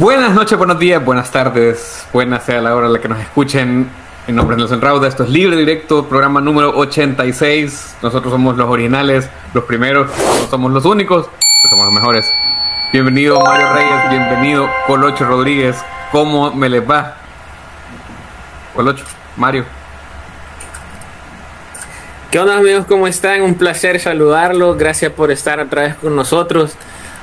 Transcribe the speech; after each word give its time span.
Buenas 0.00 0.34
noches, 0.34 0.58
buenos 0.58 0.80
días, 0.80 1.04
buenas 1.04 1.30
tardes, 1.30 2.04
buenas 2.12 2.44
sea 2.44 2.60
la 2.60 2.74
hora 2.74 2.88
en 2.88 2.94
la 2.94 3.00
que 3.00 3.08
nos 3.08 3.20
escuchen. 3.20 3.88
En 4.26 4.34
nombre 4.34 4.56
de 4.56 4.62
los 4.62 4.72
Enrauda, 4.72 5.06
esto 5.06 5.22
es 5.22 5.30
Libre 5.30 5.56
Directo, 5.56 6.06
programa 6.06 6.40
número 6.40 6.76
86. 6.76 7.98
Nosotros 8.02 8.32
somos 8.32 8.56
los 8.56 8.68
originales, 8.68 9.30
los 9.52 9.62
primeros, 9.64 10.10
no 10.40 10.48
somos 10.48 10.72
los 10.72 10.84
únicos, 10.84 11.28
pero 11.62 11.68
somos 11.70 11.86
los 11.86 11.94
mejores. 11.94 12.28
Bienvenido 12.92 13.40
Mario 13.40 13.72
Reyes, 13.72 14.10
bienvenido 14.10 14.68
Colocho 14.88 15.26
Rodríguez. 15.26 15.76
¿Cómo 16.10 16.52
me 16.52 16.68
les 16.68 16.82
va? 16.90 17.14
Colocho, 18.74 19.04
Mario. 19.36 19.64
¿Qué 22.32 22.40
onda 22.40 22.56
amigos? 22.56 22.84
¿Cómo 22.88 23.06
están? 23.06 23.42
Un 23.42 23.54
placer 23.54 24.00
saludarlos. 24.00 24.76
Gracias 24.76 25.12
por 25.12 25.30
estar 25.30 25.60
otra 25.60 25.82
vez 25.82 25.94
con 25.94 26.16
nosotros. 26.16 26.76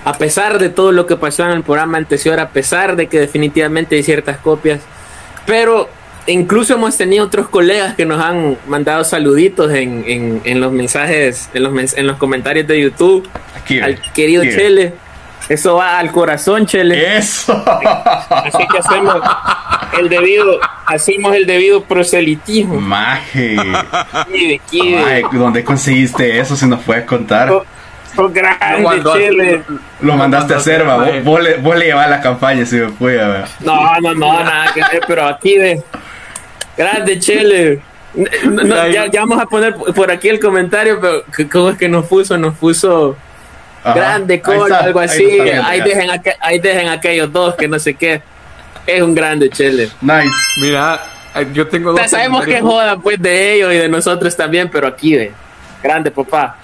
A 0.04 0.18
pesar 0.18 0.58
de 0.60 0.70
todo 0.70 0.92
lo 0.92 1.06
que 1.06 1.16
pasó 1.16 1.44
en 1.44 1.52
el 1.52 1.64
programa 1.64 1.98
anterior, 1.98 2.40
a 2.40 2.50
pesar 2.50 2.96
de 2.96 3.08
que 3.08 3.20
definitivamente 3.20 3.96
hay 3.96 4.04
ciertas 4.04 4.38
copias, 4.38 4.82
pero 5.46 5.90
incluso 6.28 6.74
hemos 6.76 6.98
tenido 6.98 7.26
otros 7.26 7.50
colegas 7.50 7.96
que 7.96 8.06
nos 8.06 8.24
han 8.24 8.58
mandado 8.68 9.04
saluditos 9.04 9.72
en, 9.72 10.42
en, 10.44 10.60
los 10.60 10.72
mensajes, 10.72 11.50
en 11.54 11.64
los, 11.64 11.98
en 11.98 12.08
los 12.08 12.18
comentarios 12.18 12.68
de 12.68 12.82
YouTube. 12.82 13.28
Aquí, 13.56 13.80
al 13.80 14.00
querido 14.14 14.44
Chele. 14.44 14.94
Eso 15.50 15.76
va 15.76 16.00
al 16.00 16.12
corazón, 16.12 16.66
Chele. 16.66 17.18
Eso. 17.18 17.52
Así 17.66 18.66
que 18.72 18.78
hacemos 18.78 19.18
el 20.00 20.08
debido, 20.08 20.60
hacemos 20.86 21.36
el 21.36 21.46
debido 21.46 21.84
proselitismo. 21.84 22.80
Maje. 22.80 23.58
¿Dónde 25.34 25.64
conseguiste 25.64 26.40
eso? 26.40 26.56
Si 26.56 26.66
nos 26.68 26.82
puedes 26.82 27.06
contar. 27.06 27.52
Oh, 28.18 28.30
grande, 28.30 29.04
Chele. 29.14 29.64
Lo 30.02 30.16
mandaste 30.16 30.54
a 30.54 30.58
hacer, 30.58 30.88
va. 30.88 30.98
Vos, 31.24 31.42
le, 31.42 31.58
vos 31.58 31.78
le 31.78 31.86
llevas 31.86 32.10
la 32.10 32.22
campaña 32.22 32.66
si 32.66 32.76
me 32.76 32.90
fui 32.90 33.18
a 33.18 33.28
ver. 33.28 33.46
No, 33.62 34.00
no, 34.02 34.14
no, 34.14 34.44
nada 34.44 34.72
que 34.74 34.82
ver, 34.82 35.02
pero 35.08 35.26
aquí 35.26 35.58
de. 35.58 35.82
Grande, 36.78 37.20
Chele. 37.20 37.82
ya, 38.92 39.08
ya, 39.08 39.22
vamos 39.22 39.42
a 39.42 39.46
poner 39.46 39.74
por 39.76 40.12
aquí 40.12 40.28
el 40.30 40.40
comentario, 40.40 41.00
pero 41.00 41.50
¿cómo 41.50 41.70
es 41.70 41.78
que 41.78 41.88
nos 41.88 42.06
puso? 42.08 42.38
Nos 42.38 42.56
puso 42.56 43.16
grande 43.84 44.42
Cole, 44.42 44.76
algo 44.76 45.00
así. 45.00 45.40
Ahí, 45.40 45.82
dejen, 45.82 46.10
ahí 46.40 46.60
dejen 46.60 46.90
aquellos 46.90 47.32
dos 47.32 47.56
que 47.56 47.68
no 47.68 47.80
sé 47.80 47.94
qué. 47.94 48.22
Es 48.86 49.02
un 49.02 49.16
grande 49.16 49.50
Chele. 49.50 49.90
Nice. 50.02 50.30
Mira, 50.60 51.02
yo 51.54 51.68
tengo 51.68 51.94
dos. 51.94 52.10
sabemos 52.10 52.46
que 52.46 52.60
joda 52.62 52.98
pues 52.98 53.22
de 53.22 53.54
ellos 53.54 53.74
y 53.74 53.78
de 53.78 53.90
nosotros 53.90 54.36
también, 54.36 54.70
pero 54.70 54.88
aquí 54.88 55.16
de 55.16 55.32
grande 55.82 56.12
papá. 56.12 56.58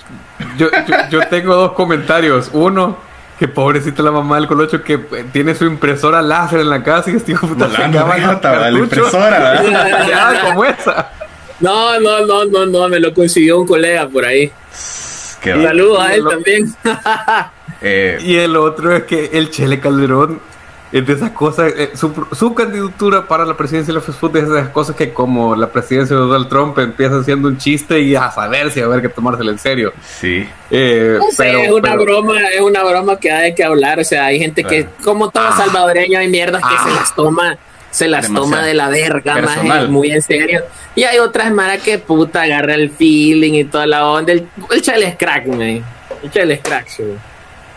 Yo, 0.58 0.67
yo, 1.09 1.19
tengo 1.30 1.55
dos 1.55 1.72
comentarios. 1.73 2.50
Uno, 2.53 2.97
que 3.38 3.47
pobrecita 3.47 4.02
la 4.03 4.11
mamá 4.11 4.38
del 4.38 4.47
colocho 4.47 4.83
que 4.83 4.94
eh, 4.94 5.25
tiene 5.31 5.53
su 5.55 5.66
impresora 5.66 6.22
láser 6.22 6.61
en 6.61 6.69
la 6.69 6.83
casa 6.83 7.11
y 7.11 7.16
este 7.16 7.33
hijo 7.33 7.47
puta 7.47 7.69
se 7.69 7.88
la 7.88 8.72
impresora, 8.72 9.61
como 10.44 10.66
esa. 10.66 11.11
No, 11.59 11.99
no, 11.99 12.25
no, 12.25 12.45
no, 12.45 12.66
no, 12.66 12.89
me 12.89 12.99
lo 12.99 13.14
consiguió 13.14 13.59
un 13.59 13.67
colega 13.67 14.08
por 14.08 14.25
ahí. 14.25 14.52
Saludos 14.72 15.99
a 15.99 16.14
él 16.14 16.23
también. 16.30 16.75
Eh, 17.80 18.17
y 18.23 18.38
el 18.38 18.55
otro 18.55 18.95
es 18.95 19.03
que 19.03 19.30
el 19.33 19.52
Chele 19.52 19.80
Calderón 19.80 20.42
es 20.91 21.05
de 21.05 21.13
esas 21.13 21.31
cosas, 21.31 21.73
eh, 21.75 21.91
su, 21.95 22.53
candidatura 22.53 23.27
para 23.27 23.45
la 23.45 23.57
presidencia 23.57 23.93
de 23.93 23.99
la 23.99 24.05
Facebook 24.05 24.38
es 24.38 24.49
de 24.49 24.59
esas 24.59 24.69
cosas 24.69 24.95
que 24.95 25.13
como 25.13 25.55
la 25.55 25.67
presidencia 25.67 26.16
de 26.16 26.21
Donald 26.21 26.47
Trump 26.47 26.77
empieza 26.80 27.23
siendo 27.23 27.49
un 27.49 27.57
chiste 27.57 27.99
y 27.99 28.16
a 28.16 28.31
saber 28.31 28.71
si 28.71 28.80
va 28.80 28.88
a 28.88 28.89
haber 28.91 29.02
que 29.02 29.09
tomárselo 29.09 29.52
en 29.52 29.59
serio. 29.59 29.93
Sí. 30.02 30.47
Eh, 30.71 31.19
pero, 31.38 31.59
es 31.59 31.71
una 31.71 31.95
broma, 31.95 32.39
es 32.53 32.61
una 32.61 32.83
broma 32.83 33.19
que 33.19 33.31
hay 33.31 33.53
que 33.53 33.63
hablar, 33.63 33.99
o 33.99 34.03
sea, 34.03 34.25
hay 34.25 34.39
gente 34.39 34.63
que, 34.63 34.88
como 35.03 35.30
todo 35.30 35.43
ah. 35.47 35.58
salvadoreño, 35.58 36.19
hay 36.19 36.30
mierdas 36.30 36.61
que 36.61 36.89
se 36.89 36.95
ah. 36.95 36.99
las 36.99 37.15
toma 37.15 37.58
se 37.89 38.08
las 38.08 38.31
toma 38.31 38.64
de 38.64 38.73
la 38.73 38.89
verga, 38.89 39.42
más 39.42 39.89
muy 39.89 40.11
en 40.11 40.21
serio. 40.21 40.64
Y 40.93 41.04
hay 41.04 41.17
otras 41.17 41.52
maras 41.52 41.81
que 41.81 41.98
puta 41.98 42.43
agarra 42.43 42.75
el 42.75 42.92
feeling 42.92 43.54
y 43.54 43.64
toda 43.64 43.87
la 43.87 44.05
onda. 44.05 44.33
El, 44.33 44.48
el 44.69 44.81
chale 44.81 45.08
es 45.08 45.15
crack, 45.15 45.48
man. 45.48 45.83
El 46.21 46.31
chale 46.31 46.55
es 46.55 46.61
crack, 46.61 46.87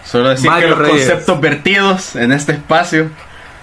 Solo 0.04 0.30
decir 0.30 0.50
que 0.50 0.66
los 0.66 0.88
conceptos 0.88 1.40
vertidos 1.40 2.16
en 2.16 2.32
este 2.32 2.52
espacio 2.52 3.10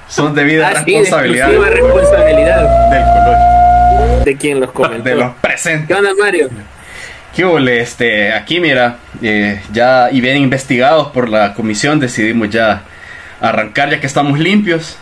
son 0.07 0.35
debido 0.35 0.65
a 0.65 0.69
responsabilidad. 0.69 1.49
De 1.49 1.69
responsabilidad 1.69 2.89
del 2.89 3.03
color. 3.03 4.23
De 4.23 4.37
quien 4.37 4.59
los 4.59 4.71
comentó. 4.71 5.09
De 5.09 5.15
los 5.15 5.33
presentes. 5.35 5.87
¿Qué 5.87 5.93
onda, 5.93 6.11
Mario? 6.19 6.49
¿Qué 7.35 7.81
Este, 7.81 8.33
aquí, 8.33 8.59
mira, 8.59 8.97
eh, 9.21 9.61
ya 9.71 10.09
y 10.11 10.21
bien 10.21 10.37
investigados 10.37 11.09
por 11.09 11.29
la 11.29 11.53
comisión, 11.53 11.99
decidimos 11.99 12.49
ya 12.49 12.83
arrancar 13.41 13.89
ya 13.89 13.99
que 13.99 14.07
estamos 14.07 14.39
limpios 14.39 14.97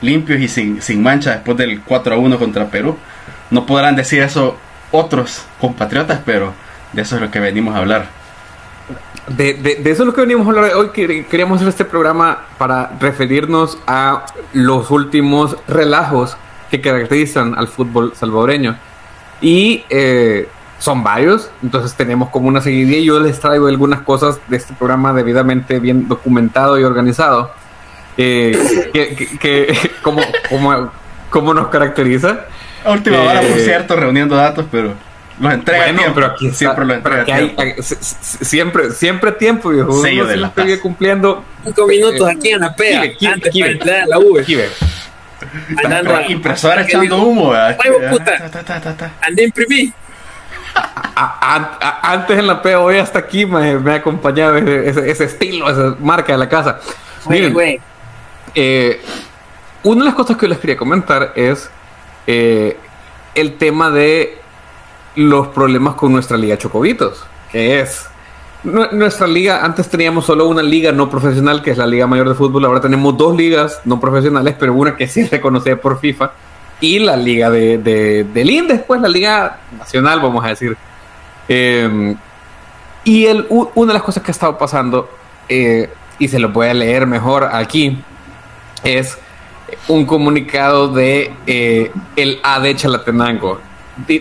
limpios 0.00 0.40
y 0.40 0.48
sin, 0.48 0.82
sin 0.82 1.02
mancha 1.02 1.32
después 1.32 1.56
del 1.56 1.80
4 1.82 2.14
a 2.14 2.18
1 2.18 2.38
contra 2.38 2.66
Perú. 2.66 2.96
No 3.50 3.66
podrán 3.66 3.96
decir 3.96 4.22
eso 4.22 4.56
otros 4.90 5.44
compatriotas, 5.60 6.20
pero 6.24 6.54
de 6.92 7.02
eso 7.02 7.16
es 7.16 7.22
lo 7.22 7.30
que 7.30 7.40
venimos 7.40 7.74
a 7.74 7.78
hablar. 7.78 8.06
De, 9.36 9.54
de, 9.54 9.90
eso 9.90 10.02
es 10.02 10.06
lo 10.06 10.14
que 10.14 10.22
venimos 10.22 10.46
a 10.46 10.50
hablar 10.50 10.74
hoy. 10.74 10.90
Queríamos 10.90 11.56
hacer 11.56 11.68
este 11.68 11.84
programa 11.84 12.46
para 12.56 12.92
referirnos 12.98 13.78
a 13.86 14.26
los 14.52 14.90
últimos 14.90 15.56
relajos 15.66 16.36
que 16.70 16.80
caracterizan 16.80 17.54
al 17.56 17.68
fútbol 17.68 18.12
salvadoreño. 18.14 18.76
Y 19.40 19.84
eh, 19.90 20.48
son 20.78 21.02
varios, 21.02 21.50
entonces 21.62 21.94
tenemos 21.94 22.30
como 22.30 22.48
una 22.48 22.60
seguidilla. 22.60 23.00
Yo 23.00 23.20
les 23.20 23.40
traigo 23.40 23.66
algunas 23.66 24.00
cosas 24.02 24.38
de 24.48 24.56
este 24.56 24.74
programa 24.74 25.12
debidamente 25.12 25.78
bien 25.78 26.08
documentado 26.08 26.78
y 26.78 26.84
organizado 26.84 27.52
eh, 28.16 28.90
que, 28.92 29.38
que, 29.38 29.90
como, 30.02 30.22
como, 31.30 31.54
nos 31.54 31.68
caracteriza. 31.68 32.46
A 32.84 32.92
última 32.92 33.20
hora, 33.20 33.40
por 33.40 33.58
eh, 33.58 33.64
cierto, 33.64 33.96
reuniendo 33.96 34.36
datos, 34.36 34.66
pero 34.70 34.94
los 35.40 35.52
entrega 35.52 35.92
bueno, 35.92 36.12
pero 36.14 36.26
aquí 36.26 36.50
siempre 36.50 36.84
lo 36.84 36.94
entrega 36.94 37.24
tiempo. 37.24 37.62
Hay, 37.62 37.74
siempre, 37.80 38.90
siempre 38.90 39.32
tiempo, 39.32 39.70
viejo. 39.70 40.00
Sello 40.02 40.26
de 40.26 40.36
la 40.36 40.52
sigue 40.56 40.80
cumpliendo. 40.80 41.44
Cinco 41.64 41.86
minutos 41.86 42.28
aquí 42.28 42.50
en 42.50 42.60
la 42.60 42.74
PEA, 42.74 43.12
kibe, 43.14 43.32
antes 43.32 43.54
entrar 43.54 44.02
a 44.02 44.06
la 44.06 44.18
U. 44.18 44.38
Andando 45.84 46.20
impresora 46.28 46.82
echando 46.82 47.22
humo, 47.22 47.52
puta. 48.10 49.12
Andé 49.22 49.44
imprimí. 49.44 49.92
antes 52.02 52.38
en 52.38 52.46
la 52.46 52.60
PEA, 52.60 52.80
hoy 52.80 52.98
hasta 52.98 53.20
aquí 53.20 53.46
me, 53.46 53.78
me 53.78 53.92
ha 53.92 53.96
acompañado 53.96 54.56
ese, 54.56 55.10
ese, 55.10 55.24
estilo, 55.24 55.70
esa 55.70 55.96
marca 56.00 56.32
de 56.32 56.38
la 56.38 56.48
casa. 56.48 56.80
Miren, 57.28 57.52
güey. 57.52 57.80
Eh, 58.54 59.00
una 59.84 60.00
de 60.00 60.06
las 60.06 60.14
cosas 60.14 60.36
que 60.36 60.48
les 60.48 60.58
quería 60.58 60.76
comentar 60.76 61.32
es 61.36 61.70
eh, 62.26 62.76
el 63.34 63.56
tema 63.56 63.90
de 63.90 64.38
los 65.18 65.48
problemas 65.48 65.94
con 65.96 66.12
nuestra 66.12 66.36
liga 66.36 66.56
Chocobitos, 66.56 67.24
que 67.50 67.80
es 67.80 68.08
nuestra 68.62 69.26
liga, 69.26 69.64
antes 69.64 69.88
teníamos 69.88 70.26
solo 70.26 70.46
una 70.46 70.62
liga 70.62 70.92
no 70.92 71.10
profesional, 71.10 71.60
que 71.60 71.72
es 71.72 71.78
la 71.78 71.86
Liga 71.86 72.06
Mayor 72.06 72.28
de 72.28 72.34
Fútbol, 72.34 72.64
ahora 72.64 72.80
tenemos 72.80 73.16
dos 73.16 73.36
ligas 73.36 73.80
no 73.84 73.98
profesionales, 73.98 74.54
pero 74.58 74.74
una 74.74 74.96
que 74.96 75.08
sí 75.08 75.20
es 75.22 75.30
reconocida 75.30 75.76
por 75.76 75.98
FIFA, 75.98 76.32
y 76.80 77.00
la 77.00 77.16
liga 77.16 77.50
de, 77.50 77.78
de, 77.78 78.24
del 78.24 78.50
INDES, 78.50 78.82
pues 78.82 79.00
la 79.00 79.08
liga 79.08 79.58
nacional, 79.76 80.20
vamos 80.20 80.44
a 80.44 80.48
decir. 80.48 80.76
Em, 81.48 82.16
y 83.02 83.26
el, 83.26 83.46
una 83.48 83.92
de 83.92 83.94
las 83.94 84.02
cosas 84.02 84.22
que 84.22 84.30
ha 84.30 84.32
estado 84.32 84.56
pasando, 84.56 85.08
eh, 85.48 85.90
y 86.20 86.28
se 86.28 86.38
lo 86.38 86.50
voy 86.50 86.68
a 86.68 86.74
leer 86.74 87.06
mejor 87.06 87.44
aquí, 87.44 87.98
es 88.84 89.18
un 89.88 90.06
comunicado 90.06 90.88
de 90.88 91.32
eh, 91.46 91.90
el 92.14 92.38
AD 92.44 92.76
Chalatenango. 92.76 93.67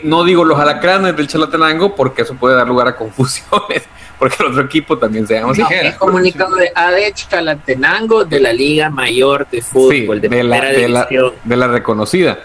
No 0.03 0.23
digo 0.23 0.43
los 0.43 0.59
alacranes 0.59 1.15
del 1.15 1.27
Chalatenango 1.27 1.95
porque 1.95 2.23
eso 2.23 2.35
puede 2.35 2.55
dar 2.55 2.67
lugar 2.67 2.87
a 2.87 2.95
confusiones, 2.95 3.83
porque 4.19 4.35
el 4.39 4.47
otro 4.47 4.61
equipo 4.63 4.97
también 4.97 5.27
se 5.27 5.35
llama 5.35 5.51
así. 5.51 5.61
el 5.69 5.95
comunicado 5.95 6.55
de 6.55 6.71
AD 6.73 7.13
Chalatenango 7.13 8.25
de 8.25 8.39
la 8.39 8.53
Liga 8.53 8.89
Mayor 8.89 9.47
de 9.49 9.61
Fútbol, 9.61 10.21
de, 10.21 10.43
la, 10.43 10.61
de, 10.65 11.55
la, 11.55 11.67
reconocida. 11.67 12.39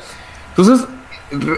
Entonces, 0.51 0.87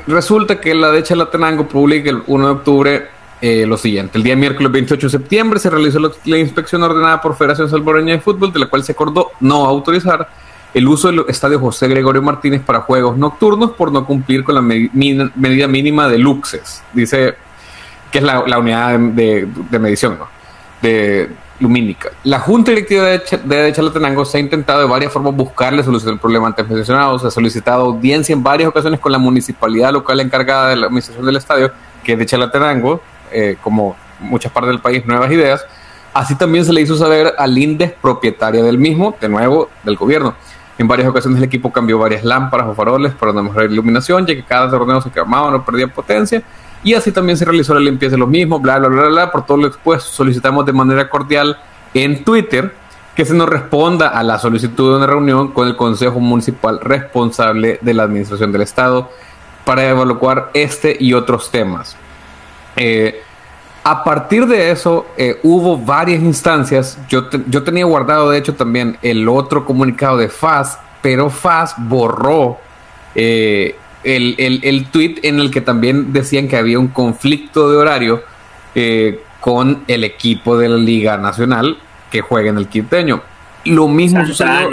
resulta 0.07 0.61
que 0.61 0.75
la 0.75 0.91
de 0.93 1.03
Chalatenango 1.03 1.67
publica 1.67 2.11
el 2.11 2.23
1 2.27 2.47
de 2.47 2.53
octubre 2.53 3.09
eh, 3.41 3.67
lo 3.67 3.77
siguiente. 3.77 4.17
El 4.17 4.25
día 4.25 4.37
miércoles 4.37 4.71
28 4.71 5.09
de 5.09 5.11
septiembre 5.11 5.59
se 5.59 5.69
realizó 5.69 5.99
la, 5.99 6.11
la, 6.25 6.39
inspección 6.39 6.83
ordenada 6.83 7.21
por 7.21 7.37
Federación 7.37 7.69
Salvadoreña 7.69 8.15
de 8.15 8.21
Fútbol, 8.21 8.53
de 8.53 8.61
la 8.61 8.67
cual 8.67 8.85
se 8.85 8.93
acordó 8.93 9.33
no 9.41 9.67
autorizar 9.67 10.29
el 10.75 10.89
uso 10.89 11.09
del 11.09 11.25
estadio 11.29 11.61
José 11.61 11.87
Gregorio 11.87 12.21
Martínez 12.21 12.61
para 12.61 12.81
juegos 12.81 13.17
nocturnos 13.17 13.71
por 13.71 13.93
no 13.93 14.05
cumplir 14.05 14.43
con 14.43 14.57
la 14.57 14.61
medida 14.61 15.69
mínima 15.69 16.09
de 16.09 16.19
luxes, 16.19 16.83
dice 16.93 17.37
que 18.11 18.19
es 18.19 18.25
la, 18.25 18.59
unidad 18.59 18.99
de, 18.99 19.49
medición 19.79 20.19
de 20.83 21.31
lumínica. 21.61 22.11
La 22.25 22.41
Junta 22.41 22.73
Directiva 22.73 23.05
de, 23.05 23.21
de 23.45 23.73
Chalatenango 23.73 24.25
se 24.25 24.39
ha 24.39 24.41
intentado 24.41 24.81
de 24.81 24.87
varias 24.87 25.13
formas 25.13 25.35
buscarle 25.35 25.83
solución 25.85 26.15
al 26.15 26.21
problema 26.21 26.49
antes 26.49 26.69
mencionado, 26.69 27.19
se 27.19 27.29
ha 27.29 27.31
solicitado 27.31 27.85
audiencia 27.85 28.33
en 28.33 28.43
varias 28.43 28.69
ocasiones 28.69 28.99
con 28.99 29.13
la 29.13 29.19
municipalidad 29.19 29.93
local 29.93 30.19
encargada 30.21 30.71
de 30.71 30.77
la 30.77 30.87
administración 30.87 31.25
del 31.25 31.37
estadio, 31.37 31.73
que 32.03 32.13
es 32.13 32.19
de 32.19 32.27
Chalatenango, 32.27 33.01
eh, 33.31 33.57
como 33.63 33.97
muchas 34.21 34.51
partes 34.51 34.71
del 34.71 34.81
país, 34.81 35.07
Nuevas 35.07 35.31
Ideas. 35.31 35.65
Así 36.13 36.37
también 36.37 36.65
se 36.65 36.73
le 36.73 36.81
hizo 36.81 36.97
saber 36.97 37.35
al 37.39 37.57
INDES, 37.59 37.93
propietaria 38.01 38.63
del 38.63 38.79
mismo, 38.79 39.17
de 39.21 39.29
nuevo, 39.29 39.69
del 39.83 39.97
gobierno. 39.97 40.35
En 40.77 40.89
varias 40.89 41.09
ocasiones 41.09 41.39
el 41.39 41.45
equipo 41.45 41.73
cambió 41.73 41.99
varias 41.99 42.25
lámparas 42.25 42.67
o 42.67 42.75
faroles 42.75 43.13
para 43.15 43.33
una 43.33 43.43
mejor 43.43 43.71
iluminación, 43.71 44.27
ya 44.27 44.35
que 44.35 44.45
cada 44.45 44.69
torneo 44.71 45.01
se 45.01 45.11
quemaba 45.11 45.55
o 45.55 45.65
perdía 45.65 45.87
potencia. 45.89 46.43
Y 46.83 46.95
así 46.95 47.13
también 47.13 47.39
se 47.39 47.45
realizó 47.45 47.73
la 47.75 47.81
limpieza 47.81 48.15
de 48.15 48.19
los 48.19 48.29
mismos, 48.29 48.61
bla, 48.61 48.79
bla, 48.79 48.89
bla, 48.89 49.07
bla. 49.09 49.33
Por 49.33 49.47
todo 49.47 49.57
lo 49.57 49.67
expuesto, 49.67 50.11
solicitamos 50.11 50.67
de 50.67 50.73
manera 50.73 51.09
cordial 51.09 51.57
en 51.95 52.25
Twitter 52.25 52.75
que 53.15 53.25
se 53.25 53.35
nos 53.35 53.49
responda 53.49 54.09
a 54.09 54.23
la 54.23 54.39
solicitud 54.39 54.91
de 54.91 54.97
una 54.97 55.07
reunión 55.07 55.53
con 55.53 55.69
el 55.69 55.77
Consejo 55.77 56.19
Municipal 56.21 56.81
responsable 56.81 57.79
de 57.81 57.95
la 57.95 58.03
Administración 58.03 58.51
del 58.53 58.63
Estado 58.63 59.09
para 59.65 59.89
evaluar 59.89 60.51
este 60.53 60.97
y 60.99 61.15
otros 61.15 61.51
temas. 61.51 61.97
Eh, 62.77 63.23
a 63.85 64.03
partir 64.03 64.47
de 64.47 64.71
eso, 64.71 65.07
eh, 65.17 65.39
hubo 65.43 65.77
varias 65.77 66.23
instancias. 66.23 66.99
Yo, 67.09 67.29
yo 67.49 67.63
tenía 67.63 67.85
guardado, 67.85 68.31
de 68.31 68.39
hecho, 68.39 68.55
también 68.55 68.97
el 69.03 69.29
otro 69.29 69.65
comunicado 69.65 70.17
de 70.17 70.29
FAS, 70.29 70.79
pero 71.03 71.31
FAS 71.31 71.75
borró 71.77 72.59
eh, 73.15 73.77
el, 74.03 74.35
el, 74.39 74.87
tweet 74.87 75.17
en 75.23 75.39
el 75.39 75.51
que 75.51 75.61
también 75.61 76.13
decían 76.13 76.49
que 76.49 76.57
había 76.57 76.79
un 76.79 76.89
conflicto 76.89 77.71
de 77.71 77.77
horario 77.77 78.23
con 79.41 79.85
el 79.87 80.05
equipo 80.05 80.57
de 80.57 80.69
la 80.69 80.77
Liga 80.77 81.17
Nacional 81.17 81.77
que 82.11 82.23
juega 82.23 82.51
en 82.51 82.59
el 82.59 82.69
quinteño. 82.69 83.23
Lo 83.65 83.89
mismo 83.89 84.25
sucedió. 84.25 84.71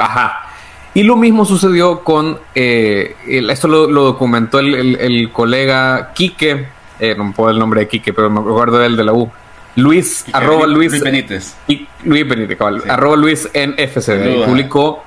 ajá. 0.00 0.48
Y 0.94 1.02
lo 1.04 1.16
mismo 1.16 1.44
sucedió 1.44 2.04
con, 2.04 2.38
eh, 2.54 3.16
esto 3.26 3.66
lo, 3.66 3.86
documentó 3.88 4.58
el, 4.58 5.30
colega 5.32 6.12
Quique, 6.14 6.66
eh, 7.02 7.16
no 7.16 7.24
me 7.24 7.32
puedo 7.32 7.50
el 7.50 7.58
nombre 7.58 7.80
de 7.80 7.88
Quique, 7.88 8.12
pero 8.12 8.30
me 8.30 8.38
acuerdo 8.38 8.78
del 8.78 8.96
de 8.96 9.02
la 9.02 9.12
U. 9.12 9.28
Luis, 9.74 10.24
arroba 10.32 10.68
Luis, 10.68 10.92
Luis 10.92 11.02
Benítez. 11.02 11.56
Y, 11.66 11.88
Luis 12.04 12.28
Benítez, 12.28 12.56
cabal, 12.56 12.80
arroba 12.88 13.16
Luis 13.16 13.48
en 13.52 13.74
FCD. 13.76 14.44
Publicó 14.44 15.02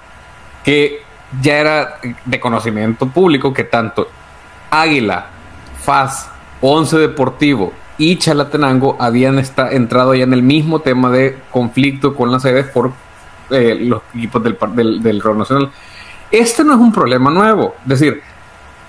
que 0.65 1.03
ya 1.41 1.57
era 1.57 1.99
de 2.25 2.39
conocimiento 2.41 3.07
público 3.07 3.53
que 3.53 3.63
tanto 3.63 4.09
Águila, 4.71 5.27
FAS, 5.85 6.29
Once 6.59 6.97
Deportivo 6.97 7.71
y 7.97 8.17
Chalatenango 8.17 8.97
habían 8.99 9.41
entrado 9.71 10.13
ya 10.15 10.25
en 10.25 10.33
el 10.33 10.43
mismo 10.43 10.81
tema 10.81 11.09
de 11.09 11.37
conflicto 11.49 12.13
con 12.13 12.29
las 12.29 12.41
sedes 12.41 12.65
por 12.65 12.91
eh, 13.51 13.77
los 13.79 14.01
equipos 14.13 14.43
del, 14.43 14.57
del, 14.73 15.01
del 15.01 15.37
Nacional. 15.37 15.71
Este 16.29 16.65
no 16.65 16.73
es 16.73 16.79
un 16.79 16.91
problema 16.91 17.31
nuevo. 17.31 17.75
Es 17.83 17.99
decir, 17.99 18.21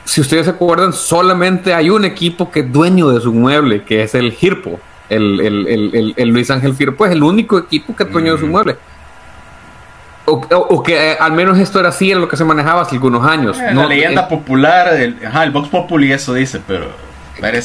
si 0.07 0.21
ustedes 0.21 0.45
se 0.47 0.53
acuerdan, 0.53 0.93
solamente 0.93 1.75
hay 1.75 1.91
un 1.91 2.05
equipo 2.05 2.51
que 2.51 2.61
es 2.61 2.73
dueño 2.73 3.11
de 3.11 3.21
su 3.21 3.33
mueble, 3.33 3.83
que 3.83 4.03
es 4.03 4.15
el 4.15 4.33
Girpo. 4.33 4.79
El, 5.09 5.41
el, 6.17 6.29
Luis 6.29 6.51
Ángel 6.51 6.75
Firpo 6.75 7.07
es 7.07 7.13
el 7.13 7.23
único 7.23 7.59
equipo 7.59 7.95
que 7.95 8.05
es 8.05 8.11
dueño 8.11 8.33
de 8.33 8.39
su 8.39 8.47
mm. 8.47 8.51
mueble. 8.51 8.77
O, 10.25 10.83
que 10.83 11.13
eh, 11.13 11.17
al 11.21 11.33
menos 11.33 11.59
esto 11.59 11.79
era 11.79 11.91
así 11.91 12.11
en 12.11 12.21
lo 12.21 12.29
que 12.29 12.37
se 12.37 12.45
manejaba 12.45 12.83
hace 12.83 12.97
algunos 12.97 13.25
años. 13.25 13.59
Eh, 13.61 13.75
la 13.75 13.87
leyenda 13.87 14.29
popular, 14.29 14.95
el, 14.95 15.17
ajá, 15.25 15.45
el 15.45 15.51
Vox 15.53 15.69
Populi 15.69 16.13
eso 16.13 16.35
dice, 16.35 16.61
pero 16.67 16.87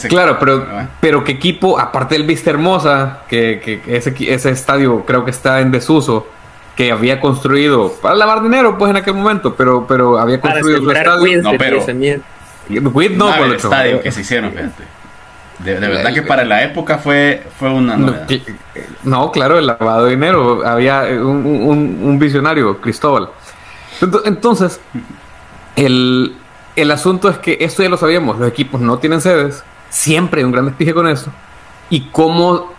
claro, 0.10 0.38
pero, 0.40 0.68
pero 1.00 1.24
qué 1.24 1.32
equipo, 1.32 1.80
aparte 1.80 2.16
del 2.16 2.28
Vista 2.28 2.50
Hermosa, 2.50 3.22
que, 3.28 3.82
ese, 3.88 4.16
ese 4.20 4.50
estadio 4.52 5.06
creo 5.06 5.26
que 5.26 5.32
está 5.32 5.62
en 5.62 5.72
desuso, 5.72 6.28
que 6.76 6.92
había 6.92 7.20
construido 7.20 7.92
para 8.02 8.16
lavar 8.16 8.42
dinero, 8.42 8.78
pues 8.78 8.90
en 8.92 8.98
aquel 8.98 9.14
momento, 9.14 9.56
pero, 9.56 9.86
pero 9.88 10.18
había 10.18 10.40
construido 10.40 10.82
su 10.82 10.92
estadio. 10.92 11.42
no, 11.42 11.52
pero. 11.58 11.84
no, 13.16 13.46
el 13.46 13.54
estadio 13.54 14.02
que 14.02 14.12
se 14.12 14.22
hicieron, 14.22 14.54
De, 15.60 15.76
verdad 15.76 16.14
que 16.14 16.24
para 16.24 16.44
la 16.44 16.64
época 16.64 16.98
fue, 16.98 17.44
fue 17.60 17.70
una 17.70 17.98
No, 19.04 19.32
claro, 19.32 19.60
el 19.60 19.68
lavado 19.68 20.06
de 20.06 20.12
dinero. 20.12 20.66
Había 20.66 21.04
un, 21.04 22.00
un 22.02 22.20
visionario, 22.20 22.80
Cristóbal. 22.82 23.30
Entonces, 24.26 24.80
el, 25.76 26.36
el 26.76 26.92
asunto 26.92 27.30
es 27.30 27.38
que 27.38 27.58
esto 27.62 27.84
ya 27.84 27.90
lo 27.90 27.98
sabíamos, 27.98 28.40
los 28.40 28.48
equipos 28.48 28.82
no 28.82 28.98
tienen 28.98 29.22
sedes, 29.22 29.64
siempre 29.90 30.42
hay 30.42 30.46
un 30.46 30.52
gran 30.52 30.66
despige 30.66 30.94
con 30.94 31.08
eso. 31.08 31.32
Y 31.90 32.08
cómo, 32.12 32.72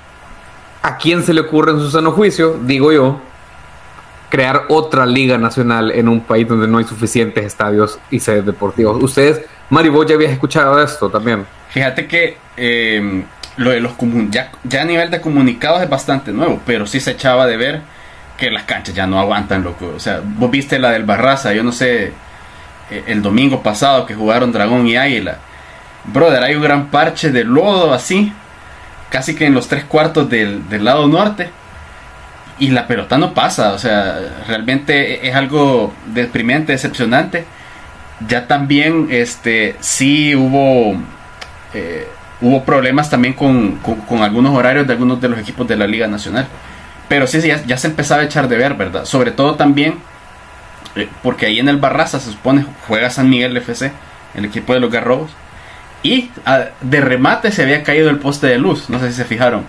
a 0.83 0.97
quién 0.97 1.23
se 1.23 1.35
le 1.35 1.43
ocurre 1.43 1.73
en 1.73 1.79
su 1.79 1.91
sano 1.91 2.13
juicio, 2.13 2.59
digo 2.63 2.93
yo, 2.93 3.21
crear 4.33 4.65
otra 4.69 5.05
liga 5.05 5.37
nacional 5.37 5.91
en 5.91 6.09
un 6.09 6.23
país 6.23 6.49
donde 6.49 6.67
no 6.67 6.79
hay 6.79 6.85
suficientes 6.85 7.45
estadios 7.45 7.99
y 8.11 8.19
sedes 8.19 8.47
deportivas. 8.47 8.97
Ustedes, 8.97 9.43
Mari, 9.69 9.91
vos 9.91 10.07
ya 10.07 10.15
habías 10.15 10.33
escuchado 10.33 10.83
esto 10.83 11.11
también. 11.11 11.45
Fíjate 11.69 12.07
que 12.07 12.39
em, 12.57 13.25
lo 13.59 13.73
de 13.73 13.81
los 13.81 13.93
ya, 14.31 14.51
ya 14.65 14.81
a 14.81 14.85
nivel 14.87 15.11
de 15.11 15.21
comunicados 15.21 15.83
es 15.83 15.91
bastante 15.91 16.33
nuevo, 16.33 16.63
pero 16.65 16.87
sí 16.87 16.99
se 16.99 17.11
echaba 17.11 17.47
de 17.47 17.59
ver 17.59 17.83
que 18.39 18.51
las 18.51 18.63
canchas 18.63 18.95
ya 18.95 19.07
no 19.07 19.21
aguantan, 19.21 19.65
loco. 19.65 19.93
O 19.95 20.01
sea, 20.01 20.23
vos 20.25 20.51
viste 20.51 20.79
la 20.79 20.93
del 20.93 21.05
Barraza, 21.05 21.53
yo 21.53 21.63
no 21.63 21.71
sé 21.71 22.13
eh, 22.91 23.05
el 23.09 23.21
domingo 23.21 23.63
pasado 23.63 24.07
que 24.07 24.15
jugaron 24.15 24.51
Dragón 24.51 24.87
y 24.87 24.97
Águila. 24.97 25.41
Brother, 26.05 26.43
hay 26.43 26.55
un 26.55 26.63
gran 26.63 26.87
parche 26.87 27.31
de 27.33 27.45
lodo 27.45 27.93
así, 27.93 28.33
casi 29.11 29.35
que 29.35 29.45
en 29.45 29.53
los 29.53 29.69
tres 29.69 29.85
cuartos 29.85 30.31
del, 30.31 30.65
lado 30.83 31.07
norte. 31.07 31.51
Y 32.59 32.71
la 32.71 32.87
pelota 32.87 33.19
no 33.19 33.35
pasa, 33.35 33.73
o 33.73 33.79
sea, 33.79 34.19
realmente 34.47 35.27
es 35.29 35.35
algo 35.35 35.93
deprimente, 36.07 36.73
decepcionante. 36.73 37.45
Ya 38.29 38.47
también, 38.47 39.09
este, 39.11 39.77
sí 39.81 40.37
hubo, 40.37 40.97
eh, 41.75 42.07
hubo 42.41 42.65
problemas 42.65 43.11
también 43.11 43.35
con, 43.35 43.81
algunos 44.21 44.55
horarios 44.55 44.87
de 44.87 44.93
algunos 44.93 45.21
de 45.21 45.29
los 45.29 45.39
equipos 45.39 45.67
de 45.67 45.77
la 45.77 45.87
Liga 45.87 46.07
Nacional. 46.07 46.47
Pero 47.09 47.27
sí, 47.27 47.41
ya, 47.41 47.63
ya 47.65 47.77
se 47.77 47.89
empezaba 47.89 48.23
a 48.23 48.25
echar 48.25 48.49
de 48.49 48.57
ver, 48.57 48.75
¿verdad? 48.75 49.05
Sobre 49.07 49.33
todo 49.33 49.57
también 49.57 49.97
eh, 50.95 51.09
porque 51.23 51.47
ahí 51.47 51.59
en 51.59 51.69
el 51.69 51.79
Barraza 51.79 52.21
se 52.21 52.31
supone 52.31 52.67
juega 52.87 53.11
San 53.11 53.31
Miguel 53.31 53.57
FC, 53.57 53.93
el 54.35 54.45
equipo 54.45 54.75
de 54.75 54.81
los 54.81 54.91
Garrobos. 54.91 55.31
Y 56.03 56.31
ah, 56.45 56.65
de 56.81 57.01
remate 57.01 57.53
se 57.53 57.63
había 57.63 57.83
caído 57.83 58.11
el 58.11 58.19
poste 58.19 58.49
de 58.49 58.59
luz, 58.59 58.91
no 58.91 58.99
sé 58.99 59.11
si 59.11 59.17
se 59.17 59.25
fijaron. 59.25 59.65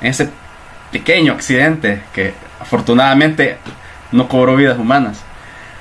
En 0.00 0.08
ese 0.08 0.30
pequeño 0.92 1.32
accidente 1.32 2.02
que 2.14 2.34
afortunadamente 2.60 3.58
no 4.12 4.28
cobró 4.28 4.56
vidas 4.56 4.78
humanas. 4.78 5.22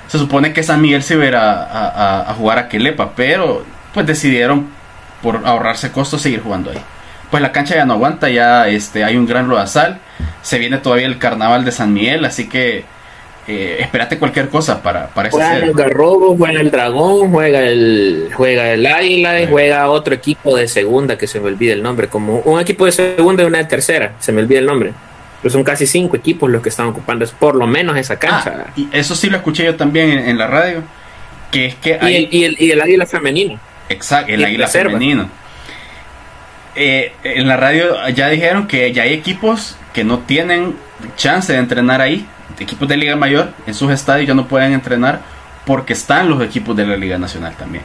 Se 0.07 0.19
supone 0.19 0.53
que 0.53 0.63
San 0.63 0.81
Miguel 0.81 1.03
se 1.03 1.15
iba 1.15 1.39
a, 1.39 2.29
a, 2.29 2.33
jugar 2.35 2.59
a 2.59 2.69
Quelepa, 2.69 3.13
pero 3.15 3.65
pues 3.93 4.05
decidieron 4.05 4.67
por 5.21 5.41
ahorrarse 5.45 5.91
costos 5.91 6.21
seguir 6.21 6.41
jugando 6.41 6.71
ahí. 6.71 6.79
Pues 7.31 7.41
la 7.41 7.51
cancha 7.51 7.75
ya 7.75 7.85
no 7.85 7.93
aguanta, 7.93 8.29
ya 8.29 8.67
este, 8.67 9.03
hay 9.03 9.17
un 9.17 9.25
gran 9.25 9.47
lodazal. 9.47 9.99
Se 10.41 10.59
viene 10.59 10.77
todavía 10.77 11.07
el 11.07 11.17
carnaval 11.17 11.65
de 11.65 11.71
San 11.71 11.93
Miguel, 11.93 12.23
así 12.23 12.47
que 12.47 12.85
eh, 13.47 13.77
espérate 13.79 14.17
cualquier 14.17 14.49
cosa 14.49 14.81
para, 14.81 15.07
para 15.07 15.29
Juega 15.29 15.57
el 15.57 15.73
Garrobo, 15.73 16.35
juega 16.35 16.61
el 16.61 16.71
Dragón, 16.71 17.31
juega 17.31 17.61
el, 17.61 18.29
juega 18.33 18.71
el 18.71 18.85
Águila 18.87 19.39
y 19.39 19.47
juega 19.47 19.87
otro 19.89 20.15
equipo 20.15 20.57
de 20.57 20.67
segunda 20.67 21.15
que 21.15 21.27
se 21.27 21.39
me 21.39 21.47
olvida 21.47 21.73
el 21.73 21.83
nombre, 21.83 22.07
como 22.07 22.39
un 22.39 22.59
equipo 22.59 22.85
de 22.85 22.91
segunda 22.91 23.43
y 23.43 23.45
una 23.45 23.59
de 23.59 23.65
tercera, 23.65 24.13
se 24.19 24.31
me 24.31 24.41
olvida 24.41 24.59
el 24.59 24.65
nombre. 24.65 24.93
Pero 25.43 25.53
son 25.53 25.63
casi 25.63 25.85
cinco 25.85 26.15
equipos 26.15 26.49
los 26.49 26.63
que 26.63 26.69
están 26.69 26.87
ocupando 26.87 27.23
por 27.37 27.53
lo 27.55 27.67
menos 27.67 27.95
esa 27.97 28.17
cancha. 28.17 28.65
Ah, 28.67 28.71
y 28.75 28.89
eso 28.91 29.15
sí 29.15 29.29
lo 29.29 29.37
escuché 29.37 29.63
yo 29.63 29.75
también 29.75 30.09
en, 30.09 30.39
la 30.39 30.47
radio, 30.47 30.81
que 31.51 31.67
es 31.67 31.75
que 31.75 31.99
hay... 32.01 32.27
y, 32.31 32.45
el, 32.45 32.55
y, 32.59 32.71
el, 32.71 32.81
Águila 32.81 33.05
femenino. 33.05 33.59
Exacto, 33.89 34.33
el 34.33 34.43
Águila 34.43 34.67
femenino. 34.67 35.29
Eh, 36.75 37.13
en 37.23 37.47
la 37.47 37.57
radio 37.57 37.95
ya 38.09 38.27
dijeron 38.27 38.67
que 38.67 38.91
ya 38.91 39.03
hay 39.03 39.13
equipos 39.13 39.77
que 39.93 40.03
no 40.03 40.19
tienen 40.19 40.75
chance 41.15 41.53
de 41.53 41.59
entrenar 41.59 42.01
ahí 42.01 42.27
equipos 42.59 42.87
de 42.87 42.97
Liga 42.97 43.15
Mayor 43.15 43.53
en 43.65 43.73
sus 43.73 43.91
estadios 43.91 44.27
ya 44.27 44.33
no 44.33 44.47
pueden 44.47 44.73
entrenar 44.73 45.21
porque 45.65 45.93
están 45.93 46.29
los 46.29 46.41
equipos 46.41 46.75
de 46.75 46.85
la 46.85 46.95
Liga 46.95 47.17
Nacional 47.17 47.55
también. 47.55 47.83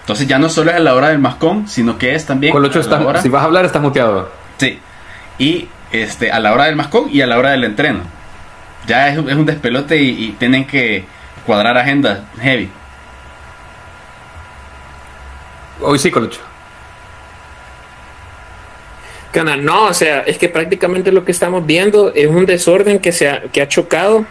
Entonces 0.00 0.28
ya 0.28 0.38
no 0.38 0.48
solo 0.48 0.70
es 0.70 0.76
a 0.76 0.80
la 0.80 0.94
hora 0.94 1.08
del 1.08 1.18
mascón, 1.18 1.66
sino 1.66 1.98
que 1.98 2.14
es 2.14 2.26
también... 2.26 2.52
Con 2.52 2.64
está, 2.64 3.22
si 3.22 3.28
vas 3.28 3.42
a 3.42 3.44
hablar 3.44 3.64
estás 3.64 3.82
muteado. 3.82 4.30
Sí. 4.56 4.78
Y 5.38 5.68
este, 5.92 6.30
a 6.30 6.38
la 6.38 6.52
hora 6.52 6.64
del 6.64 6.76
mascón 6.76 7.08
y 7.12 7.22
a 7.22 7.26
la 7.26 7.38
hora 7.38 7.50
del 7.50 7.64
entreno. 7.64 8.00
Ya 8.86 9.08
es, 9.08 9.18
un 9.18 9.46
despelote 9.46 10.00
y, 10.00 10.32
tienen 10.38 10.66
que 10.66 11.04
cuadrar 11.44 11.76
agenda 11.76 12.24
heavy. 12.40 12.70
Hoy 15.80 15.98
sí, 15.98 16.10
Colocho. 16.10 16.40
No, 19.44 19.84
o 19.84 19.94
sea, 19.94 20.20
es 20.20 20.38
que 20.38 20.48
prácticamente 20.48 21.12
lo 21.12 21.24
que 21.24 21.32
estamos 21.32 21.66
viendo 21.66 22.12
es 22.14 22.26
un 22.26 22.46
desorden 22.46 22.98
que 22.98 23.12
se 23.12 23.28
ha, 23.28 23.42
que 23.42 23.60
ha 23.60 23.68
chocado 23.68 24.24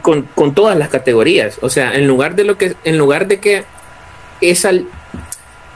con, 0.00 0.54
todas 0.54 0.76
las 0.76 0.88
categorías. 0.88 1.58
O 1.60 1.68
sea, 1.68 1.94
en 1.94 2.06
lugar 2.06 2.34
de 2.34 2.44
lo 2.44 2.56
que, 2.56 2.74
en 2.84 2.98
lugar 2.98 3.26
de 3.26 3.40
que 3.40 3.64
esa, 4.40 4.70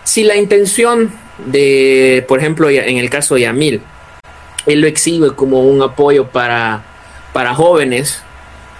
si 0.04 0.24
la 0.24 0.36
intención 0.36 1.12
de, 1.44 2.24
por 2.26 2.38
ejemplo, 2.38 2.70
en 2.70 2.96
el 2.96 3.10
caso 3.10 3.34
de 3.34 3.42
Yamil, 3.42 3.82
él 4.66 4.80
lo 4.80 4.86
exhibe 4.86 5.34
como 5.34 5.62
un 5.62 5.82
apoyo 5.82 6.28
para, 6.28 6.82
para 7.32 7.54
jóvenes 7.54 8.22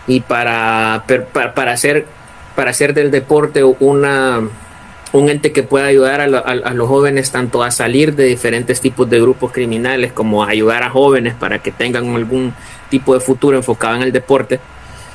y 0.07 0.21
para, 0.21 1.05
para, 1.33 1.55
para 1.55 1.73
hacer, 1.73 2.07
para 2.55 2.71
hacer 2.71 2.95
del 2.95 3.11
deporte 3.11 3.63
una 3.63 4.49
un 5.19 5.29
ente 5.29 5.53
que 5.53 5.63
pueda 5.63 5.87
ayudar 5.87 6.21
a, 6.21 6.27
los 6.75 6.89
jóvenes 6.89 7.31
tanto 7.31 7.63
a 7.63 7.71
salir 7.71 8.15
de 8.15 8.25
diferentes 8.25 8.81
tipos 8.81 9.09
de 9.09 9.21
grupos 9.21 9.53
criminales 9.53 10.13
como 10.13 10.45
a 10.45 10.49
ayudar 10.49 10.83
a 10.83 10.91
jóvenes 10.91 11.35
para 11.35 11.61
que 11.61 11.73
tengan 11.73 12.15
algún 12.15 12.55
tipo 12.91 13.15
de 13.15 13.21
futuro 13.21 13.57
enfocado 13.57 13.97
en 13.97 14.03
el 14.03 14.13
deporte. 14.13 14.61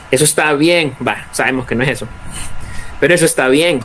Eso 0.09 0.23
está 0.23 0.53
bien, 0.53 0.93
va, 1.05 1.27
sabemos 1.31 1.65
que 1.65 1.75
no 1.75 1.83
es 1.83 1.89
eso, 1.89 2.07
pero 2.99 3.13
eso 3.13 3.25
está 3.25 3.47
bien. 3.47 3.81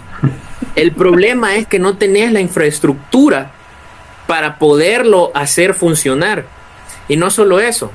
El 0.75 0.93
problema 0.93 1.57
es 1.57 1.67
que 1.67 1.79
no 1.79 1.97
tenés 1.97 2.33
la 2.33 2.41
infraestructura 2.41 3.53
para 4.27 4.59
poderlo 4.59 5.31
hacer 5.35 5.75
funcionar. 5.75 6.45
Y 7.09 7.17
no 7.17 7.31
solo 7.31 7.61
eso. 7.61 7.93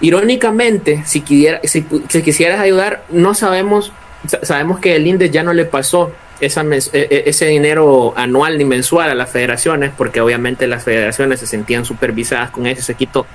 Irónicamente, 0.00 1.02
si, 1.04 1.22
si, 1.64 2.22
quisieras 2.22 2.60
ayudar, 2.60 3.04
no 3.10 3.34
sabemos, 3.34 3.92
sabemos 4.42 4.80
que 4.80 4.96
el 4.96 5.06
INDES 5.06 5.30
ya 5.30 5.42
no 5.42 5.52
le 5.52 5.66
pasó 5.66 6.12
esa, 6.40 6.62
e, 6.62 6.80
e, 6.92 7.22
ese 7.26 7.46
dinero 7.46 8.14
anual 8.16 8.58
ni 8.58 8.64
mensual 8.64 9.10
a 9.10 9.14
las 9.14 9.30
federaciones, 9.30 9.92
porque 9.96 10.20
obviamente 10.20 10.66
las 10.66 10.84
federaciones 10.84 11.40
se 11.40 11.46
sentían 11.46 11.84
supervisadas 11.84 12.50
con 12.50 12.66
ese, 12.66 12.82
se 12.82 12.94
quitó. 12.94 13.26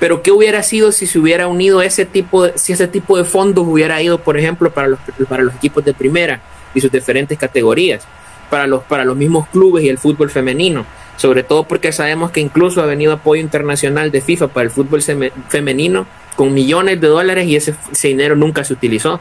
Pero 0.00 0.22
¿qué 0.22 0.32
hubiera 0.32 0.62
sido 0.62 0.92
si 0.92 1.06
se 1.06 1.18
hubiera 1.18 1.46
unido 1.46 1.80
ese 1.82 2.04
tipo 2.04 2.44
de, 2.44 2.58
si 2.58 2.72
ese 2.72 2.88
tipo 2.88 3.16
de 3.16 3.24
fondos 3.24 3.66
hubiera 3.66 4.02
ido, 4.02 4.18
por 4.18 4.36
ejemplo, 4.36 4.70
para 4.72 4.88
los, 4.88 4.98
para 5.28 5.42
los 5.42 5.54
equipos 5.54 5.84
de 5.84 5.94
primera 5.94 6.40
y 6.74 6.80
sus 6.80 6.90
diferentes 6.90 7.38
categorías, 7.38 8.06
para 8.50 8.66
los, 8.66 8.82
para 8.84 9.04
los 9.04 9.16
mismos 9.16 9.48
clubes 9.48 9.84
y 9.84 9.88
el 9.88 9.98
fútbol 9.98 10.30
femenino? 10.30 10.84
Sobre 11.16 11.44
todo 11.44 11.64
porque 11.64 11.92
sabemos 11.92 12.32
que 12.32 12.40
incluso 12.40 12.82
ha 12.82 12.86
venido 12.86 13.12
apoyo 13.12 13.40
internacional 13.40 14.10
de 14.10 14.20
FIFA 14.20 14.48
para 14.48 14.64
el 14.64 14.70
fútbol 14.70 15.00
femenino 15.48 16.06
con 16.34 16.52
millones 16.52 17.00
de 17.00 17.06
dólares 17.06 17.46
y 17.46 17.56
ese, 17.56 17.74
dinero 18.02 18.34
nunca 18.34 18.64
se 18.64 18.72
utilizó. 18.72 19.20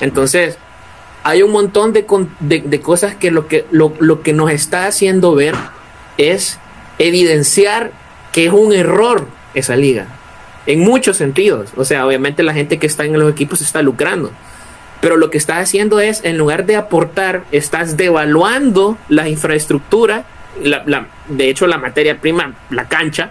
Entonces, 0.00 0.58
hay 1.24 1.42
un 1.42 1.50
montón 1.50 1.94
de, 1.94 2.04
de, 2.40 2.80
cosas 2.80 3.14
que 3.14 3.30
lo, 3.30 3.48
que 3.48 3.64
lo, 3.70 3.94
lo 3.98 4.20
que 4.20 4.34
nos 4.34 4.50
está 4.50 4.86
haciendo 4.86 5.34
ver 5.34 5.54
es 6.18 6.58
evidenciar 6.98 7.92
que 8.30 8.46
es 8.46 8.52
un 8.52 8.74
error 8.74 9.26
esa 9.54 9.74
liga. 9.74 10.06
En 10.66 10.80
muchos 10.80 11.16
sentidos. 11.16 11.70
O 11.76 11.84
sea, 11.86 12.06
obviamente 12.06 12.42
la 12.42 12.52
gente 12.52 12.78
que 12.78 12.86
está 12.86 13.04
en 13.04 13.18
los 13.18 13.32
equipos 13.32 13.62
está 13.62 13.80
lucrando. 13.80 14.32
Pero 15.00 15.16
lo 15.16 15.30
que 15.30 15.38
está 15.38 15.58
haciendo 15.58 15.98
es, 15.98 16.22
en 16.24 16.36
lugar 16.36 16.66
de 16.66 16.76
aportar, 16.76 17.44
estás 17.52 17.96
devaluando 17.96 18.98
la 19.08 19.28
infraestructura, 19.28 20.24
la, 20.62 21.06
de 21.28 21.48
hecho 21.48 21.66
la 21.66 21.78
materia 21.78 22.20
prima, 22.20 22.54
la 22.68 22.86
cancha. 22.86 23.30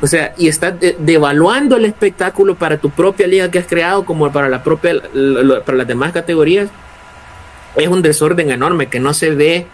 O 0.00 0.06
sea, 0.06 0.32
y 0.38 0.48
estás 0.48 0.74
devaluando 0.98 1.76
el 1.76 1.84
espectáculo 1.84 2.54
para 2.54 2.78
tu 2.78 2.88
propia 2.88 3.26
liga 3.26 3.50
que 3.50 3.58
has 3.58 3.66
creado, 3.66 4.06
como 4.06 4.30
para 4.32 4.48
la 4.48 4.62
propia, 4.62 4.94
para 5.64 5.78
las 5.78 5.86
demás 5.86 6.12
categorías. 6.12 6.70
Es 7.78 7.88
un 7.88 8.02
desorden 8.02 8.50
enorme 8.50 8.88
que 8.88 9.00
no 9.00 9.14
se 9.14 9.30
ve, 9.30 9.66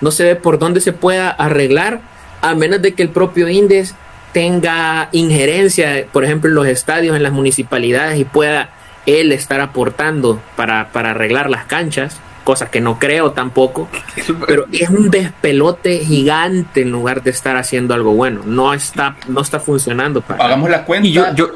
no 0.00 0.10
se 0.10 0.24
ve 0.24 0.36
por 0.36 0.58
dónde 0.58 0.80
se 0.80 0.92
pueda 0.92 1.30
arreglar, 1.30 2.00
a 2.42 2.54
menos 2.54 2.80
de 2.82 2.94
que 2.94 3.02
el 3.02 3.08
propio 3.08 3.48
Indes 3.48 3.94
tenga 4.32 5.08
injerencia, 5.12 6.06
por 6.12 6.24
ejemplo, 6.24 6.48
en 6.48 6.54
los 6.54 6.66
estadios, 6.66 7.16
en 7.16 7.22
las 7.22 7.32
municipalidades 7.32 8.18
y 8.18 8.24
pueda 8.24 8.70
él 9.06 9.32
estar 9.32 9.60
aportando 9.60 10.40
para, 10.56 10.90
para 10.92 11.10
arreglar 11.10 11.50
las 11.50 11.64
canchas, 11.64 12.20
cosas 12.44 12.68
que 12.68 12.80
no 12.80 12.98
creo 12.98 13.32
tampoco, 13.32 13.88
pero 14.46 14.66
es 14.72 14.88
un 14.88 15.10
despelote 15.10 16.00
gigante 16.00 16.82
en 16.82 16.90
lugar 16.90 17.22
de 17.22 17.30
estar 17.30 17.56
haciendo 17.56 17.94
algo 17.94 18.12
bueno. 18.12 18.42
No 18.44 18.74
está, 18.74 19.16
no 19.28 19.40
está 19.40 19.60
funcionando. 19.60 20.20
Para 20.20 20.44
Hagamos 20.44 20.70
la 20.70 20.84
cuenta. 20.84 21.08
yo, 21.08 21.34
yo 21.34 21.50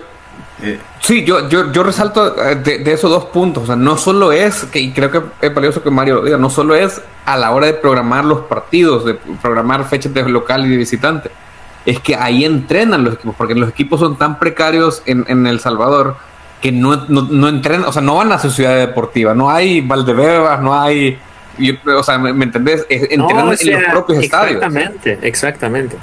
eh, 0.63 0.79
sí, 1.01 1.25
yo, 1.25 1.49
yo, 1.49 1.73
yo 1.73 1.83
resalto 1.83 2.37
eh, 2.43 2.55
de, 2.57 2.93
esos 2.93 3.11
dos 3.11 3.27
puntos. 3.27 3.65
O 3.65 3.67
sea, 3.67 3.77
no 3.77 3.97
solo 3.97 4.33
es, 4.33 4.65
que, 4.65 4.79
y 4.79 4.93
creo 4.93 5.11
que 5.11 5.21
es 5.41 5.55
valioso 5.55 5.83
que 5.83 5.91
Mario 5.91 6.17
lo 6.17 6.23
diga, 6.25 6.39
no 6.39 6.51
solo 6.51 6.75
es 6.75 7.03
a 7.25 7.37
la 7.37 7.51
hora 7.51 7.67
de 7.67 7.75
programar 7.75 8.25
los 8.25 8.43
partidos, 8.43 9.05
de 9.05 9.15
programar 9.15 9.89
fechas 9.89 10.13
de 10.15 10.29
local 10.29 10.67
y 10.67 10.71
de 10.71 10.77
visitante 10.77 11.31
es 11.87 12.01
que 12.01 12.17
ahí 12.17 12.45
entrenan 12.45 13.05
los 13.05 13.15
equipos, 13.15 13.35
porque 13.37 13.55
los 13.55 13.69
equipos 13.69 14.01
son 14.01 14.17
tan 14.17 14.39
precarios 14.39 15.03
en, 15.07 15.47
El 15.47 15.61
Salvador 15.61 16.17
que 16.61 16.73
no, 16.73 17.05
no, 17.09 17.49
entrenan, 17.49 17.85
o 17.85 17.93
sea, 17.93 18.01
no 18.01 18.17
van 18.17 18.33
a 18.33 18.39
su 18.39 18.51
ciudad 18.51 18.77
deportiva, 18.77 19.35
no 19.35 19.51
hay 19.51 19.83
Valdebebas, 19.83 20.63
no 20.63 20.81
hay, 20.81 21.19
o 21.85 22.03
sea, 22.03 22.17
¿me, 22.17 22.31
entendés? 22.45 22.87
Entrenan 22.89 23.55
en 23.61 23.73
los 23.73 23.91
propios 23.91 24.25
estadios. 24.25 24.57
Exactamente, 24.57 25.19
exactamente. 25.23 25.97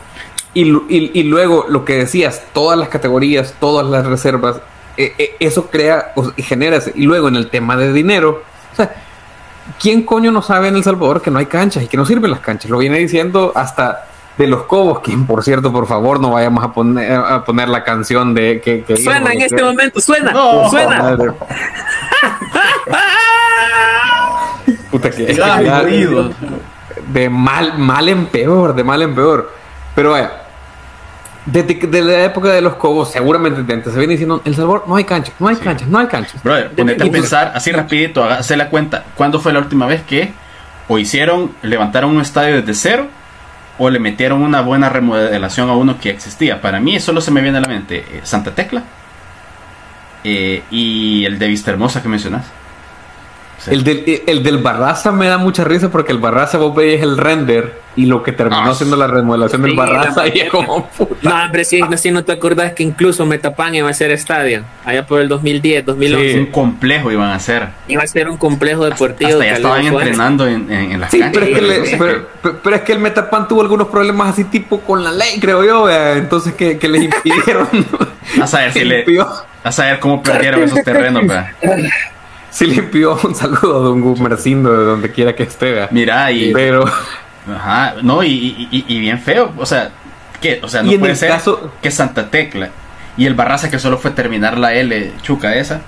Y, 0.53 0.63
y, 0.89 1.24
luego 1.24 1.65
lo 1.70 1.86
que 1.86 1.96
decías, 1.96 2.43
todas 2.53 2.77
las 2.77 2.89
categorías, 2.89 3.55
todas 3.60 3.86
las 3.86 4.05
reservas, 4.05 4.58
eh, 4.98 5.13
eh, 5.17 5.36
eso 5.39 5.67
crea 5.67 6.13
y 6.36 6.43
genera, 6.43 6.79
y 6.93 7.03
luego 7.05 7.29
en 7.29 7.38
el 7.38 7.50
tema 7.50 7.77
de 7.77 7.93
dinero, 7.93 8.43
o 8.74 8.75
sea, 8.75 8.93
¿quién 9.79 10.03
coño 10.03 10.29
no 10.31 10.41
sabe 10.41 10.67
en 10.67 10.75
El 10.75 10.84
Salvador 10.84 11.22
que 11.22 11.31
no 11.31 11.39
hay 11.39 11.46
canchas 11.46 11.84
y 11.84 11.88
que 11.88 11.96
no 11.96 12.05
sirven 12.05 12.31
las 12.31 12.41
canchas? 12.41 12.70
Lo 12.70 12.79
viene 12.79 12.98
diciendo 12.98 13.53
hasta 13.55 14.08
de 14.38 14.48
los 14.48 14.63
Cobos, 14.63 15.00
que 15.00 15.15
por 15.17 15.41
cierto, 15.41 15.72
por 15.72 15.88
favor, 15.88 16.20
no 16.20 16.31
vayamos 16.31 16.63
a 16.65 16.74
poner, 16.74 17.13
a 17.13 17.46
poner 17.46 17.70
la 17.70 17.86
canción 17.86 18.34
de 18.34 18.60
que, 18.60 18.84
suena 18.98 19.31
en 19.31 19.41
este 19.41 19.63
momento, 19.63 20.01
suena, 20.01 20.34
suena. 20.70 21.17
Puta 24.91 25.10
que 25.10 25.34
de 27.08 27.29
mal, 27.29 27.77
mal 27.77 28.10
en 28.10 28.25
peor, 28.25 28.75
de 28.75 28.84
mal 28.84 29.01
en 29.01 29.15
peor. 29.15 29.51
Pero 29.96 30.12
vaya, 30.12 30.40
desde, 31.45 32.01
la 32.01 32.24
época 32.25 32.50
de 32.50 32.62
los 32.62 32.75
Cobos, 32.75 33.12
seguramente 33.12 33.63
se 33.89 33.98
viene 33.98 34.13
diciendo, 34.13 34.41
El 34.45 34.55
Salvador 34.55 34.86
no 34.88 34.95
hay 34.95 35.03
canchas, 35.03 35.33
no 35.39 35.48
hay 35.48 35.55
canchas, 35.55 35.88
no 35.88 35.98
hay 35.98 36.07
canchas. 36.07 36.43
Brother, 36.43 36.71
ponete 36.71 37.03
a 37.03 37.12
pensar 37.12 37.51
así 37.55 37.71
rapidito, 37.71 38.24
hacer 38.24 38.57
la 38.57 38.69
cuenta, 38.69 39.05
¿cuándo 39.15 39.39
fue 39.39 39.51
la 39.51 39.60
última 39.60 39.88
vez 39.88 40.03
que 40.03 40.31
o 40.88 41.00
hicieron, 41.00 41.51
levantaron 41.62 42.15
un 42.15 42.21
estadio 42.21 42.57
desde 42.57 42.74
cero 42.74 43.07
o 43.77 43.89
le 43.89 44.00
metieron 44.00 44.41
una 44.41 44.62
buena 44.62 44.89
remodelación 44.89 45.69
a 45.69 45.74
uno 45.74 45.98
que 46.00 46.10
existía. 46.10 46.62
Para 46.62 46.79
mí 46.79 47.00
solo 47.00 47.21
se 47.21 47.31
me 47.31 47.41
viene 47.41 47.57
a 47.57 47.62
la 47.62 47.67
mente 47.67 48.00
eh, 48.00 48.21
Santa 48.24 48.53
Tecla 48.53 48.83
eh, 50.24 50.63
y 50.69 51.25
el 51.25 51.39
de 51.39 51.48
Vista 51.48 51.71
Hermosa 51.71 52.03
que 52.03 52.10
El, 53.67 53.83
del, 53.83 54.23
el 54.25 54.43
del 54.43 54.57
Barraza 54.57 55.11
me 55.11 55.27
da 55.27 55.37
mucha 55.37 55.63
risa 55.63 55.89
porque 55.89 56.11
el 56.11 56.17
Barraza 56.17 56.57
vos 56.57 56.75
veis 56.75 57.01
el 57.01 57.17
render 57.17 57.79
y 57.95 58.05
lo 58.05 58.23
que 58.23 58.31
terminó 58.31 58.71
ah, 58.71 58.73
siendo 58.73 58.95
la 58.95 59.07
remodelación 59.07 59.61
del 59.61 59.75
Barraza 59.75 60.27
y 60.33 60.39
es 60.39 60.49
como 60.49 60.89
No, 61.21 61.43
hombre, 61.43 61.65
si, 61.65 61.81
no 62.11 62.23
te 62.23 62.31
acordás 62.31 62.73
que 62.73 62.83
incluso 62.83 63.25
Metapan 63.25 63.75
iba 63.75 63.89
a 63.89 63.93
ser 63.93 64.11
estadio 64.11 64.63
allá 64.85 65.05
por 65.05 65.19
el 65.19 65.27
2010, 65.27 65.85
2011. 65.85 66.39
un 66.39 66.45
complejo 66.47 67.11
iban 67.11 67.31
a 67.31 67.39
ser. 67.39 67.67
Iba 67.87 68.03
a 68.03 68.07
ser 68.07 68.29
un 68.29 68.37
complejo 68.37 68.85
deportivo. 68.85 69.31
Hasta 69.31 69.45
ya 69.45 69.53
estaban 69.53 69.85
entrenando 69.85 70.47
en, 70.47 70.71
en, 70.71 70.99
las 70.99 71.11
canchas. 71.11 71.31
Pero 71.33 71.45
es, 71.45 71.89
que 71.89 71.97
pero, 72.41 72.75
es 72.75 72.81
que 72.81 72.93
el 72.93 72.99
Metapan 72.99 73.47
tuvo 73.47 73.61
algunos 73.61 73.87
problemas 73.89 74.29
así 74.29 74.45
tipo 74.45 74.79
con 74.79 75.03
la 75.03 75.11
ley, 75.11 75.39
creo 75.39 75.63
yo, 75.63 75.89
entonces 75.89 76.53
que, 76.53 76.77
que 76.77 76.87
les 76.87 77.03
impidieron. 77.03 77.67
a 78.41 78.47
saber 78.47 78.71
si 78.71 78.83
le, 78.85 79.05
a 79.63 79.71
saber 79.71 79.99
cómo 79.99 80.23
perdieron 80.23 80.63
esos 80.63 80.81
terrenos, 80.83 81.27
vea. 81.27 81.55
Sí 82.51 82.65
limpió 82.67 83.17
un 83.24 83.34
saludo 83.34 83.77
a 83.77 83.79
Don 83.79 84.01
Gumercindo 84.01 84.77
de 84.77 84.86
donde 84.86 85.12
quiera 85.12 85.34
que 85.34 85.43
esté. 85.43 85.88
Mira, 85.91 86.31
y. 86.31 86.53
Pero. 86.53 86.86
Ajá, 87.50 87.96
no, 88.03 88.24
y, 88.24 88.67
y, 88.70 89.00
bien 89.00 89.20
feo. 89.20 89.51
O 89.58 89.65
sea, 89.65 89.89
¿qué? 90.39 90.60
O 90.62 90.67
sea, 90.67 90.84
no 90.84 90.91
puede 91.00 91.15
ser 91.15 91.34
que 91.81 91.89
Santa 91.89 92.29
Tecla 92.29 92.70
y 93.17 93.25
el 93.25 93.34
Barraza 93.34 93.72
que 93.72 93.79
solo 93.79 93.98
fue 93.98 94.12
terminar 94.12 94.58
la 94.58 94.74
L 94.74 95.13
chuca 95.22 95.55
esa. 95.55 95.81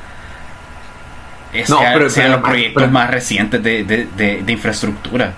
Es 1.52 1.70
no, 1.70 1.80
pero, 1.94 2.10
sean 2.10 2.32
los 2.32 2.42
proyectos 2.42 2.90
más 2.92 3.12
recientes 3.12 3.62
de, 3.62 3.84
de, 3.84 4.08
de, 4.44 4.52
infraestructura. 4.52 5.34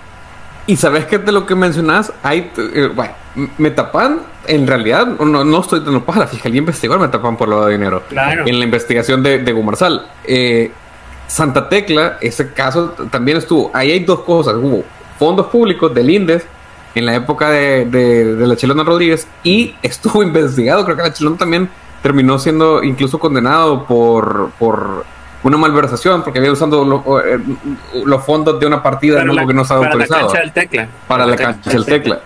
Y 0.66 0.76
sabes 0.76 1.04
que 1.04 1.18
de 1.18 1.32
lo 1.32 1.44
que 1.44 1.54
mencionas, 1.54 2.12
hay. 2.22 2.50
Eh, 2.56 2.88
bueno, 2.94 3.12
Metapan, 3.58 4.20
en 4.46 4.66
realidad, 4.66 5.06
no, 5.06 5.44
no 5.44 5.60
estoy 5.60 5.80
dando 5.80 6.04
paja. 6.04 6.20
La 6.20 6.26
fiscalía 6.26 6.58
investigó 6.58 6.94
a 6.94 6.98
Metapan 6.98 7.36
por 7.36 7.48
lo 7.48 7.66
de 7.66 7.72
dinero. 7.72 8.04
Claro. 8.08 8.44
En 8.46 8.58
la 8.58 8.64
investigación 8.64 9.22
de, 9.22 9.40
de 9.40 9.52
Gumarsal. 9.52 10.06
Eh 10.24 10.70
Santa 11.26 11.68
Tecla, 11.68 12.18
ese 12.20 12.52
caso 12.52 12.94
también 13.10 13.38
estuvo. 13.38 13.70
Ahí 13.74 13.90
hay 13.90 14.00
dos 14.00 14.20
cosas. 14.20 14.54
Hubo 14.54 14.84
fondos 15.18 15.46
públicos 15.46 15.92
del 15.94 16.10
INDES 16.10 16.46
en 16.94 17.04
la 17.04 17.14
época 17.14 17.50
de, 17.50 18.36
la 18.38 18.56
Chilona 18.56 18.84
Rodríguez 18.84 19.26
y 19.42 19.74
estuvo 19.82 20.22
investigado. 20.22 20.84
Creo 20.84 20.96
que 20.96 21.02
la 21.02 21.12
Chilona 21.12 21.36
también 21.36 21.68
terminó 22.02 22.38
siendo 22.38 22.82
incluso 22.82 23.18
condenado 23.18 23.84
por, 23.84 24.50
por 24.58 25.04
una 25.42 25.56
malversación 25.56 26.22
porque 26.22 26.38
había 26.38 26.52
usando 26.52 27.20
eh, 27.24 27.38
los 28.04 28.24
fondos 28.24 28.60
de 28.60 28.66
una 28.66 28.82
partida 28.82 29.24
no, 29.24 29.46
que 29.46 29.54
no 29.54 29.62
estaba 29.62 29.86
autorizado. 29.86 30.28
Para 30.28 30.32
la 30.32 30.32
cancha 30.32 30.40
del 30.40 30.52
tecla. 30.52 30.88
Para, 31.08 31.26
la, 31.26 31.36
cancha, 31.36 31.70
del 31.70 31.84
tecla. 31.84 32.20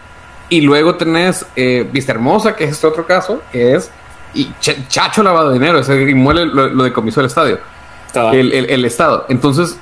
Y 0.50 0.60
luego 0.60 0.96
tenés 0.96 1.46
eh, 1.56 1.88
Vista 1.90 2.12
Hermosa, 2.12 2.54
que 2.54 2.64
es 2.64 2.72
este 2.72 2.86
otro 2.86 3.06
caso, 3.06 3.40
que 3.50 3.74
es 3.76 3.90
y 4.32 4.52
Chacho 4.60 5.24
lavado 5.24 5.48
de 5.48 5.58
dinero, 5.58 5.80
ese 5.80 6.00
inmueble 6.02 6.46
lo, 6.46 6.68
lo 6.68 6.84
decomisó 6.84 7.18
el 7.18 7.26
estadio 7.26 7.58
el, 8.14 8.84
Estado. 8.84 9.26
Entonces, 9.28 9.78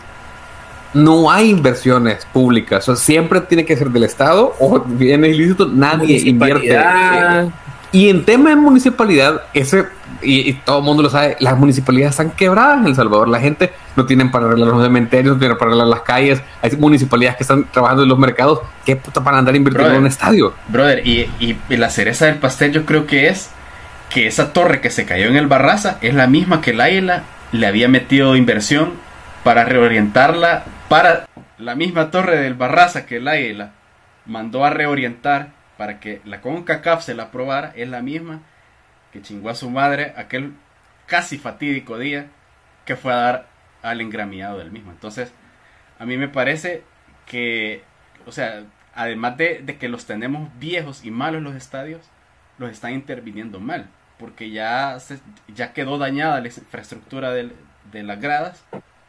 no 0.95 1.31
hay 1.31 1.51
inversiones 1.51 2.27
públicas. 2.33 2.89
O 2.89 2.97
siempre 2.97 3.41
tiene 3.43 3.65
que 3.65 3.77
ser 3.77 3.91
del 3.91 4.05
Estado 4.05 4.55
o 4.59 4.81
viene 4.81 5.29
ilícito, 5.29 5.67
nadie 5.67 6.19
invierte. 6.19 6.79
Y 7.91 8.11
en 8.11 8.25
tema 8.25 8.51
de 8.51 8.57
municipalidad, 8.57 9.43
ese, 9.55 9.87
y, 10.21 10.53
todo 10.53 10.79
el 10.79 10.85
mundo 10.85 11.03
lo 11.03 11.09
sabe, 11.09 11.39
las 11.41 11.57
municipalidades 11.57 12.11
están 12.11 12.31
quebradas 12.33 12.81
en 12.81 12.87
El 12.87 12.95
Salvador. 12.95 13.29
La 13.29 13.41
gente 13.41 13.73
no 13.97 14.05
tiene 14.05 14.27
para 14.27 14.47
arreglar 14.47 14.69
los 14.69 14.83
cementerios, 14.83 15.35
no 15.35 15.39
tiene 15.39 15.55
para 15.55 15.71
arreglar 15.71 15.89
las 15.89 16.03
calles. 16.03 16.43
Hay 16.61 16.71
municipalidades 16.77 17.39
que 17.39 17.45
están 17.45 17.65
trabajando 17.71 18.03
en 18.03 18.11
los 18.11 18.19
mercados. 18.19 18.61
¿Qué 18.85 18.97
puta 18.97 19.25
para 19.25 19.39
andar 19.39 19.57
invirtiendo 19.57 19.95
en 19.95 20.01
un 20.01 20.07
estadio? 20.07 20.53
Brother, 20.69 21.07
y, 21.07 21.31
y 21.41 21.77
la 21.77 21.89
cereza 21.89 22.27
del 22.27 22.37
pastel 22.37 22.73
yo 22.73 22.85
creo 22.85 23.07
que 23.07 23.29
es 23.29 23.51
que 24.11 24.27
esa 24.27 24.53
torre 24.53 24.81
que 24.81 24.91
se 24.91 25.05
cayó 25.05 25.27
en 25.27 25.37
el 25.37 25.47
Barraza 25.47 25.99
es 26.01 26.15
la 26.15 26.27
misma 26.27 26.61
que 26.61 26.71
el 26.71 26.81
Águila 26.81 27.25
le 27.53 27.67
había 27.67 27.89
metido 27.89 28.37
inversión 28.37 28.95
para 29.45 29.65
reorientarla 29.65 30.65
para 30.89 31.27
la 31.59 31.75
misma 31.75 32.11
torre 32.11 32.39
del 32.39 32.55
Barraza 32.55 33.07
que 33.07 33.17
el 33.17 33.29
Águila 33.29 33.73
mandó 34.27 34.65
a 34.65 34.71
reorientar 34.71 35.51
para 35.77 36.01
que 36.01 36.21
la 36.25 36.41
CONCACAF 36.41 37.03
se 37.03 37.15
la 37.15 37.25
aprobara, 37.25 37.73
es 37.77 37.89
la 37.89 38.03
misma 38.03 38.41
que 39.13 39.23
chingó 39.23 39.49
a 39.49 39.55
su 39.55 39.71
madre 39.71 40.13
aquel 40.17 40.53
casi 41.07 41.39
fatídico 41.39 41.99
día 41.99 42.27
que 42.85 42.97
fue 42.97 43.13
a 43.13 43.17
dar 43.17 43.47
al 43.83 44.01
engramiado 44.01 44.59
del 44.59 44.71
mismo. 44.71 44.91
Entonces, 44.91 45.33
a 45.99 46.05
mí 46.05 46.17
me 46.17 46.29
parece 46.29 46.83
que, 47.27 47.83
o 48.27 48.33
sea, 48.33 48.65
además 48.95 49.37
de, 49.37 49.77
que 49.79 49.89
los 49.89 50.07
tenemos 50.07 50.51
viejos 50.59 51.05
y 51.05 51.11
malos 51.11 51.43
los 51.43 51.55
estadios, 51.55 52.03
los 52.59 52.71
están 52.71 52.93
interviniendo 52.93 53.61
mal, 53.61 53.89
porque 54.19 54.51
ya, 54.51 54.99
ya 55.55 55.73
quedó 55.73 55.99
dañada 55.99 56.41
la 56.41 56.49
infraestructura 56.49 57.33
de, 57.33 57.53
las 57.93 58.21
gradas 58.21 58.65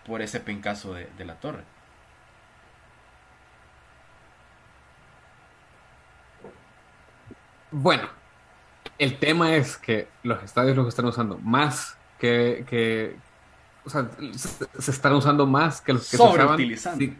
por 0.05 0.21
ese 0.21 0.39
pencazo 0.39 0.93
de, 0.93 1.07
de 1.17 1.25
la 1.25 1.35
torre. 1.35 1.63
Bueno, 7.71 8.09
el 8.97 9.17
tema 9.17 9.55
es 9.55 9.77
que 9.77 10.07
los 10.23 10.43
estadios 10.43 10.75
los 10.75 10.87
están 10.87 11.05
usando 11.05 11.37
más 11.37 11.97
que, 12.19 12.65
que 12.67 13.15
o 13.85 13.89
sea, 13.89 14.09
se, 14.35 14.91
están 14.91 15.13
usando 15.13 15.45
más 15.45 15.81
que 15.81 15.93
los 15.93 16.09
que 16.09 16.17
se 16.17 16.23
usaban 16.23 16.57
sin, 16.57 17.17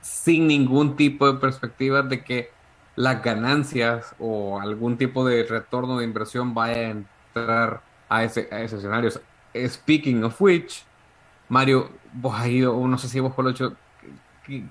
sin, 0.00 0.46
ningún 0.46 0.96
tipo 0.96 1.30
de 1.30 1.38
perspectiva 1.38 2.02
de 2.02 2.22
que 2.22 2.50
las 2.94 3.22
ganancias 3.22 4.14
o 4.18 4.60
algún 4.60 4.96
tipo 4.96 5.26
de 5.26 5.44
retorno 5.44 5.98
de 5.98 6.04
inversión 6.04 6.54
vaya 6.54 6.90
a 6.90 6.94
entrar 7.36 7.82
a 8.08 8.24
ese, 8.24 8.48
a 8.50 8.62
ese 8.62 8.76
escenario. 8.76 9.10
Speaking 9.68 10.24
of 10.24 10.40
which, 10.40 10.82
Mario, 11.48 11.90
vos 12.12 12.34
has 12.38 12.48
ido, 12.48 12.86
no 12.86 12.98
sé 12.98 13.08
si 13.08 13.20
vos 13.20 13.34
por 13.34 13.44
lo 13.44 13.50
hecho, 13.50 13.76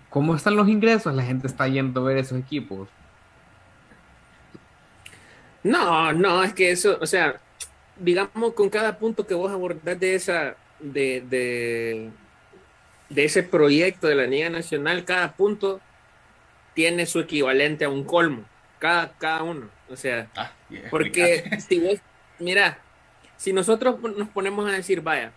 ¿cómo 0.09 0.35
están 0.35 0.55
los 0.55 0.67
ingresos? 0.67 1.13
La 1.13 1.23
gente 1.23 1.47
está 1.47 1.67
yendo 1.67 2.01
a 2.01 2.03
ver 2.05 2.17
esos 2.17 2.39
equipos. 2.39 2.89
No, 5.63 6.13
no, 6.13 6.43
es 6.43 6.53
que 6.53 6.71
eso, 6.71 6.97
o 7.01 7.07
sea, 7.07 7.41
digamos 7.97 8.53
con 8.53 8.69
cada 8.69 8.99
punto 8.99 9.25
que 9.25 9.33
vos 9.33 9.51
abordás 9.51 9.99
de 9.99 10.15
esa, 10.15 10.55
de, 10.79 12.11
de, 13.09 13.23
ese 13.23 13.41
proyecto 13.41 14.07
de 14.07 14.15
la 14.15 14.27
Liga 14.27 14.49
Nacional, 14.49 15.05
cada 15.05 15.33
punto 15.33 15.81
tiene 16.75 17.05
su 17.07 17.19
equivalente 17.19 17.85
a 17.85 17.89
un 17.89 18.03
colmo, 18.03 18.43
cada, 18.77 19.13
cada 19.17 19.41
uno. 19.41 19.69
O 19.89 19.95
sea, 19.95 20.29
ah, 20.35 20.51
porque 20.91 21.59
si 21.67 21.79
vos, 21.79 21.99
mira, 22.39 22.79
si 23.37 23.53
nosotros 23.53 23.99
nos 24.17 24.29
ponemos 24.29 24.67
a 24.69 24.73
decir, 24.73 25.01
vaya, 25.01 25.31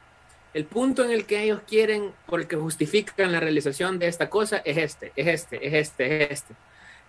el 0.55 0.64
punto 0.64 1.05
en 1.05 1.11
el 1.11 1.25
que 1.26 1.43
ellos 1.43 1.61
quieren, 1.67 2.12
por 2.26 2.40
el 2.40 2.47
que 2.47 2.57
justifican 2.57 3.33
la 3.33 3.40
realización 3.40 3.99
de 3.99 4.09
esta 4.09 4.31
cosa, 4.31 4.59
es 4.64 4.76
este, 4.76 5.12
es 5.14 5.26
este, 5.26 5.67
es 5.67 5.75
este, 5.75 6.25
es 6.25 6.31
este. 6.31 6.55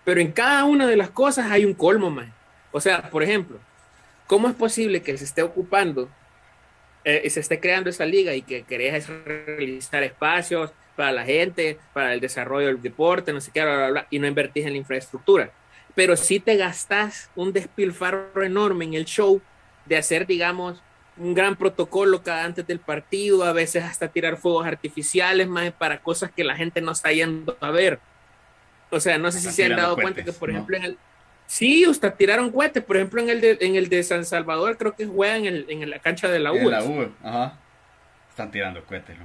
Pero 0.04 0.20
en 0.20 0.32
cada 0.32 0.64
una 0.64 0.86
de 0.86 0.96
las 0.96 1.10
cosas 1.10 1.50
hay 1.50 1.64
un 1.64 1.74
colmo, 1.74 2.10
más. 2.10 2.28
O 2.72 2.80
sea, 2.80 3.10
por 3.10 3.22
ejemplo, 3.22 3.58
¿cómo 4.26 4.48
es 4.48 4.54
posible 4.54 5.02
que 5.02 5.16
se 5.16 5.24
esté 5.24 5.42
ocupando 5.42 6.08
eh, 7.04 7.22
y 7.24 7.30
se 7.30 7.40
esté 7.40 7.60
creando 7.60 7.90
esa 7.90 8.04
liga 8.04 8.34
y 8.34 8.42
que 8.42 8.62
querés 8.62 9.08
realizar 9.08 10.02
espacios 10.02 10.72
para 10.94 11.12
la 11.12 11.24
gente, 11.24 11.78
para 11.92 12.12
el 12.12 12.20
desarrollo 12.20 12.66
del 12.66 12.82
deporte, 12.82 13.32
no 13.32 13.40
sé 13.40 13.50
qué, 13.52 13.62
bla, 13.62 13.76
bla, 13.76 13.90
bla, 13.90 14.06
y 14.10 14.18
no 14.18 14.26
invertís 14.26 14.66
en 14.66 14.72
la 14.72 14.78
infraestructura? 14.78 15.50
Pero 15.94 16.16
sí 16.16 16.40
te 16.40 16.56
gastás 16.56 17.30
un 17.34 17.52
despilfarro 17.52 18.42
enorme 18.42 18.84
en 18.84 18.94
el 18.94 19.06
show 19.06 19.40
de 19.86 19.96
hacer, 19.96 20.26
digamos, 20.26 20.82
un 21.16 21.34
gran 21.34 21.56
protocolo 21.56 22.22
cada 22.22 22.44
antes 22.44 22.66
del 22.66 22.78
partido, 22.78 23.44
a 23.44 23.52
veces 23.52 23.84
hasta 23.84 24.08
tirar 24.08 24.36
fuegos 24.36 24.66
artificiales, 24.66 25.48
más 25.48 25.72
para 25.72 26.00
cosas 26.00 26.30
que 26.30 26.44
la 26.44 26.56
gente 26.56 26.80
no 26.80 26.92
está 26.92 27.12
yendo 27.12 27.56
a 27.60 27.70
ver. 27.70 28.00
O 28.90 29.00
sea, 29.00 29.18
no 29.18 29.30
sé 29.30 29.40
si 29.40 29.50
se 29.50 29.64
han 29.64 29.76
dado 29.76 29.96
cuenta 29.96 30.24
que, 30.24 30.32
por 30.32 30.50
ejemplo, 30.50 30.76
en 30.76 30.84
el, 30.84 30.98
Sí, 31.50 31.84
hasta 31.84 32.12
tiraron 32.14 32.52
cohetes. 32.52 32.84
Por 32.84 32.96
ejemplo, 32.96 33.20
en 33.20 33.28
el 33.28 33.40
de, 33.40 33.58
en 33.60 33.74
el 33.74 33.88
de 33.88 34.04
San 34.04 34.24
Salvador, 34.24 34.76
creo 34.78 34.94
que 34.94 35.04
juegan 35.04 35.46
en, 35.46 35.64
en 35.68 35.90
la 35.90 35.98
cancha 35.98 36.28
de 36.28 36.38
la 36.38 36.52
U. 36.52 36.58
En 36.58 36.70
la 36.70 36.84
U, 36.84 37.12
ajá. 37.24 37.58
Están 38.28 38.52
tirando 38.52 38.84
cohetes, 38.84 39.16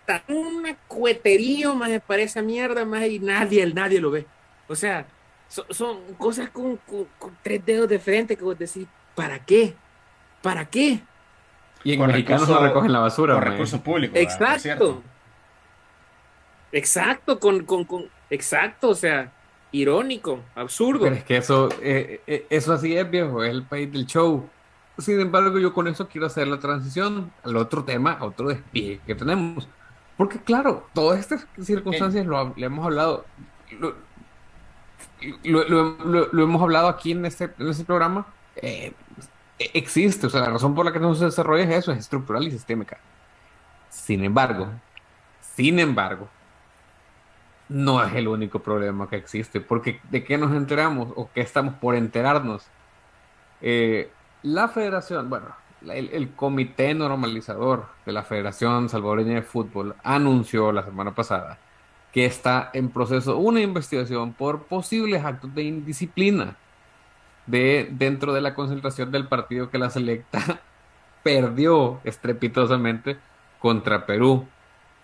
Está 0.00 0.24
un 0.28 0.66
coheterío, 0.88 1.74
más 1.74 1.90
para 2.06 2.22
esa 2.22 2.40
mierda, 2.40 2.86
más 2.86 3.04
y 3.04 3.18
nadie, 3.18 3.66
nadie 3.66 4.00
lo 4.00 4.10
ve. 4.10 4.24
O 4.66 4.74
sea, 4.74 5.06
son 5.48 6.14
cosas 6.14 6.48
con, 6.48 6.80
tres 7.42 7.64
dedos 7.66 7.86
de 7.90 7.98
frente 7.98 8.34
que 8.34 8.44
vos 8.44 8.58
decís, 8.58 8.86
¿para 9.14 9.38
qué? 9.38 9.74
¿Para 10.44 10.66
qué? 10.66 11.00
Y 11.84 11.94
en 11.94 12.06
mexicanos 12.06 12.46
no 12.46 12.60
recogen 12.60 12.92
la 12.92 12.98
basura. 12.98 13.32
Con 13.32 13.44
recursos 13.44 13.80
públicos. 13.80 14.18
Exacto. 14.18 15.02
Exacto, 16.70 17.40
con, 17.40 17.64
con, 17.64 17.84
con, 17.84 18.10
exacto, 18.28 18.90
o 18.90 18.94
sea, 18.94 19.32
irónico, 19.72 20.40
absurdo. 20.54 21.04
Pero 21.04 21.14
es 21.14 21.24
que 21.24 21.36
eso, 21.38 21.70
eh, 21.80 22.20
eh, 22.26 22.46
eso 22.50 22.74
así 22.74 22.94
es, 22.94 23.08
viejo, 23.08 23.42
es 23.42 23.52
el 23.52 23.62
país 23.62 23.90
del 23.90 24.06
show. 24.06 24.46
Sin 24.98 25.18
embargo, 25.18 25.58
yo 25.58 25.72
con 25.72 25.86
eso 25.88 26.08
quiero 26.08 26.26
hacer 26.26 26.46
la 26.48 26.58
transición 26.58 27.32
al 27.42 27.56
otro 27.56 27.84
tema, 27.84 28.12
a 28.12 28.24
otro 28.24 28.48
despiegue 28.48 29.00
que 29.06 29.14
tenemos. 29.14 29.66
Porque 30.18 30.38
claro, 30.38 30.88
todas 30.92 31.20
estas 31.20 31.46
circunstancias 31.62 32.26
lo, 32.26 32.52
hemos 32.56 32.84
hablado, 32.84 33.24
lo, 35.44 36.42
hemos 36.42 36.60
hablado 36.60 36.88
aquí 36.88 37.12
en 37.12 37.24
este, 37.24 37.50
en 37.58 37.68
este 37.68 37.84
programa. 37.84 38.26
Eh, 38.56 38.92
existe, 39.58 40.26
o 40.26 40.30
sea, 40.30 40.40
la 40.42 40.50
razón 40.50 40.74
por 40.74 40.84
la 40.84 40.92
que 40.92 41.00
no 41.00 41.14
se 41.14 41.26
desarrolla 41.26 41.64
es 41.64 41.70
eso, 41.70 41.92
es 41.92 41.98
estructural 41.98 42.46
y 42.46 42.50
sistémica. 42.50 42.98
Sin 43.88 44.24
embargo, 44.24 44.68
sin 45.40 45.78
embargo, 45.78 46.28
no 47.68 48.02
es 48.02 48.14
el 48.14 48.28
único 48.28 48.60
problema 48.60 49.08
que 49.08 49.16
existe, 49.16 49.60
porque 49.60 50.00
¿de 50.10 50.24
qué 50.24 50.36
nos 50.36 50.52
enteramos 50.52 51.12
o 51.16 51.30
qué 51.32 51.40
estamos 51.40 51.74
por 51.74 51.94
enterarnos? 51.94 52.66
Eh, 53.60 54.10
la 54.42 54.68
federación, 54.68 55.30
bueno, 55.30 55.46
el, 55.92 56.30
comité 56.34 56.94
normalizador 56.94 57.86
de 58.04 58.12
la 58.12 58.22
Federación 58.22 58.88
Salvadoreña 58.88 59.34
de 59.34 59.42
Fútbol 59.42 59.94
anunció 60.02 60.72
la 60.72 60.84
semana 60.84 61.14
pasada 61.14 61.58
que 62.12 62.26
está 62.26 62.70
en 62.72 62.90
proceso 62.90 63.38
una 63.38 63.60
investigación 63.60 64.32
por 64.34 64.64
posibles 64.64 65.24
actos 65.24 65.54
de 65.54 65.64
indisciplina 65.64 66.56
de, 67.46 67.88
dentro 67.92 68.32
de 68.32 68.40
la 68.40 68.54
concentración 68.54 69.10
del 69.10 69.26
partido 69.26 69.70
que 69.70 69.78
la 69.78 69.90
selecta 69.90 70.60
perdió 71.22 72.00
estrepitosamente 72.04 73.18
contra 73.58 74.06
Perú. 74.06 74.46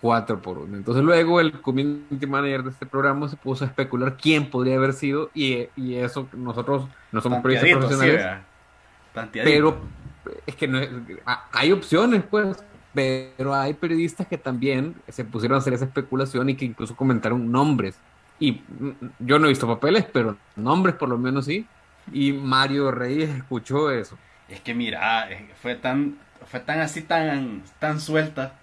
4 0.01 0.41
por 0.41 0.57
1. 0.57 0.77
Entonces 0.77 1.03
luego 1.03 1.39
el 1.39 1.61
community 1.61 2.25
manager 2.25 2.63
de 2.63 2.71
este 2.71 2.87
programa 2.87 3.29
se 3.29 3.37
puso 3.37 3.63
a 3.63 3.67
especular 3.67 4.17
quién 4.17 4.49
podría 4.49 4.75
haber 4.77 4.93
sido 4.93 5.29
y, 5.33 5.67
y 5.75 5.93
eso 5.93 6.27
nosotros 6.33 6.87
no 7.11 7.21
somos 7.21 7.43
periodistas 7.43 7.77
profesionales. 7.77 8.41
pero 9.43 9.77
es 10.45 10.55
que 10.55 10.67
no 10.67 10.79
hay 11.51 11.71
opciones 11.71 12.23
pues, 12.27 12.57
pero 12.93 13.53
hay 13.53 13.73
periodistas 13.73 14.27
que 14.27 14.37
también 14.37 14.95
se 15.07 15.23
pusieron 15.23 15.55
a 15.55 15.59
hacer 15.59 15.73
esa 15.73 15.85
especulación 15.85 16.49
y 16.49 16.55
que 16.55 16.65
incluso 16.65 16.95
comentaron 16.95 17.51
nombres. 17.51 17.95
Y 18.39 18.53
mm, 18.53 18.91
yo 19.19 19.39
no 19.39 19.45
he 19.45 19.49
visto 19.49 19.67
papeles, 19.67 20.05
pero 20.11 20.35
nombres 20.55 20.95
por 20.95 21.09
lo 21.09 21.17
menos 21.17 21.45
sí. 21.45 21.65
Y 22.11 22.33
Mario 22.33 22.91
Reyes 22.91 23.29
escuchó 23.29 23.91
eso. 23.91 24.17
Es 24.49 24.59
que 24.59 24.73
mira, 24.73 25.29
fue 25.61 25.75
tan, 25.75 26.17
fue 26.45 26.59
tan 26.59 26.81
así, 26.81 27.01
tan, 27.01 27.63
tan 27.79 27.99
suelta 27.99 28.53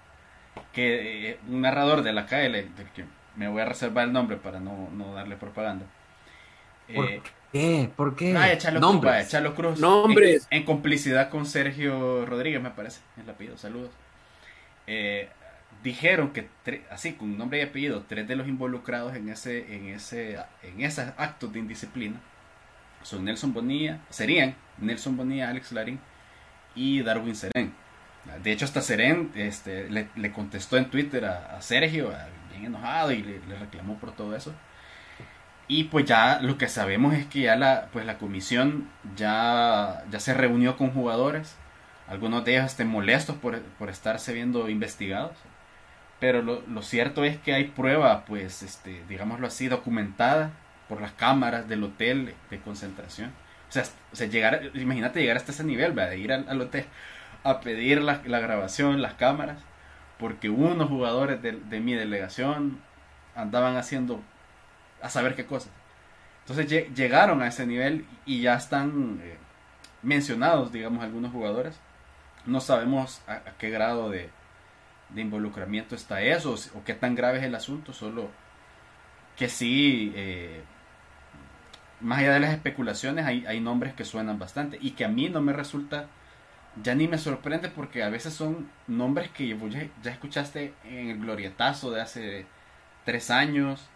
que 0.73 1.31
eh, 1.31 1.39
un 1.47 1.61
narrador 1.61 2.03
de 2.03 2.13
la 2.13 2.25
KL, 2.25 2.53
que 2.93 3.05
me 3.35 3.47
voy 3.47 3.61
a 3.61 3.65
reservar 3.65 4.05
el 4.05 4.13
nombre 4.13 4.37
para 4.37 4.59
no, 4.59 4.89
no 4.91 5.13
darle 5.13 5.35
propaganda. 5.35 5.85
¿Por 6.93 7.05
eh, 7.05 7.21
qué? 7.51 7.89
¿Por 7.95 8.15
qué? 8.15 8.35
Ah, 8.37 8.71
Nombres. 8.79 9.35
Cruz. 9.55 9.79
Nombres. 9.79 10.47
En, 10.51 10.63
complicidad 10.63 11.29
con 11.29 11.45
Sergio 11.45 12.25
Rodríguez, 12.25 12.61
me 12.61 12.71
parece. 12.71 13.01
El 13.21 13.29
apellido, 13.29 13.57
saludos. 13.57 13.91
Eh, 14.85 15.29
dijeron 15.83 16.31
que, 16.33 16.49
así, 16.91 17.13
con 17.13 17.37
nombre 17.37 17.59
y 17.59 17.61
apellido, 17.61 18.03
tres 18.07 18.27
de 18.27 18.35
los 18.35 18.47
involucrados 18.47 19.15
en 19.15 19.29
ese, 19.29 19.75
en 19.75 19.89
ese, 19.89 20.37
en 20.63 20.81
esos 20.81 21.05
actos 21.17 21.51
de 21.53 21.59
indisciplina 21.59 22.19
son 23.03 23.25
Nelson 23.25 23.53
Bonilla, 23.53 23.99
serían 24.09 24.55
Nelson 24.77 25.17
Bonilla, 25.17 25.49
Alex 25.49 25.71
Larín 25.71 25.99
y 26.75 27.01
Darwin 27.01 27.35
Serén. 27.35 27.73
De 28.43 28.51
hecho, 28.51 28.65
hasta 28.65 28.81
Seren 28.81 29.31
este, 29.35 29.89
le, 29.89 30.31
contestó 30.31 30.77
en 30.77 30.89
Twitter 30.89 31.25
a, 31.25 31.61
Sergio, 31.61 32.13
bien 32.51 32.65
enojado, 32.65 33.11
y 33.11 33.23
le, 33.23 33.39
reclamó 33.57 33.97
por 33.97 34.11
todo 34.11 34.35
eso. 34.35 34.53
Y 35.67 35.85
pues 35.85 36.05
ya 36.05 36.39
lo 36.41 36.57
que 36.57 36.67
sabemos 36.67 37.13
es 37.13 37.25
que 37.27 37.41
ya 37.41 37.55
la, 37.55 37.89
pues 37.93 38.05
la 38.05 38.17
comisión 38.17 38.89
ya, 39.15 40.03
ya 40.09 40.19
se 40.19 40.33
reunió 40.33 40.77
con 40.77 40.91
jugadores. 40.91 41.55
Algunos 42.07 42.43
de 42.43 42.53
ellos 42.53 42.65
estén 42.65 42.87
molestos 42.87 43.35
por, 43.37 43.61
por 43.61 43.89
estarse 43.89 44.33
viendo 44.33 44.67
investigados. 44.69 45.37
Pero 46.19 46.41
lo, 46.41 46.61
lo, 46.67 46.81
cierto 46.81 47.23
es 47.23 47.37
que 47.37 47.53
hay 47.53 47.65
prueba, 47.65 48.25
pues, 48.25 48.63
este, 48.63 49.03
digámoslo 49.07 49.47
así, 49.47 49.67
documentada 49.67 50.51
por 50.89 50.99
las 50.99 51.13
cámaras 51.13 51.69
del 51.69 51.83
hotel 51.83 52.35
de 52.49 52.59
concentración. 52.59 53.31
O 53.69 53.71
sea, 53.71 53.83
o 54.11 54.15
sea 54.15 54.27
llegar, 54.27 54.71
imagínate 54.73 55.21
llegar 55.21 55.37
hasta 55.37 55.51
ese 55.51 55.63
nivel, 55.63 55.95
de 55.95 56.17
ir 56.17 56.33
al, 56.33 56.49
al 56.49 56.59
hotel 56.59 56.85
a 57.43 57.61
pedir 57.61 58.01
la, 58.01 58.17
grabación, 58.17 59.01
las 59.01 59.13
cámaras, 59.13 59.57
porque 60.17 60.49
unos 60.49 60.89
jugadores 60.89 61.41
de, 61.41 61.79
mi 61.79 61.93
delegación 61.93 62.81
andaban 63.35 63.77
haciendo 63.77 64.21
a 65.01 65.09
saber 65.09 65.35
qué 65.35 65.45
cosas. 65.45 65.71
Entonces 66.41 66.93
llegaron 66.95 67.41
a 67.41 67.47
ese 67.47 67.65
nivel 67.65 68.05
y 68.25 68.41
ya 68.41 68.55
están 68.55 69.21
eh, 69.23 69.37
mencionados, 70.01 70.71
digamos, 70.71 71.03
algunos 71.03 71.31
jugadores. 71.31 71.79
No 72.45 72.59
sabemos 72.59 73.21
a, 73.27 73.41
qué 73.57 73.69
grado 73.69 74.09
de, 74.09 74.29
involucramiento 75.15 75.95
está 75.95 76.21
eso 76.21 76.55
o 76.75 76.83
qué 76.83 76.93
tan 76.93 77.15
grave 77.15 77.39
es 77.39 77.43
el 77.43 77.55
asunto, 77.55 77.93
solo 77.93 78.29
que 79.37 79.47
sí, 79.47 80.11
eh, 80.15 80.61
más 82.01 82.19
allá 82.19 82.33
de 82.33 82.39
las 82.39 82.51
especulaciones, 82.53 83.25
hay, 83.25 83.45
hay 83.47 83.59
nombres 83.59 83.93
que 83.93 84.05
suenan 84.05 84.39
bastante 84.39 84.77
y 84.81 84.91
que 84.91 85.05
a 85.05 85.09
mí 85.09 85.29
no 85.29 85.41
me 85.41 85.53
resulta 85.53 86.07
ya 86.83 86.95
ni 86.95 87.07
me 87.07 87.17
sorprende 87.17 87.69
porque 87.69 88.03
a 88.03 88.09
veces 88.09 88.33
son 88.33 88.69
nombres 88.87 89.29
que 89.29 89.47
ya, 89.47 90.11
escuchaste 90.11 90.73
en 90.85 91.09
el 91.09 91.19
glorietazo 91.19 91.91
de 91.91 92.01
hace 92.01 92.45
tres 93.05 93.31
años 93.31 93.89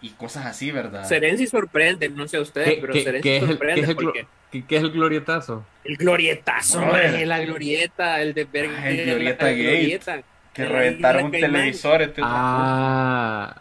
y 0.00 0.10
cosas 0.10 0.46
así, 0.46 0.70
¿verdad? 0.70 1.04
Serenzi 1.04 1.46
sorprende, 1.46 2.08
no 2.08 2.28
sé 2.28 2.38
ustedes, 2.38 2.78
pero 2.80 2.92
Serenzi 2.94 3.40
sorprende. 3.40 3.74
¿qué 3.74 3.80
es, 3.80 3.88
el, 3.88 4.66
¿qué, 4.66 4.76
es 4.76 4.82
el 4.82 4.90
glorietazo? 4.90 5.66
El 5.84 5.96
glorietazo, 5.96 6.80
la 6.80 7.40
glorieta, 7.40 8.22
el 8.22 8.34
de 8.34 8.44
Berg, 8.44 8.70
ah, 8.76 8.88
el 8.88 9.04
glorieta 9.04 9.46
Gate, 9.50 10.24
que 10.54 10.64
reventaron 10.64 11.24
un 11.26 11.30
televisor. 11.32 12.02
Este 12.02 12.22
ah. 12.24 13.54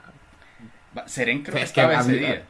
Seren 1.05 1.43
creo 1.43 1.57
que 1.57 1.63
estaba 1.63 1.99
ese 1.99 2.13
día. 2.13 2.43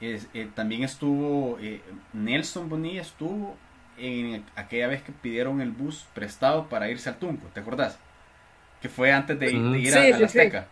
Eh, 0.00 0.48
también 0.54 0.82
estuvo 0.82 1.58
eh, 1.60 1.82
Nelson 2.14 2.70
Bonilla 2.70 3.02
estuvo 3.02 3.54
en 3.98 4.46
aquella 4.56 4.86
vez 4.86 5.02
que 5.02 5.12
pidieron 5.12 5.60
el 5.60 5.72
bus 5.72 6.06
prestado 6.14 6.70
para 6.70 6.88
irse 6.88 7.10
al 7.10 7.18
Tunco, 7.18 7.46
¿te 7.52 7.60
acordás? 7.60 7.98
Que 8.80 8.88
fue 8.88 9.12
antes 9.12 9.38
de, 9.38 9.50
ir 9.50 9.94
a, 9.94 10.18
la 10.18 10.24
Azteca. 10.24 10.66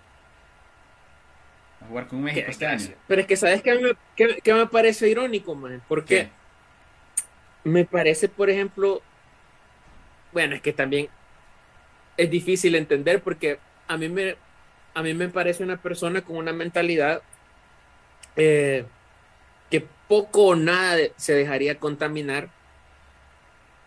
A 1.83 1.87
jugar 1.87 2.07
con 2.07 2.23
México 2.23 2.47
este 2.49 2.67
año. 2.67 2.89
Pero 3.07 3.21
es 3.21 3.27
que, 3.27 3.37
¿sabes 3.37 3.63
qué 3.63 3.75
me, 3.75 4.55
me 4.55 4.67
parece 4.67 5.11
irónico, 5.11 5.55
man? 5.55 5.83
Porque 5.87 6.31
me 7.65 7.85
parece, 7.85 8.31
por 8.31 8.49
ejemplo, 8.49 9.03
bueno, 10.33 10.55
es 10.55 10.63
que 10.63 10.73
también 10.73 11.09
es 12.17 12.31
difícil 12.31 12.75
entender 12.75 13.23
porque 13.23 13.59
a 13.87 13.99
mí 13.99 14.09
me, 14.09 14.37
a 14.95 15.03
mí 15.03 15.13
me 15.13 15.29
parece 15.29 15.63
una 15.63 15.77
persona 15.77 16.23
con 16.23 16.37
una 16.37 16.55
mentalidad 16.55 17.21
eh, 18.37 18.87
que 19.71 19.87
poco 20.09 20.47
o 20.47 20.57
nada 20.57 20.99
se 21.17 21.35
dejaría 21.35 21.79
contaminar 21.79 22.49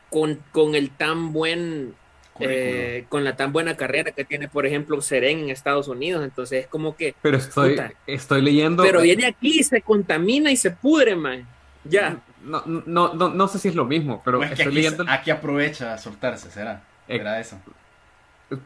con, 0.10 0.76
el 0.76 0.92
tan 0.92 1.32
buen 1.32 1.96
eh, 2.40 3.06
con 3.10 3.24
la 3.24 3.36
tan 3.36 3.54
buena 3.54 3.78
carrera 3.78 4.12
que 4.12 4.26
tiene, 4.26 4.48
por 4.48 4.66
ejemplo, 4.66 5.02
Seren 5.02 5.40
en 5.40 5.50
Estados 5.50 5.88
Unidos. 5.88 6.24
Entonces 6.24 6.64
es 6.64 6.68
como 6.68 6.96
que. 6.96 7.16
Pero 7.22 7.38
estoy, 7.38 7.80
estoy 8.08 8.42
leyendo. 8.42 8.84
Pero 8.84 9.02
viene 9.02 9.26
aquí, 9.26 9.64
se 9.64 9.82
contamina 9.82 10.52
y 10.52 10.58
se 10.58 10.72
pudre, 10.72 11.16
man. 11.16 11.48
Ya. 11.84 12.20
No, 12.44 12.64
no, 12.66 13.14
no, 13.14 13.30
no 13.30 13.48
sé 13.48 13.60
si 13.60 13.68
es 13.68 13.76
lo 13.76 13.86
mismo, 13.86 14.22
pero 14.26 14.44
estoy 14.44 14.66
aquí, 14.66 14.76
leyendo. 14.76 15.06
Aquí 15.08 15.32
aprovecha 15.32 15.94
a 15.94 15.98
soltarse, 15.98 16.50
será. 16.52 16.84
Será 17.08 17.40
eso. 17.40 17.58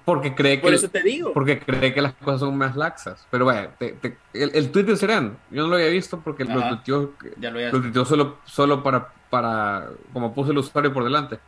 Porque 0.04 0.34
cree 0.34 0.58
que. 0.58 0.64
Por 0.64 0.74
eso 0.74 0.90
te 0.90 1.04
digo. 1.04 1.32
Porque 1.34 1.60
cree 1.60 1.94
que 1.94 2.02
las 2.02 2.14
cosas 2.14 2.40
son 2.40 2.58
más 2.58 2.76
laxas. 2.76 3.28
Pero 3.30 3.46
bueno, 3.46 3.70
el, 3.80 4.16
el 4.34 4.72
tweet 4.72 4.84
de 4.84 4.98
Serán, 4.98 5.38
yo 5.52 5.64
no 5.64 5.70
lo 5.70 5.76
había 5.76 5.90
visto 5.90 6.20
porque 6.22 6.44
lo 6.44 6.70
tuiteó, 6.70 8.06
solo, 8.06 8.40
solo 8.46 8.82
para, 8.82 9.10
para. 9.30 9.90
Como 10.12 10.34
puse 10.34 10.52
el 10.52 10.58
usuario 10.58 10.92
por 10.92 11.04
delante. 11.04 11.40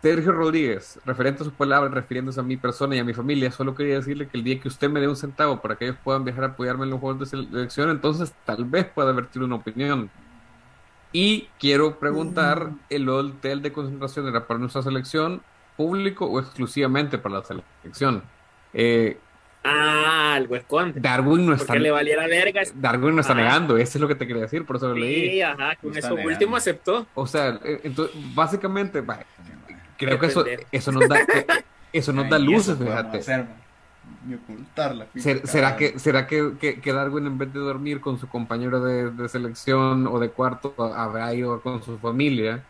Sergio 0.00 0.30
Rodríguez, 0.30 1.00
referente 1.04 1.42
a 1.42 1.44
sus 1.44 1.52
palabras, 1.52 1.92
refiriéndose 1.92 2.38
a 2.38 2.42
mi 2.44 2.56
persona 2.56 2.94
y 2.94 3.00
a 3.00 3.04
mi 3.04 3.12
familia, 3.12 3.50
solo 3.50 3.74
quería 3.74 3.96
decirle 3.96 4.28
que 4.28 4.38
el 4.38 4.44
día 4.44 4.60
que 4.60 4.68
usted 4.68 4.88
me 4.88 5.00
dé 5.00 5.08
un 5.08 5.16
centavo 5.16 5.60
para 5.60 5.74
que 5.74 5.86
ellos 5.86 5.96
puedan 6.04 6.24
viajar 6.24 6.44
a 6.44 6.46
apoyarme 6.48 6.84
en 6.84 6.90
los 6.90 7.00
juegos 7.00 7.18
de 7.18 7.26
selección, 7.26 7.90
entonces 7.90 8.32
tal 8.44 8.64
vez 8.64 8.86
pueda 8.86 9.10
vertir 9.10 9.42
una 9.42 9.56
opinión. 9.56 10.08
Y 11.12 11.48
quiero 11.58 11.98
preguntar, 11.98 12.70
mm. 12.70 12.78
¿el 12.90 13.08
hotel 13.08 13.60
de 13.60 13.72
concentración 13.72 14.28
era 14.28 14.46
para 14.46 14.60
nuestra 14.60 14.82
selección 14.82 15.42
público 15.76 16.26
o 16.26 16.40
exclusivamente 16.40 17.18
para 17.18 17.36
la 17.36 17.44
selección. 17.44 18.22
Eh, 18.72 19.18
ah, 19.64 20.34
algo 20.34 20.56
esconde. 20.56 21.00
Darwin 21.00 21.46
no 21.46 21.54
está. 21.54 21.74
le 21.74 21.90
valiera 21.90 22.26
verga. 22.26 22.62
Darwin 22.74 23.14
no 23.14 23.20
está 23.20 23.34
negando, 23.34 23.76
eso 23.76 23.98
es 23.98 24.02
lo 24.02 24.08
que 24.08 24.14
te 24.14 24.26
quería 24.26 24.42
decir, 24.42 24.64
por 24.64 24.76
eso 24.76 24.88
lo 24.88 24.94
leí. 24.94 25.30
Sí, 25.30 25.42
ajá, 25.42 25.76
con 25.76 25.96
eso 25.96 26.14
último 26.14 26.56
aceptó. 26.56 27.06
O 27.14 27.26
sea, 27.26 27.60
eh, 27.64 27.80
entonces, 27.84 28.16
básicamente, 28.34 29.02
creo 29.96 30.18
que 30.18 30.26
eso, 30.26 30.44
eso 30.72 30.92
nos 30.92 31.08
da, 31.08 31.18
eso 31.92 32.12
nos 32.12 32.28
da 32.28 32.38
luces, 32.38 32.78
fíjate. 32.78 33.22
¿Será, 35.44 35.76
que, 35.76 35.98
¿Será 35.98 36.26
que, 36.26 36.80
que, 36.82 36.92
Darwin 36.92 37.26
en 37.26 37.38
vez 37.38 37.52
de 37.52 37.60
dormir 37.60 38.00
con 38.00 38.18
su 38.18 38.28
compañero 38.28 38.80
de, 38.80 39.10
de 39.10 39.28
selección 39.28 40.06
o 40.06 40.18
de 40.18 40.30
cuarto 40.30 40.74
habrá 40.94 41.32
ido 41.34 41.60
con 41.60 41.82
su 41.82 41.98
familia? 41.98 42.64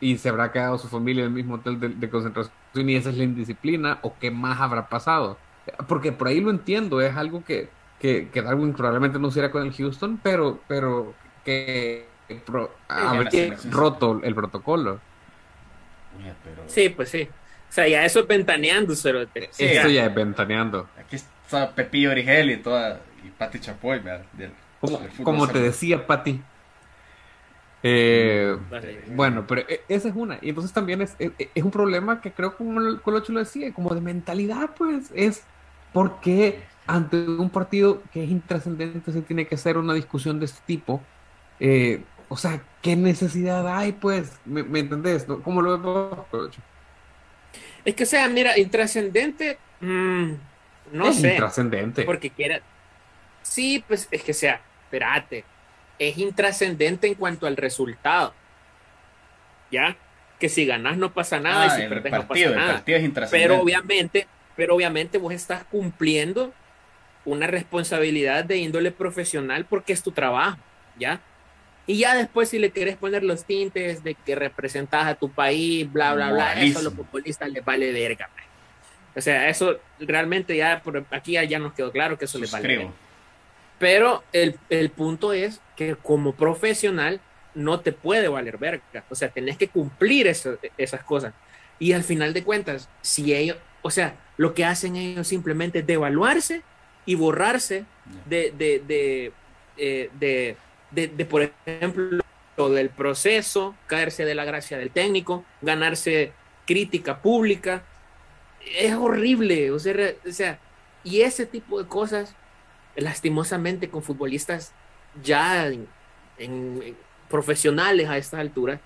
Y 0.00 0.16
se 0.16 0.28
habrá 0.30 0.50
quedado 0.50 0.78
su 0.78 0.88
familia 0.88 1.22
en 1.22 1.28
el 1.28 1.34
mismo 1.34 1.56
hotel 1.56 2.00
de, 2.00 2.10
concentración 2.10 2.88
y 2.88 2.96
esa 2.96 3.10
es 3.10 3.18
la 3.18 3.24
indisciplina 3.24 3.98
o 4.02 4.14
qué 4.18 4.30
más 4.30 4.60
habrá 4.60 4.88
pasado. 4.88 5.38
Porque 5.86 6.10
por 6.10 6.28
ahí 6.28 6.40
lo 6.40 6.50
entiendo, 6.50 7.00
es 7.00 7.16
algo 7.16 7.44
que, 7.44 7.68
que, 7.98 8.28
Darwin 8.34 8.72
probablemente 8.72 9.18
no 9.18 9.28
hiciera 9.28 9.50
con 9.50 9.66
el 9.66 9.72
Houston, 9.72 10.18
pero, 10.22 10.60
pero 10.66 11.14
que 11.44 12.06
pro, 12.46 12.74
roto 13.70 14.20
el 14.22 14.34
protocolo. 14.34 15.00
Sí, 16.66 16.88
pues 16.88 17.10
sí. 17.10 17.28
O 17.68 17.72
sea, 17.72 17.86
ya 17.86 18.04
eso 18.04 18.20
es 18.20 18.26
ventaneando, 18.26 18.94
pero 19.02 19.26
Eso 19.58 19.88
ya 19.88 20.06
es 20.06 20.14
ventaneando. 20.14 20.88
Aquí 20.98 21.16
está 21.16 21.72
Pepillo 21.72 22.10
Origel 22.10 22.50
y 22.50 22.56
toda, 22.56 23.00
y 23.24 23.28
Pati 23.28 23.60
Chapoy, 23.60 24.00
como, 24.80 25.00
como 25.22 25.46
te 25.46 25.60
decía, 25.60 26.06
Pati, 26.06 26.40
eh, 27.82 28.56
bueno, 29.08 29.46
pero 29.46 29.62
e, 29.62 29.82
esa 29.88 30.08
es 30.08 30.14
una. 30.14 30.38
Y 30.42 30.50
entonces 30.50 30.72
también 30.72 31.00
es, 31.02 31.14
e, 31.18 31.32
e, 31.38 31.50
es, 31.54 31.64
un 31.64 31.70
problema 31.70 32.20
que 32.20 32.32
creo, 32.32 32.56
como 32.56 32.80
el 32.80 33.00
Colocho 33.00 33.32
lo 33.32 33.38
decía, 33.40 33.72
como 33.72 33.94
de 33.94 34.00
mentalidad, 34.00 34.70
pues, 34.76 35.10
es 35.14 35.44
porque 35.92 36.62
ante 36.86 37.16
un 37.16 37.50
partido 37.50 38.02
que 38.12 38.24
es 38.24 38.30
intrascendente 38.30 39.12
se 39.12 39.22
tiene 39.22 39.46
que 39.46 39.54
hacer 39.54 39.78
una 39.78 39.94
discusión 39.94 40.38
de 40.38 40.46
este 40.46 40.60
tipo. 40.66 41.00
Eh, 41.58 42.02
o 42.28 42.36
sea, 42.36 42.62
¿qué 42.82 42.96
necesidad 42.96 43.66
hay, 43.66 43.92
pues? 43.92 44.38
¿Me, 44.44 44.60
entendés? 44.78 45.26
¿Cómo 45.42 45.62
lo 45.62 45.72
ves 45.72 45.82
vos, 45.82 46.26
Colocho? 46.30 46.60
Es 47.84 47.94
que, 47.94 48.02
o 48.02 48.06
sea, 48.06 48.28
mira, 48.28 48.58
intrascendente, 48.58 49.58
mm, 49.80 50.32
no 50.92 51.08
es 51.08 51.16
sé. 51.16 51.32
Intrascendente. 51.32 52.02
Porque 52.02 52.28
quiera. 52.28 52.60
Sí, 53.42 53.82
pues 53.88 54.06
es 54.10 54.22
que, 54.22 54.34
sea, 54.34 54.60
espérate 54.84 55.44
es 56.00 56.18
intrascendente 56.18 57.06
en 57.06 57.14
cuanto 57.14 57.46
al 57.46 57.56
resultado. 57.56 58.34
¿Ya? 59.70 59.96
Que 60.40 60.48
si 60.48 60.66
ganas 60.66 60.96
no 60.96 61.12
pasa 61.12 61.38
nada 61.38 61.78
y 61.78 61.84
ah, 61.84 61.88
perdes 61.88 62.12
no 62.12 62.26
pasa 62.26 62.50
nada. 62.50 62.84
pero 63.30 63.60
obviamente, 63.60 64.26
pero 64.56 64.74
obviamente 64.74 65.18
vos 65.18 65.32
estás 65.32 65.62
cumpliendo 65.64 66.52
una 67.24 67.46
responsabilidad 67.46 68.44
de 68.44 68.56
índole 68.56 68.90
profesional 68.90 69.66
porque 69.66 69.92
es 69.92 70.02
tu 70.02 70.10
trabajo, 70.10 70.58
¿ya? 70.98 71.20
Y 71.86 71.98
ya 71.98 72.14
después 72.14 72.48
si 72.48 72.58
le 72.58 72.70
quieres 72.70 72.96
poner 72.96 73.22
los 73.22 73.44
tintes 73.44 74.02
de 74.02 74.14
que 74.14 74.34
representas 74.34 75.06
a 75.06 75.14
tu 75.14 75.30
país, 75.30 75.90
bla, 75.92 76.14
bla, 76.14 76.32
bla, 76.32 76.62
eso 76.62 76.78
a 76.78 76.82
los 76.82 76.94
futbolistas 76.94 77.50
les 77.50 77.64
vale 77.64 77.92
verga. 77.92 78.30
O 79.14 79.20
sea, 79.20 79.48
eso 79.48 79.78
realmente 79.98 80.56
ya 80.56 80.80
por 80.82 81.04
aquí 81.10 81.32
ya 81.32 81.58
nos 81.58 81.74
quedó 81.74 81.92
claro 81.92 82.16
que 82.16 82.24
eso 82.24 82.38
les 82.38 82.50
vale 82.50 82.76
verga. 82.76 82.92
Pero 83.78 84.22
el, 84.32 84.58
el, 84.68 84.90
punto 84.90 85.32
es 85.32 85.60
que 85.80 85.96
como 85.96 86.34
profesional 86.34 87.22
no 87.54 87.80
te 87.80 87.92
puede 87.92 88.28
valer 88.28 88.58
verga. 88.58 89.02
O 89.08 89.14
sea, 89.14 89.30
tenés 89.30 89.56
que 89.56 89.68
cumplir 89.68 90.26
esas 90.26 91.02
cosas. 91.04 91.32
Y 91.78 91.94
al 91.94 92.04
final 92.04 92.34
de 92.34 92.44
cuentas, 92.44 92.90
si 93.00 93.34
ellos, 93.34 93.56
o 93.80 93.90
sea, 93.90 94.14
lo 94.36 94.52
que 94.52 94.66
hacen 94.66 94.96
ellos 94.96 95.26
simplemente 95.26 95.78
es 95.78 95.86
devaluarse 95.86 96.60
y 97.06 97.14
borrarse 97.14 97.86
de, 98.26 98.52
de, 98.58 98.82
de, 98.86 99.32
eh, 99.78 100.10
de, 100.20 100.56
de, 100.90 101.24
por 101.24 101.50
ejemplo, 101.66 102.22
del 102.58 102.90
proceso, 102.90 103.74
caerse 103.86 104.26
de 104.26 104.34
la 104.34 104.44
gracia 104.44 104.76
del 104.76 104.90
técnico, 104.90 105.46
ganarse 105.62 106.34
crítica 106.66 107.22
pública. 107.22 107.84
Es 108.76 108.92
horrible, 108.92 109.70
o 109.70 109.78
sea, 109.78 109.94
o 110.28 110.32
sea, 110.32 110.58
y 111.04 111.22
ese 111.22 111.46
tipo 111.46 111.82
de 111.82 111.88
cosas 111.88 112.34
lastimosamente 112.96 113.88
con 113.88 114.02
futbolistas 114.02 114.74
ya 115.22 115.68
en, 115.68 116.96
profesionales 117.28 118.08
a 118.08 118.16
estas 118.16 118.40
alturas, 118.40 118.80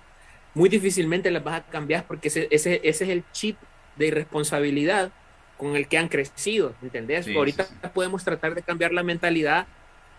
muy 0.55 0.69
difícilmente 0.69 1.31
las 1.31 1.43
vas 1.43 1.61
a 1.61 1.65
cambiar 1.65 2.05
porque 2.07 2.29
ese, 2.29 2.49
ese, 2.51 2.81
es 2.85 3.01
el 3.01 3.25
chip 3.33 3.57
de 3.97 4.09
irresponsabilidad 4.09 5.13
con 5.57 5.77
el 5.77 5.89
que 5.89 5.99
han 5.99 6.09
crecido, 6.09 6.75
¿entendés? 6.83 7.27
Ahorita 7.35 7.67
podemos 7.95 8.25
tratar 8.25 8.55
de 8.55 8.63
cambiar 8.63 8.93
la 8.93 9.03
mentalidad 9.03 9.67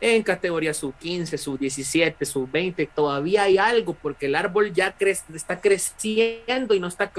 en 0.02 0.24
categoría 0.24 0.74
sub 0.74 0.94
15, 0.98 1.38
sub 1.38 1.60
17, 1.60 2.26
sub 2.26 2.50
20, 2.52 2.86
todavía 2.88 3.44
hay 3.44 3.58
algo 3.58 3.94
porque 3.94 4.26
el 4.26 4.36
árbol 4.36 4.74
ya 4.74 4.96
está 5.34 5.62
creciendo 5.62 6.74
y 6.74 6.80
no 6.80 6.88
está 6.88 7.12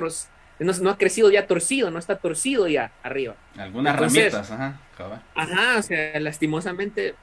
no, 0.58 0.90
ha 0.90 0.98
crecido 0.98 1.30
ya 1.30 1.46
torcido, 1.46 1.90
no 1.90 1.98
está 1.98 2.16
torcido 2.16 2.66
ya 2.66 2.92
arriba. 3.02 3.34
Algunas 3.56 3.98
ramitas, 3.98 4.50
ajá. 4.50 4.80
Ajá, 5.34 5.78
o 5.78 5.82
sea, 5.82 6.18
lastimosamente 6.20 7.14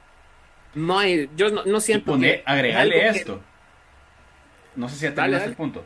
no 0.74 0.98
hay, 0.98 1.30
yo 1.36 1.50
no, 1.50 1.80
siento 1.80 2.18
que... 2.18 2.42
Agregale 2.46 3.08
esto. 3.08 3.40
No 4.76 4.88
sé 4.88 4.96
si 4.96 5.14
ya 5.14 5.24
el 5.26 5.54
punto. 5.54 5.84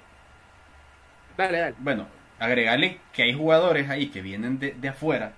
Dale, 1.36 1.58
dale. 1.58 1.74
Bueno, 1.78 2.06
agregale 2.38 3.00
que 3.12 3.22
hay 3.22 3.32
jugadores 3.32 3.90
ahí 3.90 4.08
que 4.08 4.22
vienen 4.22 4.58
de, 4.58 4.72
de 4.72 4.88
afuera 4.88 5.32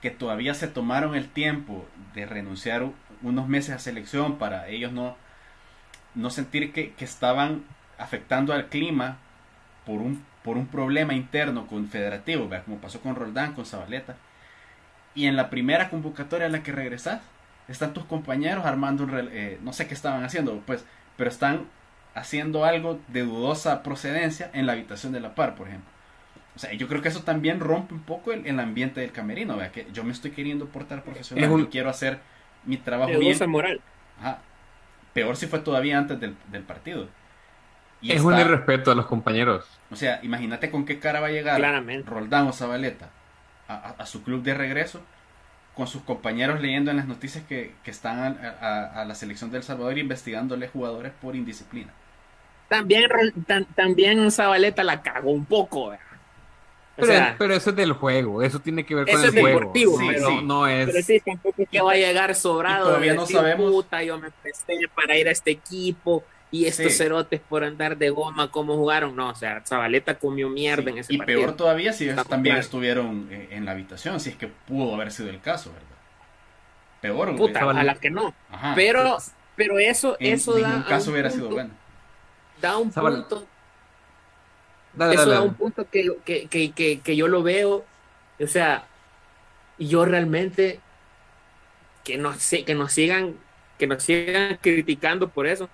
que 0.00 0.10
todavía 0.10 0.54
se 0.54 0.68
tomaron 0.68 1.14
el 1.14 1.28
tiempo 1.28 1.86
de 2.14 2.26
renunciar 2.26 2.84
unos 3.22 3.48
meses 3.48 3.74
a 3.74 3.78
selección 3.78 4.38
para 4.38 4.68
ellos 4.68 4.92
no, 4.92 5.16
no 6.14 6.30
sentir 6.30 6.72
que, 6.72 6.92
que 6.92 7.04
estaban 7.04 7.64
afectando 7.98 8.52
al 8.52 8.66
clima 8.66 9.18
por 9.84 10.00
un, 10.00 10.24
por 10.42 10.58
un 10.58 10.66
problema 10.66 11.14
interno 11.14 11.66
confederativo, 11.66 12.50
como 12.64 12.78
pasó 12.78 13.00
con 13.00 13.14
Roldán, 13.16 13.54
con 13.54 13.66
Zabaleta. 13.66 14.16
Y 15.14 15.26
en 15.26 15.36
la 15.36 15.48
primera 15.48 15.88
convocatoria 15.88 16.46
a 16.46 16.50
la 16.50 16.62
que 16.62 16.72
regresas, 16.72 17.22
están 17.68 17.94
tus 17.94 18.04
compañeros 18.04 18.64
armando 18.64 19.04
un... 19.04 19.28
Eh, 19.32 19.58
no 19.62 19.72
sé 19.72 19.86
qué 19.86 19.94
estaban 19.94 20.24
haciendo, 20.24 20.60
pues, 20.66 20.84
pero 21.16 21.30
están 21.30 21.66
haciendo 22.14 22.64
algo 22.64 23.00
de 23.08 23.22
dudosa 23.22 23.82
procedencia 23.82 24.50
en 24.52 24.66
la 24.66 24.72
habitación 24.72 25.12
de 25.12 25.20
la 25.20 25.34
par, 25.34 25.54
por 25.54 25.68
ejemplo. 25.68 25.90
O 26.54 26.58
sea, 26.58 26.72
yo 26.72 26.88
creo 26.88 27.02
que 27.02 27.08
eso 27.08 27.22
también 27.22 27.60
rompe 27.60 27.92
un 27.92 28.00
poco 28.00 28.32
el, 28.32 28.58
ambiente 28.58 29.00
del 29.00 29.12
camerino, 29.12 29.56
vea, 29.56 29.72
que 29.72 29.86
yo 29.92 30.04
me 30.04 30.12
estoy 30.12 30.30
queriendo 30.30 30.66
portar 30.66 31.02
profesional, 31.02 31.50
yo 31.50 31.68
quiero 31.68 31.90
hacer 31.90 32.18
mi 32.64 32.78
trabajo 32.78 33.12
de 33.12 33.18
bien. 33.18 33.50
moral. 33.50 33.80
Ajá. 34.18 34.38
Peor 35.12 35.36
si 35.36 35.46
fue 35.46 35.58
todavía 35.58 35.98
antes 35.98 36.18
del, 36.18 36.34
del 36.50 36.62
partido 36.62 37.08
es 38.02 38.22
un 38.22 38.38
irrespeto 38.38 38.90
a 38.90 38.94
los 38.94 39.06
compañeros. 39.06 39.66
O 39.90 39.96
sea, 39.96 40.20
imagínate 40.22 40.70
con 40.70 40.84
qué 40.84 40.98
cara 40.98 41.20
va 41.20 41.28
a 41.28 41.30
llegar 41.30 41.60
Roldán 42.04 42.46
o 42.48 42.52
Zabaleta 42.52 43.10
a, 43.68 44.06
su 44.06 44.22
club 44.22 44.42
de 44.42 44.54
regreso 44.54 45.02
con 45.76 45.86
sus 45.86 46.02
compañeros 46.02 46.60
leyendo 46.60 46.90
en 46.90 46.96
las 46.96 47.06
noticias 47.06 47.44
que, 47.46 47.74
están 47.84 48.38
a, 48.60 49.04
la 49.06 49.14
selección 49.14 49.50
del 49.50 49.62
Salvador 49.62 49.98
investigándole 49.98 50.68
jugadores 50.68 51.12
por 51.20 51.36
indisciplina. 51.36 51.92
También, 52.68 53.04
también 53.74 54.30
Zabaleta 54.30 54.82
la 54.82 55.02
cagó 55.02 55.30
un 55.30 55.44
poco. 55.44 55.94
Pero, 56.96 57.54
eso 57.54 57.70
es 57.70 57.76
del 57.76 57.92
juego, 57.92 58.42
eso 58.42 58.58
tiene 58.58 58.86
que 58.86 58.94
ver 58.94 59.06
con 59.06 59.22
el 59.22 59.30
juego. 59.38 59.72
pero, 59.72 60.40
no, 60.40 60.66
es. 60.66 60.86
Pero 60.86 61.02
sí, 61.02 61.20
tampoco 61.20 61.62
es 61.62 61.68
que 61.68 61.80
va 61.82 61.92
a 61.92 61.96
llegar 61.96 62.34
sobrado. 62.34 62.86
todavía 62.86 63.12
no 63.12 63.26
sabemos. 63.26 63.70
Puta, 63.70 64.02
yo 64.02 64.18
me 64.18 64.30
presté 64.30 64.78
para 64.94 65.16
ir 65.16 65.28
a 65.28 65.30
este 65.30 65.50
equipo 65.50 66.24
y 66.50 66.66
estos 66.66 66.96
cerotes 66.96 67.40
por 67.40 67.64
andar 67.64 67.96
de 67.96 68.10
goma, 68.10 68.50
¿cómo 68.50 68.76
jugaron? 68.76 69.16
No, 69.16 69.30
o 69.30 69.34
sea, 69.34 69.62
Zabaleta 69.66 70.18
comió 70.18 70.48
mierda 70.48 70.90
en 70.90 70.98
ese 70.98 71.12
y 71.12 71.18
partido. 71.18 71.40
Y 71.40 71.42
peor 71.42 71.56
todavía 71.56 71.92
si 71.92 72.08
ellos 72.08 72.26
también 72.26 72.56
estuvieron 72.56 73.28
eh, 73.30 73.48
en 73.50 73.64
la 73.64 73.72
habitación, 73.72 74.20
si 74.20 74.30
es 74.30 74.36
que 74.36 74.46
pudo 74.46 74.94
haber 74.94 75.10
sido 75.10 75.28
el 75.30 75.40
caso, 75.40 75.72
¿verdad? 75.72 75.86
Peor. 77.00 77.36
Puta, 77.36 77.60
a 77.68 77.84
las 77.84 77.98
que 77.98 78.10
no. 78.10 78.34
pero, 78.74 79.18
pero 79.56 79.78
eso, 79.78 80.16
en 80.20 80.34
eso 80.34 80.56
ningún 80.56 80.82
caso 80.82 81.10
hubiera 81.10 81.30
sido 81.30 81.50
bueno. 81.50 81.70
Da 82.60 82.78
un 82.78 82.90
punto. 82.90 83.46
eso 85.12 85.26
da 85.26 85.42
un 85.42 85.54
punto 85.54 85.88
que, 85.90 86.16
que, 86.24 86.48
que, 86.48 87.00
que, 87.00 87.16
yo 87.16 87.28
lo 87.28 87.42
veo, 87.42 87.84
o 88.40 88.46
sea, 88.46 88.86
y 89.78 89.88
yo 89.88 90.04
realmente 90.04 90.80
que 92.04 92.16
nos, 92.16 92.48
que 92.48 92.74
nos 92.74 92.92
sigan 92.92 93.34
que 93.78 93.86
nos 93.86 94.02
sigan 94.02 94.58
criticando 94.62 95.28
por 95.28 95.46
eso 95.46 95.68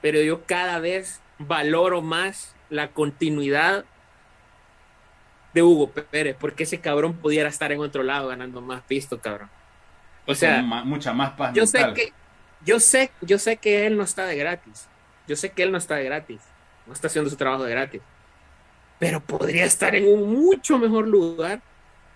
pero 0.00 0.20
yo 0.20 0.44
cada 0.44 0.78
vez 0.78 1.20
valoro 1.38 2.02
más 2.02 2.54
la 2.70 2.88
continuidad 2.88 3.84
de 5.54 5.62
Hugo 5.62 5.90
Pérez, 5.90 6.36
porque 6.38 6.64
ese 6.64 6.80
cabrón 6.80 7.14
pudiera 7.14 7.48
estar 7.48 7.72
en 7.72 7.80
otro 7.80 8.02
lado 8.02 8.28
ganando 8.28 8.60
más 8.60 8.82
pisto, 8.82 9.20
cabrón. 9.20 9.50
O 10.26 10.34
sea, 10.34 10.62
mucha 10.62 11.12
más 11.12 11.30
paz. 11.32 11.54
Yo 11.54 11.66
sé 11.66 11.92
que 11.94 12.12
yo 12.64 12.80
sé, 12.80 13.10
yo 13.20 13.38
sé 13.38 13.56
que 13.56 13.86
él 13.86 13.96
no 13.96 14.02
está 14.02 14.26
de 14.26 14.36
gratis. 14.36 14.88
Yo 15.26 15.36
sé 15.36 15.50
que 15.50 15.62
él 15.62 15.72
no 15.72 15.78
está 15.78 15.96
de 15.96 16.04
gratis. 16.04 16.40
No 16.86 16.92
está 16.92 17.06
haciendo 17.06 17.30
su 17.30 17.36
trabajo 17.36 17.64
de 17.64 17.70
gratis. 17.70 18.02
Pero 18.98 19.20
podría 19.20 19.64
estar 19.64 19.94
en 19.94 20.08
un 20.08 20.32
mucho 20.32 20.78
mejor 20.78 21.06
lugar, 21.06 21.60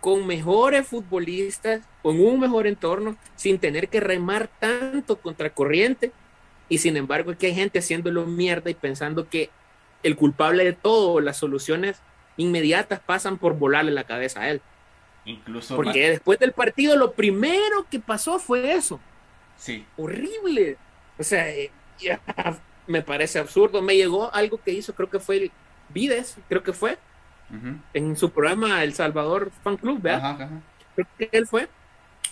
con 0.01 0.27
mejores 0.27 0.87
futbolistas, 0.87 1.83
con 2.03 2.21
un 2.21 2.41
mejor 2.41 2.67
entorno, 2.67 3.17
sin 3.37 3.59
tener 3.59 3.89
que 3.89 4.01
remar 4.01 4.49
tanto 4.59 5.17
contra 5.17 5.51
corriente 5.51 6.13
y 6.73 6.79
sin 6.79 6.97
embargo, 6.97 7.33
aquí 7.33 7.45
hay 7.45 7.55
gente 7.55 7.81
haciéndolo 7.81 8.25
mierda 8.25 8.71
y 8.71 8.75
pensando 8.75 9.29
que 9.29 9.51
el 10.03 10.17
culpable 10.17 10.65
de 10.65 10.73
todo, 10.73 11.21
las 11.21 11.37
soluciones 11.37 12.01
inmediatas 12.39 12.99
pasan 12.99 13.37
por 13.37 13.59
volarle 13.59 13.91
la 13.91 14.05
cabeza 14.05 14.41
a 14.41 14.49
él. 14.49 14.63
Incluso 15.27 15.77
Porque 15.77 16.09
después 16.09 16.39
del 16.39 16.53
partido 16.53 16.97
lo 16.97 17.13
primero 17.13 17.87
que 17.91 18.01
pasó 18.01 18.39
fue 18.39 18.73
eso. 18.73 18.99
Sí. 19.59 19.85
Horrible. 19.99 20.79
O 21.19 21.23
sea, 21.23 21.47
eh, 21.51 21.71
me 22.87 23.03
parece 23.03 23.39
absurdo. 23.39 23.83
Me 23.83 23.95
llegó 23.95 24.33
algo 24.33 24.57
que 24.57 24.71
hizo, 24.71 24.95
creo 24.95 25.11
que 25.11 25.21
fue 25.21 25.51
Vides, 25.91 26.39
creo 26.49 26.63
que 26.63 26.73
fue, 26.73 26.97
en 27.93 28.17
su 28.17 28.31
programa 28.31 28.83
El 28.83 28.95
Salvador 28.95 29.53
Fan 29.63 29.77
Club, 29.77 30.01
¿verdad? 30.01 30.49
Creo 30.95 31.07
que 31.19 31.29
él 31.33 31.47
fue, 31.47 31.69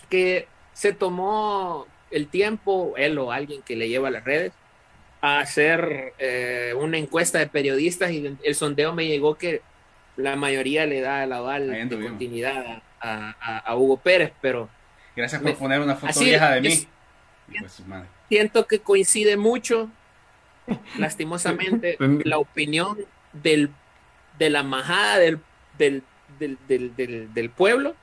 que 0.08 0.48
se 0.72 0.94
tomó 0.94 1.86
el 2.10 2.28
tiempo, 2.28 2.94
él 2.96 3.18
o 3.18 3.32
alguien 3.32 3.62
que 3.62 3.76
le 3.76 3.88
lleva 3.88 4.10
las 4.10 4.24
redes, 4.24 4.52
a 5.20 5.40
hacer 5.40 6.14
eh, 6.18 6.74
una 6.78 6.98
encuesta 6.98 7.38
de 7.38 7.46
periodistas 7.46 8.10
y 8.10 8.36
el 8.42 8.54
sondeo 8.54 8.94
me 8.94 9.06
llegó 9.06 9.36
que 9.36 9.62
la 10.16 10.36
mayoría 10.36 10.86
le 10.86 11.00
da 11.00 11.26
la 11.26 11.36
aval 11.36 11.88
de 11.88 12.00
continuidad 12.00 12.82
a, 13.00 13.76
Hugo 13.76 13.98
Pérez, 13.98 14.32
pero... 14.40 14.68
Gracias 15.16 15.42
por 15.42 15.54
poner 15.56 15.80
una 15.80 15.96
foto 15.96 16.20
vieja 16.20 16.52
de 16.52 16.60
mí. 16.60 16.86
Pues, 17.58 17.82
siento 18.28 18.66
que 18.66 18.78
coincide 18.78 19.36
mucho, 19.36 19.90
lastimosamente, 20.98 21.96
la 22.24 22.38
opinión 22.38 22.98
del, 23.32 23.70
de 24.38 24.50
la 24.50 24.62
majada 24.62 25.18
del, 25.18 25.40
del, 25.78 26.02
del, 26.68 27.34
del 27.34 27.50
pueblo 27.50 27.94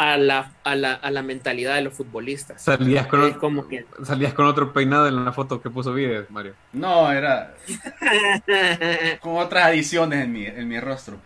a 0.00 0.16
la, 0.16 0.50
a 0.64 0.74
la, 0.76 0.94
a 0.94 1.10
la 1.10 1.22
mentalidad 1.22 1.74
de 1.74 1.82
los 1.82 1.92
futbolistas. 1.92 2.62
Salías 2.62 3.06
con, 3.06 3.34
como 3.34 3.66
salías 4.02 4.32
con 4.32 4.46
otro 4.46 4.72
peinado 4.72 5.06
en 5.06 5.26
la 5.26 5.30
foto 5.30 5.60
que 5.60 5.68
puso 5.68 5.92
Vides, 5.92 6.30
Mario. 6.30 6.54
No, 6.72 7.12
era 7.12 7.54
con 9.20 9.36
otras 9.36 9.66
adiciones 9.66 10.24
en 10.24 10.32
mi, 10.32 10.46
en 10.46 10.66
mi 10.66 10.80
rostro. 10.80 11.18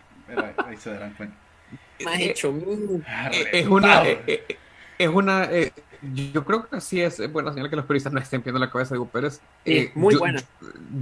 ahí 0.57 0.75
se 0.75 0.91
darán 0.91 1.13
cuenta. 1.13 1.37
Me 2.03 2.25
hecho 2.25 2.53
eh, 3.31 3.49
es 3.53 3.67
una, 3.67 4.05
eh, 4.05 4.21
eh, 4.27 4.57
es 4.97 5.07
una 5.07 5.49
yo 6.13 6.43
creo 6.43 6.67
que 6.67 6.81
sí 6.81 7.01
es 7.01 7.31
buena 7.31 7.53
señal 7.53 7.69
que 7.69 7.77
los 7.77 7.85
periodistas 7.85 8.11
no 8.11 8.19
estén 8.19 8.43
viendo 8.43 8.59
la 8.59 8.69
cabeza 8.69 8.93
de 8.93 8.99
Hugo 8.99 9.09
Pérez. 9.09 9.39
muy 9.95 10.15
buena. 10.15 10.43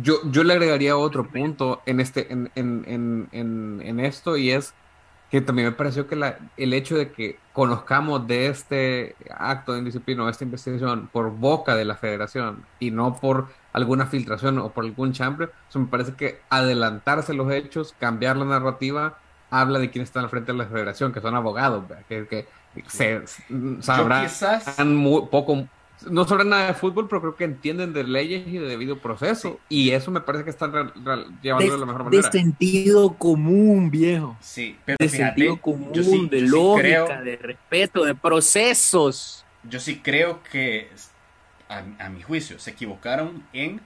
Yo, 0.03 0.19
yo, 0.25 0.43
le 0.43 0.53
agregaría 0.53 0.95
otro 0.95 1.27
punto 1.27 1.81
en, 1.87 1.99
este, 1.99 2.31
en, 2.31 2.51
en, 2.53 3.27
en, 3.31 3.81
en 3.83 3.99
esto 3.99 4.37
y 4.37 4.51
es 4.51 4.75
que 5.33 5.41
también 5.41 5.69
me 5.69 5.71
pareció 5.71 6.05
que 6.05 6.15
la, 6.15 6.37
el 6.57 6.75
hecho 6.75 6.95
de 6.95 7.11
que 7.11 7.39
conozcamos 7.53 8.27
de 8.27 8.45
este 8.45 9.15
acto 9.35 9.73
de 9.73 9.79
indisciplina 9.79 10.23
o 10.23 10.29
esta 10.29 10.43
investigación 10.43 11.09
por 11.11 11.31
boca 11.31 11.75
de 11.75 11.85
la 11.85 11.95
federación 11.95 12.63
y 12.79 12.91
no 12.91 13.15
por 13.15 13.47
alguna 13.71 14.05
filtración 14.05 14.59
o 14.59 14.69
por 14.69 14.85
algún 14.85 15.11
chambre, 15.11 15.49
eso 15.67 15.79
me 15.79 15.87
parece 15.87 16.13
que 16.13 16.39
adelantarse 16.51 17.33
los 17.33 17.51
hechos, 17.51 17.95
cambiar 17.97 18.37
la 18.37 18.45
narrativa, 18.45 19.17
habla 19.49 19.79
de 19.79 19.89
quién 19.89 20.03
está 20.03 20.19
al 20.19 20.29
frente 20.29 20.51
de 20.51 20.57
la 20.59 20.67
federación, 20.67 21.11
que 21.11 21.19
son 21.19 21.33
abogados, 21.33 21.85
que, 22.07 22.27
que 22.27 22.45
se 22.85 23.23
sabrán 23.79 24.29
poco 25.31 25.67
no 26.09 26.25
saben 26.25 26.49
nada 26.49 26.67
de 26.67 26.73
fútbol, 26.73 27.07
pero 27.07 27.21
creo 27.21 27.35
que 27.35 27.43
entienden 27.43 27.93
de 27.93 28.03
leyes 28.03 28.47
y 28.47 28.57
de 28.57 28.67
debido 28.67 28.99
proceso. 28.99 29.59
Y 29.69 29.91
eso 29.91 30.11
me 30.11 30.21
parece 30.21 30.43
que 30.43 30.49
están 30.49 30.71
llevando 31.41 31.73
de, 31.73 31.79
la 31.79 31.85
mejor 31.85 32.03
manera. 32.05 32.21
De 32.21 32.31
sentido 32.31 33.13
común, 33.13 33.89
viejo. 33.91 34.37
Sí, 34.39 34.77
pero 34.85 34.97
de 34.99 35.09
sentido 35.09 35.57
común, 35.57 35.91
de 36.29 36.41
lógica, 36.41 37.21
de 37.21 37.37
respeto, 37.37 38.05
de 38.05 38.15
procesos. 38.15 39.45
Yo 39.63 39.79
sí 39.79 39.99
creo 39.99 40.41
que, 40.43 40.89
a, 41.69 42.09
mi 42.09 42.21
juicio, 42.21 42.59
se 42.59 42.71
equivocaron 42.71 43.43
en 43.53 43.81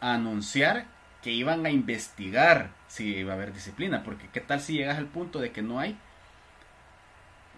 anunciar 0.00 0.86
que 1.22 1.30
iban 1.30 1.64
a 1.66 1.70
investigar 1.70 2.70
si 2.88 3.16
iba 3.16 3.32
a 3.32 3.36
haber 3.36 3.52
disciplina. 3.52 4.02
Porque, 4.04 4.28
¿qué 4.32 4.40
tal 4.40 4.60
si 4.60 4.74
llegas 4.74 4.98
al 4.98 5.06
punto 5.06 5.40
de 5.40 5.50
que 5.50 5.62
no 5.62 5.80
hay? 5.80 5.96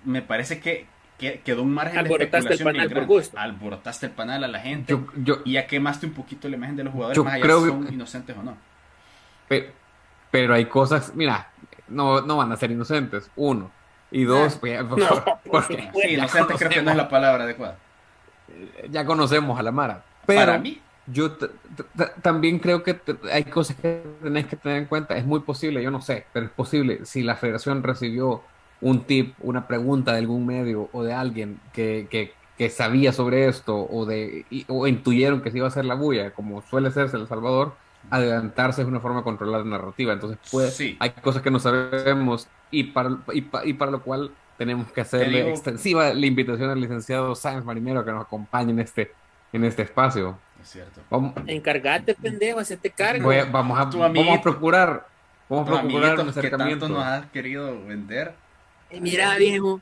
Me 0.04 0.22
parece 0.22 0.60
que, 0.60 0.86
quedó 1.18 1.62
un 1.62 1.72
margen 1.72 2.04
de 2.04 2.10
especulación 2.10 2.68
el 2.76 2.88
panal 2.90 3.06
por 3.06 3.22
Alborotaste 3.36 4.06
el 4.06 4.12
panal 4.12 4.44
a 4.44 4.48
la 4.48 4.60
gente 4.60 4.98
y 5.44 5.52
ya 5.52 5.66
quemaste 5.66 6.06
un 6.06 6.12
poquito 6.12 6.48
la 6.48 6.56
imagen 6.56 6.76
de 6.76 6.84
los 6.84 6.92
jugadores 6.92 7.24
más 7.24 7.34
allá 7.34 7.44
si 7.44 7.66
son 7.66 7.92
inocentes 7.92 8.36
o 8.36 8.42
no. 8.42 8.56
Pero, 10.30 10.54
hay 10.54 10.64
cosas, 10.66 11.12
mira, 11.14 11.50
no, 11.88 12.20
no 12.20 12.38
van 12.38 12.50
a 12.50 12.56
ser 12.56 12.70
inocentes, 12.70 13.30
uno. 13.36 13.70
Y 14.10 14.24
dos, 14.24 14.56
pues, 14.56 14.80
sí, 15.68 15.78
inocentes 16.08 16.56
creo 16.56 16.70
que 16.70 16.82
no 16.82 16.90
es 16.90 16.96
la 16.96 17.08
palabra 17.08 17.44
adecuada. 17.44 17.78
Ya 18.90 19.04
conocemos 19.04 19.58
a 19.58 19.62
la 19.62 19.72
Mara. 19.72 20.04
Pero, 20.26 20.40
Para 20.40 20.58
mí, 20.58 20.80
yo 21.06 21.36
también 22.22 22.58
creo 22.58 22.82
que 22.82 22.98
hay 23.30 23.44
cosas 23.44 23.76
que 23.76 24.02
tenés 24.22 24.46
que 24.46 24.56
tener 24.56 24.78
en 24.78 24.86
cuenta. 24.86 25.16
Es 25.16 25.24
muy 25.24 25.40
posible, 25.40 25.82
yo 25.82 25.90
no 25.90 26.00
sé, 26.00 26.26
pero 26.32 26.46
es 26.46 26.52
posible 26.52 27.04
si 27.04 27.22
la 27.22 27.36
federación 27.36 27.82
recibió 27.82 28.42
un 28.80 29.04
tip, 29.04 29.34
una 29.40 29.66
pregunta 29.66 30.12
de 30.12 30.18
algún 30.18 30.46
medio 30.46 30.88
o 30.92 31.02
de 31.02 31.12
alguien 31.12 31.60
que, 31.72 32.06
que, 32.10 32.32
que 32.58 32.70
sabía 32.70 33.12
sobre 33.12 33.48
esto 33.48 33.76
o, 33.76 34.06
de, 34.06 34.44
o 34.68 34.86
intuyeron 34.86 35.42
que 35.42 35.50
se 35.50 35.58
iba 35.58 35.66
a 35.66 35.70
hacer 35.70 35.84
la 35.84 35.94
bulla, 35.94 36.32
como 36.32 36.62
suele 36.62 36.88
hacerse 36.88 37.16
en 37.16 37.22
El 37.22 37.28
Salvador, 37.28 37.74
adelantarse 38.10 38.82
es 38.82 38.88
una 38.88 39.00
forma 39.00 39.18
de 39.18 39.24
controlar 39.24 39.64
la 39.64 39.78
narrativa. 39.78 40.12
Entonces, 40.12 40.38
pues, 40.50 40.78
hay 40.98 41.10
cosas 41.10 41.42
que 41.42 41.50
no 41.50 41.58
sabemos 41.58 42.48
y 42.70 42.84
para, 42.84 43.18
y, 43.32 43.72
para 43.72 43.90
lo 43.90 44.02
cual 44.02 44.30
tenemos 44.58 44.90
que 44.92 45.00
hacerle 45.00 45.50
extensiva 45.50 46.12
la 46.12 46.26
invitación 46.26 46.70
al 46.70 46.80
licenciado 46.80 47.34
Sáenz 47.34 47.64
Marinero 47.64 48.04
que 48.04 48.12
nos 48.12 48.24
acompañe 48.24 48.70
en 48.70 48.80
este, 48.80 49.12
en 49.52 49.64
este 49.64 49.82
espacio. 49.82 50.38
Es 50.62 50.70
cierto. 50.70 51.00
Vamos, 51.10 51.34
Encargate, 51.46 52.14
pendejo, 52.14 52.60
hacete 52.60 52.90
cargo. 52.90 53.30
vamos, 53.50 53.78
a, 53.78 53.84
vamos 53.84 54.38
a 54.38 54.42
procurar. 54.42 55.06
Vamos 55.48 55.68
a 55.68 55.80
procurar 55.82 56.20
un 56.20 56.28
acercamiento. 56.28 56.86
¿Qué 56.86 56.92
tanto 56.92 57.00
nos 57.00 57.04
has 57.04 57.26
querido 57.26 57.84
vender? 57.84 58.34
Mira, 59.00 59.36
viejo, 59.36 59.80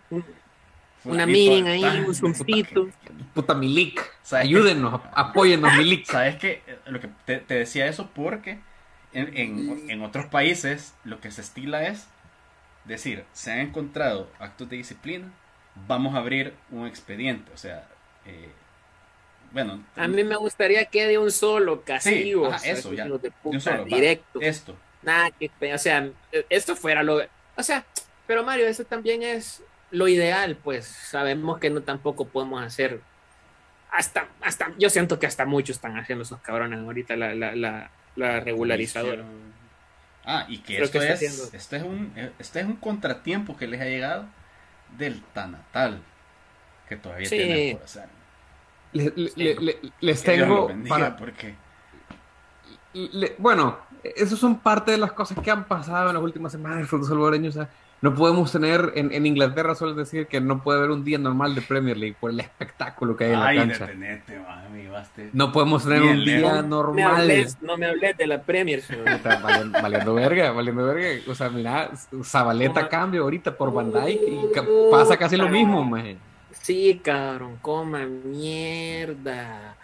una 1.05 1.27
meeting 1.27 1.64
ahí, 1.64 2.05
un 2.07 2.14
zoomcito. 2.14 2.88
Puta 3.35 3.55
Milik. 3.55 4.01
Ayúdenos, 4.31 5.01
apóyennos 5.14 5.72
Milik. 5.77 6.07
¿Sabes 6.07 6.37
qué? 6.37 6.62
Lo 6.87 7.01
que 7.01 7.09
te, 7.25 7.55
decía 7.55 7.87
eso 7.87 8.11
porque 8.14 8.61
en, 9.12 9.37
en, 9.37 9.90
en, 9.90 10.03
otros 10.03 10.27
países 10.27 10.94
lo 11.05 11.20
que 11.20 11.31
se 11.31 11.40
estila 11.40 11.87
es 11.87 12.09
decir, 12.85 13.25
se 13.33 13.53
han 13.53 13.61
encontrado 13.61 14.29
actos 14.38 14.68
de 14.68 14.77
disciplina, 14.77 15.31
vamos 15.87 16.14
a 16.14 16.18
abrir 16.18 16.55
un 16.70 16.87
expediente. 16.87 17.51
O 17.53 17.57
sea, 17.57 17.88
eh, 18.27 18.51
bueno. 19.53 19.85
A 19.96 20.09
mí 20.09 20.25
me 20.25 20.37
gustaría 20.37 20.85
que 20.87 21.07
de 21.07 21.18
un 21.18 21.31
solo 21.31 21.83
castigo. 21.83 22.57
Sí, 22.59 22.70
eso, 22.70 22.92
ya. 22.92 23.07
De, 23.07 23.33
un 23.44 23.61
solo, 23.61 23.85
directo. 23.85 24.40
esto. 24.40 24.77
Nada, 25.03 25.31
que, 25.33 25.51
o 25.72 25.79
sea, 25.79 26.09
esto 26.48 26.77
fuera 26.77 27.03
lo. 27.03 27.20
O 27.57 27.62
sea, 27.62 27.85
pero 28.26 28.44
Mario, 28.44 28.66
eso 28.66 28.85
también 28.85 29.22
es 29.22 29.62
lo 29.90 30.08
ideal, 30.08 30.56
pues 30.56 30.87
sabemos 30.87 31.58
que 31.58 31.70
no 31.70 31.82
tampoco 31.82 32.26
podemos 32.26 32.62
hacer 32.62 33.00
hasta, 33.92 34.26
hasta, 34.40 34.72
yo 34.78 34.88
siento 34.88 35.18
que 35.18 35.26
hasta 35.26 35.44
muchos 35.44 35.76
están 35.76 35.98
haciendo 35.98 36.22
esos 36.22 36.40
cabrones 36.40 36.80
ahorita 36.80 37.14
la, 37.14 37.35
la, 37.35 37.54
la, 37.54 37.90
la 38.16 38.40
regularizadora. 38.40 39.22
Ah, 40.24 40.46
y 40.48 40.58
que 40.58 40.82
esto, 40.82 41.02
es, 41.02 41.22
este 41.52 41.76
es, 41.76 41.82
un, 41.82 42.12
este 42.38 42.61
es 42.61 42.66
un 42.66 42.76
contratiempo 42.76 43.56
que 43.56 43.66
les 43.66 43.80
ha 43.80 43.85
llegado 43.85 44.24
del 44.96 45.20
Tanatal, 45.35 46.00
que 46.88 46.96
todavía 46.96 47.28
tienen 47.28 47.76
por 47.76 47.85
hacer. 47.85 48.08
les 50.00 50.22
tengo 50.22 50.70
para... 50.88 51.16
porque... 51.16 51.54
bueno, 53.37 53.78
eso 54.02 54.37
son 54.37 54.58
parte 54.58 54.92
de 54.92 54.98
las 54.98 55.12
cosas 55.12 55.38
que 55.38 55.50
han 55.50 55.64
pasado 55.64 56.08
en 56.08 56.14
las 56.14 56.22
últimas 56.22 56.52
semanas 56.52 56.78
del 56.78 56.87
fútbol 56.87 57.08
salvadoreño. 57.08 57.50
O 57.50 57.52
sea, 57.52 57.68
no 58.02 58.16
podemos 58.16 58.50
tener, 58.50 58.92
en, 58.96 59.12
en 59.12 59.26
Inglaterra 59.26 59.76
suelen 59.76 59.96
decir 59.96 60.26
que 60.26 60.40
no 60.40 60.60
puede 60.60 60.80
haber 60.80 60.90
un 60.90 61.04
día 61.04 61.18
normal 61.18 61.54
de 61.54 61.62
Premier 61.62 61.96
League 61.96 62.16
por 62.20 62.32
el 62.32 62.40
espectáculo 62.40 63.16
que 63.16 63.26
hay 63.26 63.32
en 63.32 63.40
la 63.40 63.54
cancha. 63.54 63.88
no 65.32 65.52
podemos 65.52 65.84
tener 65.84 66.02
un 66.02 66.24
día 66.24 66.62
normal. 66.62 67.46
no 67.60 67.76
me 67.76 67.86
hables 67.86 68.16
de 68.18 68.26
la 68.26 68.42
Premier. 68.42 68.82
Valiendo, 69.22 69.80
valiendo, 69.80 70.14
verga, 70.14 70.50
valiendo 70.50 70.84
verga. 70.84 71.30
O 71.30 71.34
sea, 71.36 71.48
mira, 71.48 71.90
Zabaleta 72.24 72.88
cambia 72.88 73.20
ahorita 73.20 73.56
por 73.56 73.72
Van 73.72 73.92
Dijk 73.92 74.20
y 74.20 74.40
pasa 74.90 75.16
casi 75.16 75.36
lo 75.36 75.48
mismo, 75.48 75.84
man. 75.84 76.18
Sí, 76.50 77.00
cabrón, 77.02 77.58
coma 77.62 78.04
mierda. 78.04 79.76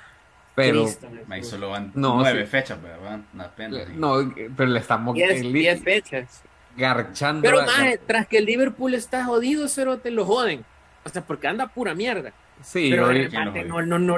Pero 0.57 0.87
ahí 1.31 1.44
solo 1.44 1.70
van 1.70 1.92
nueve 1.94 2.44
fechas, 2.46 2.81
pero 2.83 3.00
van 3.00 3.24
una 3.33 3.48
pena. 3.48 3.78
No, 3.94 4.35
pero 4.57 4.70
le 4.70 4.81
estamos 4.81 5.14
diez, 5.14 5.40
diez 5.40 5.81
fechas 5.81 6.42
garchando. 6.79 7.43
Pero 7.43 7.62
más, 7.67 7.99
tras 8.07 8.27
que 8.27 8.38
el 8.38 8.47
Liverpool 8.47 8.95
está 8.95 9.25
jodido, 9.25 9.69
cero 9.69 9.99
te 9.99 10.11
lo 10.11 10.25
joden. 10.25 10.64
O 11.05 11.09
sea, 11.09 11.23
porque 11.23 11.49
anda 11.49 11.67
pura 11.67 11.95
mierda. 11.95 12.33
Sí, 12.62 12.88
pero 12.91 13.11
el 13.11 13.31
remate, 13.31 13.64
no, 13.64 13.83
no, 13.83 13.99
no, 13.99 14.17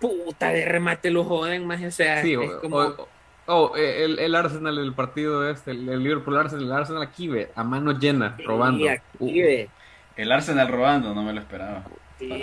puta 0.00 0.48
de 0.48 0.64
remate 0.64 1.10
lo 1.10 1.24
joden, 1.24 1.66
más. 1.66 1.82
O 1.82 1.90
sea, 1.90 2.22
sí, 2.22 2.34
es 2.34 2.50
como. 2.62 3.08
Oh, 3.50 3.74
el, 3.76 4.18
el, 4.18 4.34
Arsenal, 4.34 4.76
el 4.76 4.92
partido 4.92 5.48
este, 5.48 5.70
el, 5.70 6.02
Liverpool 6.02 6.36
Arsenal, 6.36 6.64
el 6.66 6.72
Arsenal 6.72 7.02
aquí 7.02 7.28
ve, 7.28 7.50
a 7.54 7.64
mano 7.64 7.98
llena, 7.98 8.36
robando. 8.44 8.84
Uh. 9.18 9.30
El 10.16 10.32
Arsenal 10.32 10.68
robando, 10.68 11.14
no 11.14 11.22
me 11.22 11.32
lo 11.32 11.40
esperaba. 11.40 11.82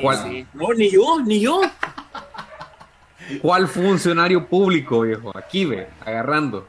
¿Cuál? 0.01 0.47
No, 0.53 0.73
ni 0.73 0.89
yo, 0.89 1.21
ni 1.23 1.41
yo. 1.41 1.61
¿Cuál 3.41 3.67
funcionario 3.67 4.47
público, 4.47 5.01
viejo? 5.01 5.31
Aquí 5.37 5.65
ve, 5.65 5.87
agarrando. 6.03 6.67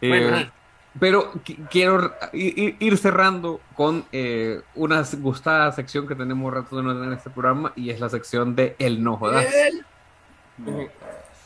Bueno, 0.00 0.36
eh, 0.36 0.50
pero 0.98 1.32
quiero 1.70 2.12
ir 2.32 2.98
cerrando 2.98 3.60
con 3.74 4.04
eh, 4.12 4.62
una 4.74 5.02
gustada 5.18 5.70
sección 5.72 6.06
que 6.06 6.14
tenemos 6.14 6.52
rato 6.52 6.76
de 6.76 6.82
no 6.82 7.04
en 7.04 7.12
este 7.12 7.30
programa 7.30 7.72
y 7.76 7.90
es 7.90 8.00
la 8.00 8.08
sección 8.08 8.56
de 8.56 8.74
El 8.78 9.02
No 9.02 9.16
Jodas. 9.16 9.46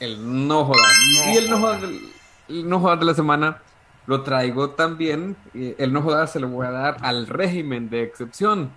El 0.01 0.47
No 0.49 0.65
Jodas. 0.65 0.93
Y 1.27 1.37
el 1.37 1.51
No 1.51 1.59
Jodas, 1.59 1.83
el 2.49 2.69
no 2.69 2.81
jodas 2.81 2.99
de 2.99 3.07
la 3.07 3.15
semana 3.15 3.63
lo 4.07 4.23
traigo 4.23 4.71
también. 4.71 5.37
El 5.55 5.93
No 5.93 6.03
Jodas 6.03 6.33
se 6.33 6.41
lo 6.41 6.49
voy 6.49 6.67
a 6.67 6.71
dar 6.71 6.97
al 7.03 7.27
régimen 7.27 7.89
de 7.89 8.03
excepción. 8.03 8.71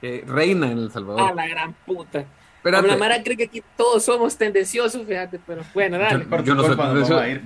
que 0.00 0.24
reina 0.26 0.70
en 0.70 0.78
El 0.78 0.90
Salvador. 0.92 1.30
A 1.30 1.34
la 1.34 1.46
gran 1.46 1.72
puta. 1.86 2.24
Pero 2.64 2.80
la 2.80 2.96
Mara 2.96 3.22
cree 3.22 3.36
que 3.36 3.44
aquí 3.44 3.62
todos 3.76 4.02
somos 4.02 4.38
tendenciosos, 4.38 5.06
fíjate, 5.06 5.38
pero 5.46 5.62
bueno, 5.74 5.98
dale. 5.98 6.26
Yo, 6.44 6.54
no 6.54 6.64
sé, 6.64 7.40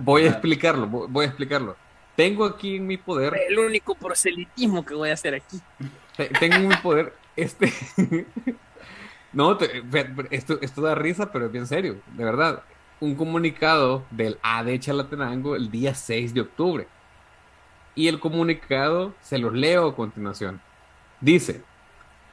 voy 0.00 0.26
a 0.26 0.28
explicarlo, 0.28 0.86
voy 0.86 1.24
a 1.24 1.28
explicarlo. 1.28 1.76
Tengo 2.14 2.44
aquí 2.44 2.76
en 2.76 2.86
mi 2.86 2.96
poder. 2.98 3.34
El 3.48 3.58
único 3.58 3.96
proselitismo 3.96 4.86
que 4.86 4.94
voy 4.94 5.10
a 5.10 5.14
hacer 5.14 5.34
aquí. 5.34 5.60
Tengo 6.38 6.54
en 6.54 6.68
mi 6.68 6.76
poder 6.76 7.14
este. 7.34 7.72
no, 9.32 9.58
esto, 10.30 10.58
esto 10.60 10.82
da 10.82 10.94
risa, 10.94 11.32
pero 11.32 11.46
es 11.46 11.52
bien 11.52 11.66
serio, 11.66 11.96
de 12.16 12.24
verdad. 12.24 12.62
Un 13.00 13.16
comunicado 13.16 14.04
del 14.12 14.38
AD 14.42 14.78
Chalatenango 14.78 15.56
el 15.56 15.68
día 15.68 15.96
6 15.96 16.32
de 16.32 16.42
octubre. 16.42 16.86
Y 17.96 18.06
el 18.06 18.20
comunicado 18.20 19.14
se 19.20 19.38
los 19.38 19.52
leo 19.52 19.88
a 19.88 19.96
continuación. 19.96 20.60
Dice: 21.20 21.64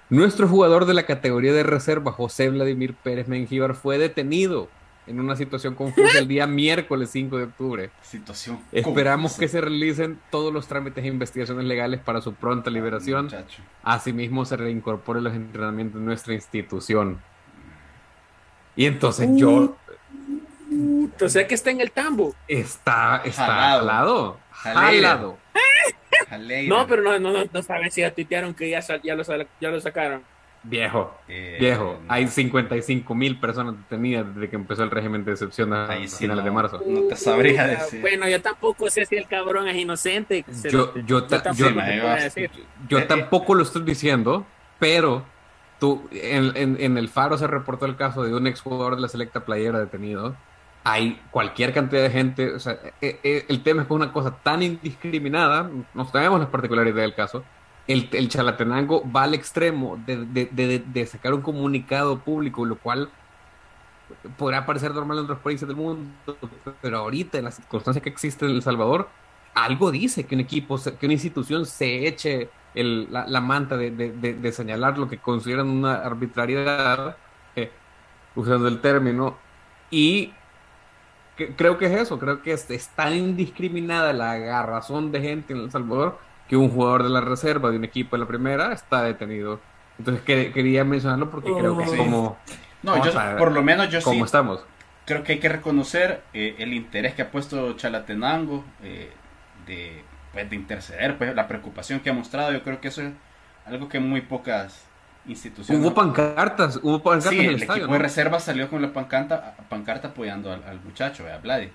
nuestro 0.10 0.48
jugador 0.48 0.86
de 0.86 0.94
la 0.94 1.04
categoría 1.04 1.54
de 1.54 1.63
reserva, 1.63 2.12
José 2.12 2.50
Vladimir 2.50 2.96
Pérez 2.96 3.28
Mengíbar, 3.28 3.76
fue 3.76 3.98
detenido 3.98 4.70
en 5.08 5.20
una 5.20 5.36
situación 5.36 5.76
confusa 5.76 6.18
el 6.20 6.28
día 6.28 6.48
miércoles 6.48 7.10
5 7.12 7.38
de 7.38 7.44
octubre. 7.44 7.89
Situación. 8.02 8.60
Esperamos 8.72 9.38
que 9.38 9.48
se 9.48 9.62
realicen 9.62 10.20
todos 10.32 10.52
los 10.54 10.68
trámites 10.68 11.04
e 11.04 11.08
investigaciones 11.08 11.65
legales 11.65 12.00
para 12.00 12.22
su 12.22 12.34
pronta 12.34 12.70
liberación. 12.70 13.30
Asimismo, 13.84 14.46
se 14.46 14.58
reincorpore 14.58 15.22
los 15.22 15.34
entrenamientos 15.34 16.00
de 16.00 16.06
nuestra 16.06 16.34
institución. 16.34 17.20
Y 18.76 18.86
entonces 18.86 19.30
yo. 19.36 19.78
o 21.22 21.30
sea 21.30 21.48
que 21.48 21.56
está 21.56 21.72
en 21.72 21.82
el 21.82 21.91
tambo. 21.91 22.36
Está, 22.48 23.22
está 23.24 23.74
al 23.74 23.86
lado. 23.86 24.39
Al 24.63 25.02
lado. 25.02 25.38
No, 26.67 26.88
pero 26.88 27.01
no, 27.01 27.19
no, 27.19 27.45
no, 27.51 27.61
sabes 27.63 27.93
si 27.93 28.01
ya 28.01 28.13
tuitearon 28.13 28.53
que 28.53 28.69
ya, 28.69 28.79
ya, 28.79 29.15
lo, 29.15 29.23
ya 29.61 29.69
lo 29.69 29.81
sacaron. 29.81 30.23
Viejo, 30.67 31.15
eh, 31.27 31.57
viejo, 31.59 31.99
hay 32.07 32.27
55 32.27 33.13
mil 33.13 33.39
personas 33.39 33.75
detenidas 33.77 34.33
desde 34.33 34.49
que 34.49 34.55
empezó 34.55 34.81
el 34.81 34.89
régimen 34.89 35.23
de 35.23 35.33
excepción 35.33 35.71
a 35.73 35.89
finales 36.07 36.43
de 36.43 36.49
marzo. 36.49 36.81
No 36.83 37.01
te 37.03 37.15
sabría 37.15 37.67
decir. 37.67 38.01
Bueno, 38.01 38.27
yo 38.27 38.41
tampoco 38.41 38.89
sé 38.89 39.05
si 39.05 39.15
el 39.15 39.27
cabrón 39.27 39.67
es 39.67 39.75
inocente. 39.75 40.43
Yo, 40.63 40.95
yo, 41.05 41.27
yo, 42.89 43.05
tampoco 43.05 43.53
lo 43.53 43.61
estoy 43.61 43.83
diciendo, 43.83 44.43
pero 44.80 45.23
tú, 45.80 46.09
en, 46.11 46.57
en, 46.57 46.82
en, 46.82 46.97
el 46.97 47.09
Faro 47.09 47.38
se 47.38 47.45
reportó 47.45 47.86
el 47.86 47.95
caso 47.95 48.23
de 48.23 48.34
un 48.34 48.47
exjugador 48.47 48.95
de 48.95 49.03
la 49.03 49.07
selecta 49.07 49.45
playera 49.45 49.80
detenido 49.80 50.36
hay 50.88 51.19
cualquier 51.31 51.73
cantidad 51.73 52.03
de 52.03 52.11
gente, 52.11 52.53
o 52.53 52.59
sea, 52.59 52.73
eh, 53.01 53.19
eh, 53.23 53.45
el 53.49 53.63
tema 53.63 53.81
es 53.81 53.89
una 53.89 54.13
cosa 54.13 54.38
tan 54.43 54.61
indiscriminada, 54.61 55.67
no 55.95 56.05
sabemos 56.05 56.39
las 56.39 56.49
particularidades 56.49 57.01
del 57.01 57.15
caso, 57.15 57.43
el, 57.88 58.07
el 58.13 58.29
chalatenango 58.29 59.03
va 59.11 59.23
al 59.23 59.33
extremo 59.33 59.99
de, 60.05 61.07
sacar 61.11 61.33
un 61.33 61.41
comunicado 61.41 62.19
público, 62.19 62.65
lo 62.65 62.77
cual 62.77 63.09
podrá 64.38 64.67
parecer 64.67 64.93
normal 64.93 65.17
en 65.17 65.23
otros 65.23 65.39
países 65.39 65.67
del 65.67 65.75
mundo, 65.75 66.11
pero 66.83 66.99
ahorita 66.99 67.39
en 67.39 67.45
las 67.45 67.55
circunstancias 67.55 68.03
que 68.03 68.09
existen 68.09 68.49
en 68.49 68.55
El 68.57 68.61
Salvador, 68.61 69.09
algo 69.55 69.89
dice 69.89 70.27
que 70.27 70.36
un 70.36 70.41
equipo, 70.41 70.79
que 70.99 71.05
una 71.07 71.13
institución 71.13 71.65
se 71.65 72.07
eche 72.07 72.51
la, 72.75 73.41
manta 73.41 73.75
de, 73.75 74.51
señalar 74.51 74.99
lo 74.99 75.07
que 75.07 75.17
consideran 75.17 75.67
una 75.67 75.95
arbitrariedad, 75.95 77.17
eh, 77.55 77.71
usando 78.36 78.67
el 78.67 78.81
término, 78.81 79.36
y 79.89 80.31
creo 81.36 81.77
que 81.77 81.86
es 81.86 82.01
eso, 82.01 82.19
creo 82.19 82.41
que 82.41 82.53
es, 82.53 82.89
tan 82.95 83.13
indiscriminada 83.13 84.13
la 84.13 84.31
agarrazón 84.31 85.11
de 85.11 85.21
gente 85.21 85.53
en 85.53 85.59
El 85.59 85.71
Salvador 85.71 86.19
que 86.47 86.55
un 86.55 86.69
jugador 86.69 87.03
de 87.03 87.09
la 87.09 87.21
reserva 87.21 87.71
de 87.71 87.77
un 87.77 87.83
equipo 87.83 88.15
de 88.15 88.21
la 88.21 88.27
primera 88.27 88.71
está 88.73 89.03
detenido. 89.03 89.59
Entonces 89.97 90.23
quería 90.23 90.83
mencionarlo 90.83 91.29
porque 91.29 91.51
creo 91.53 91.77
que 91.77 91.83
es 91.86 91.93
como... 91.93 92.38
No, 92.83 93.03
yo, 93.03 93.11
por 93.38 93.51
lo 93.51 93.63
menos 93.63 93.89
yo 93.89 93.99
¿Cómo 94.03 94.25
estamos? 94.25 94.63
creo 95.05 95.23
que 95.23 95.33
hay 95.33 95.39
que 95.39 95.49
reconocer 95.49 96.21
eh, 96.33 96.55
el 96.59 96.73
interés 96.73 97.13
que 97.13 97.21
ha 97.21 97.31
puesto 97.31 97.73
Chalatenango 97.73 98.63
de, 99.65 100.03
pues, 100.33 100.49
de 100.49 100.55
interceder, 100.55 101.17
pues 101.17 101.33
la 101.36 101.47
preocupación 101.47 101.99
que 101.99 102.09
ha 102.09 102.13
mostrado. 102.13 102.51
Yo 102.51 102.63
creo 102.63 102.81
que 102.81 102.89
eso 102.89 103.01
es 103.01 103.13
algo 103.65 103.88
que 103.88 103.99
muy 103.99 104.21
pocas 104.21 104.86
instituciones. 105.28 105.84
Hubo 105.84 105.93
pancartas, 105.93 106.80
hubo 106.82 107.01
pancartas 107.01 107.34
en 107.34 107.45
el, 107.45 107.63
equipo 107.63 107.93
de 107.93 107.99
reserva 107.99 108.39
salió 108.39 108.69
con 108.69 108.82
la 108.82 108.93
pancarta, 108.93 109.55
pancarta 109.69 110.09
apoyando 110.09 110.51
al, 110.51 110.80
muchacho, 110.84 111.26
a 111.28 111.38
Vladi. 111.38 111.69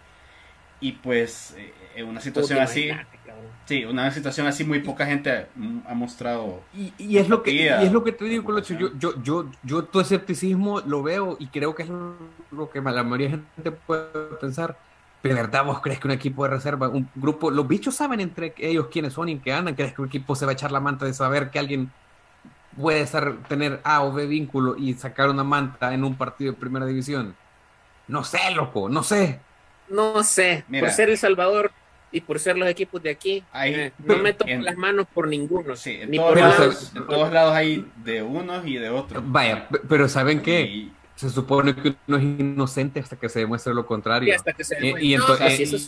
Y 0.80 0.92
pues 0.92 1.54
eh, 1.58 1.74
en 1.96 2.06
una 2.06 2.20
situación 2.20 2.58
así, 2.60 2.90
sí, 3.66 3.84
una 3.84 4.10
situación 4.10 4.46
así 4.46 4.64
muy 4.64 4.80
poca 4.80 5.04
gente 5.04 5.46
ha, 5.86 5.94
mostrado. 5.94 6.62
Y, 6.72 7.18
es 7.18 7.28
lo 7.28 7.42
que 7.42 7.52
y 7.52 7.66
es 7.68 7.92
lo 7.92 8.02
que 8.02 8.12
te 8.12 8.24
digo, 8.24 8.44
Colocho, 8.44 8.74
yo, 8.74 8.96
yo, 8.98 9.22
yo, 9.22 9.50
yo 9.62 9.84
todo 9.84 10.00
escepticismo 10.00 10.80
lo 10.80 11.02
veo 11.02 11.36
y 11.38 11.48
creo 11.48 11.74
que 11.74 11.82
es 11.82 11.90
lo 12.50 12.70
que 12.70 12.80
la 12.80 13.02
mayoría 13.02 13.28
de 13.28 13.42
gente 13.56 13.72
puede 13.72 14.06
pensar. 14.40 14.76
Pero 15.22 15.34
de 15.34 15.42
verdad, 15.42 15.64
¿vos 15.66 15.80
crees 15.80 16.00
que 16.00 16.08
un 16.08 16.12
equipo 16.12 16.44
de 16.44 16.50
reserva, 16.50 16.88
un 16.88 17.08
grupo, 17.14 17.50
los 17.50 17.68
bichos 17.68 17.94
saben 17.94 18.20
entre 18.20 18.54
ellos 18.56 18.86
quiénes 18.90 19.12
son 19.12 19.28
y 19.28 19.32
en 19.32 19.40
qué 19.40 19.52
andan? 19.52 19.74
¿Crees 19.74 19.92
que 19.92 20.00
un 20.00 20.08
equipo 20.08 20.34
se 20.34 20.46
va 20.46 20.52
a 20.52 20.54
echar 20.54 20.72
la 20.72 20.80
manta 20.80 21.04
de 21.04 21.12
saber 21.12 21.50
que 21.50 21.58
alguien 21.58 21.90
puede 22.80 23.00
estar, 23.00 23.36
tener 23.48 23.80
A 23.84 24.02
o 24.02 24.12
B 24.12 24.26
vínculo 24.26 24.76
y 24.76 24.94
sacar 24.94 25.30
una 25.30 25.44
manta 25.44 25.92
en 25.94 26.04
un 26.04 26.16
partido 26.16 26.52
de 26.52 26.58
primera 26.58 26.86
división? 26.86 27.34
No 28.08 28.24
sé, 28.24 28.38
loco, 28.54 28.88
no 28.88 29.02
sé. 29.02 29.40
No 29.88 30.22
sé, 30.22 30.64
por 30.68 30.90
ser 30.90 31.10
El 31.10 31.18
Salvador 31.18 31.72
y 32.12 32.20
por 32.20 32.38
ser 32.38 32.56
los 32.56 32.68
equipos 32.68 33.02
de 33.02 33.10
aquí, 33.10 33.44
eh, 33.54 33.92
no 34.04 34.18
me 34.18 34.32
toco 34.32 34.50
las 34.50 34.76
manos 34.76 35.06
por 35.12 35.28
ninguno. 35.28 35.76
Sí, 35.76 35.98
en, 36.00 36.10
todos, 36.12 36.36
lados, 36.36 36.92
en 36.94 37.06
todos 37.06 37.32
lados 37.32 37.54
hay 37.54 37.86
de 38.04 38.22
unos 38.22 38.66
y 38.66 38.76
de 38.76 38.90
otros. 38.90 39.22
Vaya, 39.26 39.68
pero 39.88 40.08
¿saben 40.08 40.40
qué? 40.42 40.88
Se 41.14 41.28
supone 41.28 41.76
que 41.76 41.94
uno 42.08 42.16
es 42.16 42.22
inocente 42.22 42.98
hasta 42.98 43.14
que 43.14 43.28
se 43.28 43.40
demuestre 43.40 43.74
lo 43.74 43.84
contrario. 43.84 44.34
Y, 45.00 45.14
entonces, 45.14 45.84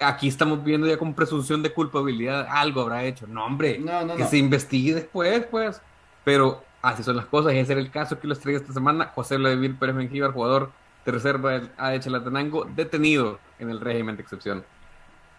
aquí 0.00 0.28
estamos 0.28 0.64
viendo 0.64 0.86
ya 0.86 0.96
con 0.96 1.14
presunción 1.14 1.62
de 1.62 1.72
culpabilidad, 1.72 2.48
algo 2.50 2.80
habrá 2.80 3.04
hecho. 3.04 3.26
No, 3.26 3.46
hombre, 3.46 3.80
que 4.16 4.24
se 4.24 4.38
investigue 4.38 4.94
después, 4.94 5.46
pues. 5.50 5.80
Pero 6.24 6.62
así 6.82 7.02
son 7.02 7.16
las 7.16 7.26
cosas, 7.26 7.54
y 7.54 7.58
ese 7.58 7.72
era 7.72 7.80
el 7.80 7.90
caso 7.90 8.18
que 8.18 8.26
los 8.26 8.40
traía 8.40 8.58
esta 8.58 8.72
semana. 8.72 9.10
José 9.14 9.36
Vladimir 9.36 9.76
Pérez 9.78 9.94
Mengíbar, 9.94 10.32
jugador 10.32 10.70
de 11.04 11.12
reserva 11.12 11.52
de 11.58 12.00
Chalatenango, 12.00 12.64
detenido 12.74 13.38
en 13.58 13.70
el 13.70 13.80
régimen 13.80 14.16
de 14.16 14.22
excepción. 14.22 14.64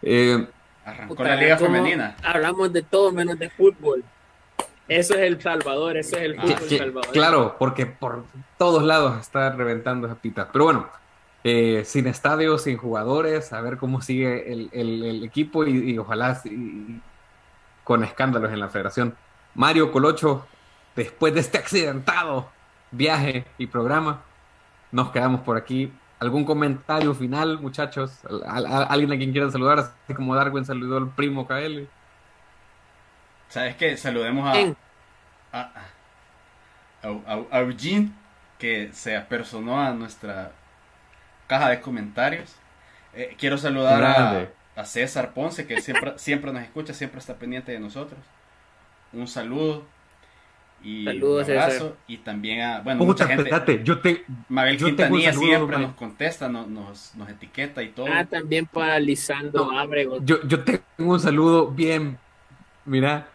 Eh, 0.02 0.48
Arrancó 0.86 1.24
la 1.24 1.36
liga 1.36 1.58
femenina. 1.58 2.16
Hablamos 2.24 2.74
de 2.74 2.82
todo 2.82 3.12
menos 3.12 3.40
de 3.40 3.50
fútbol. 3.50 4.04
Eso 4.88 5.14
es 5.14 5.22
el 5.22 5.42
Salvador, 5.42 5.96
eso 5.96 6.18
es 6.18 6.24
el 6.24 6.36
fútbol 6.36 6.78
Salvador. 6.78 7.12
Claro, 7.14 7.56
porque 7.58 7.86
por 7.86 8.26
todos 8.58 8.84
lados 8.84 9.20
está 9.22 9.52
reventando 9.52 10.08
esa 10.08 10.18
pita. 10.18 10.50
Pero 10.52 10.66
bueno, 10.66 10.90
eh, 11.46 11.84
sin 11.86 12.08
estadios, 12.08 12.64
sin 12.64 12.78
jugadores, 12.78 13.54
a 13.54 13.62
ver 13.62 13.78
cómo 13.78 14.02
sigue 14.02 14.52
el, 14.52 15.24
equipo 15.24 15.66
y, 15.66 15.98
ojalá 15.98 16.42
con 17.84 18.04
escándalos 18.04 18.52
en 18.52 18.60
la 18.60 18.70
federación. 18.70 19.16
Mario 19.56 19.92
Colocho, 19.92 20.46
después 20.96 21.34
de 21.34 21.40
este 21.40 21.58
accidentado 21.58 22.50
viaje 22.92 23.46
y 23.58 23.68
programa, 23.68 24.24
nos 24.92 25.12
quedamos 25.12 25.42
por 25.42 25.58
aquí. 25.58 25.92
¿Algún 26.20 26.46
comentario 26.46 27.14
final, 27.14 27.60
muchachos? 27.60 28.22
¿Alguien 28.46 29.12
a 29.12 29.18
quien 29.18 29.32
quieran 29.32 29.52
saludar? 29.52 29.80
Así 29.80 30.14
como 30.14 30.36
Darwin 30.36 30.64
saludó 30.64 30.98
al 30.98 31.10
primo 31.10 31.46
KL. 31.46 31.88
¿Sabes 33.50 33.76
qué? 33.76 33.98
Saludemos 33.98 34.48
a, 35.52 35.60
a, 35.60 35.72
a, 37.52 37.60
Eugene, 37.60 38.12
que 38.58 38.92
se 38.94 39.18
apersonó 39.18 39.82
a 39.82 39.92
nuestra 39.92 40.54
caja 41.48 41.70
de 41.70 41.82
comentarios. 41.82 42.56
Eh, 43.14 43.36
quiero 43.38 43.58
saludar 43.58 44.04
a, 44.04 44.48
a, 44.76 44.86
César 44.86 45.34
Ponce, 45.34 45.68
que 45.68 45.82
siempre, 45.82 46.18
siempre 46.18 46.54
nos 46.54 46.64
escucha, 46.64 46.94
siempre 46.94 47.20
está 47.20 47.36
pendiente 47.36 47.72
de 47.72 47.80
nosotros. 47.80 48.20
Un 49.12 49.28
saludo 49.28 49.86
y 50.84 51.06
Saludos, 51.06 51.48
un 51.48 51.54
abrazo. 51.54 51.98
Y 52.08 52.18
también 52.18 52.62
a, 52.62 52.82
bueno, 52.82 53.06
mucha 53.06 53.28
gente. 53.28 53.50
yo 53.84 54.00
te, 54.00 54.26
Mabel 54.50 54.78
Quintanilla 54.78 55.34
siempre 55.34 55.78
nos 55.78 55.94
contesta, 55.94 56.50
nos, 56.50 56.68
nos, 56.68 57.30
etiqueta 57.30 57.82
y 57.82 57.90
todo. 57.90 58.08
Ah, 58.12 58.26
también 58.26 58.66
para 58.66 59.00
Lisandro 59.00 59.72
Abrego. 59.72 60.20
Yo, 60.24 60.46
yo 60.46 60.64
tengo 60.64 60.84
un 60.98 61.20
saludo 61.20 61.72
bien, 61.72 62.18
mira, 62.86 63.30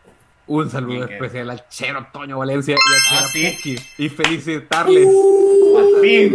un 0.47 0.71
saludo 0.71 1.07
especial 1.07 1.51
al 1.51 1.69
Chero 1.69 2.07
Toño 2.13 2.39
Valencia 2.39 2.75
y 2.75 3.15
a 3.15 3.19
ah, 3.19 3.27
¿sí? 3.33 3.77
y 3.99 4.09
felicitarles. 4.09 5.07
Uh, 5.07 5.79
al 5.79 6.01
fin. 6.03 6.33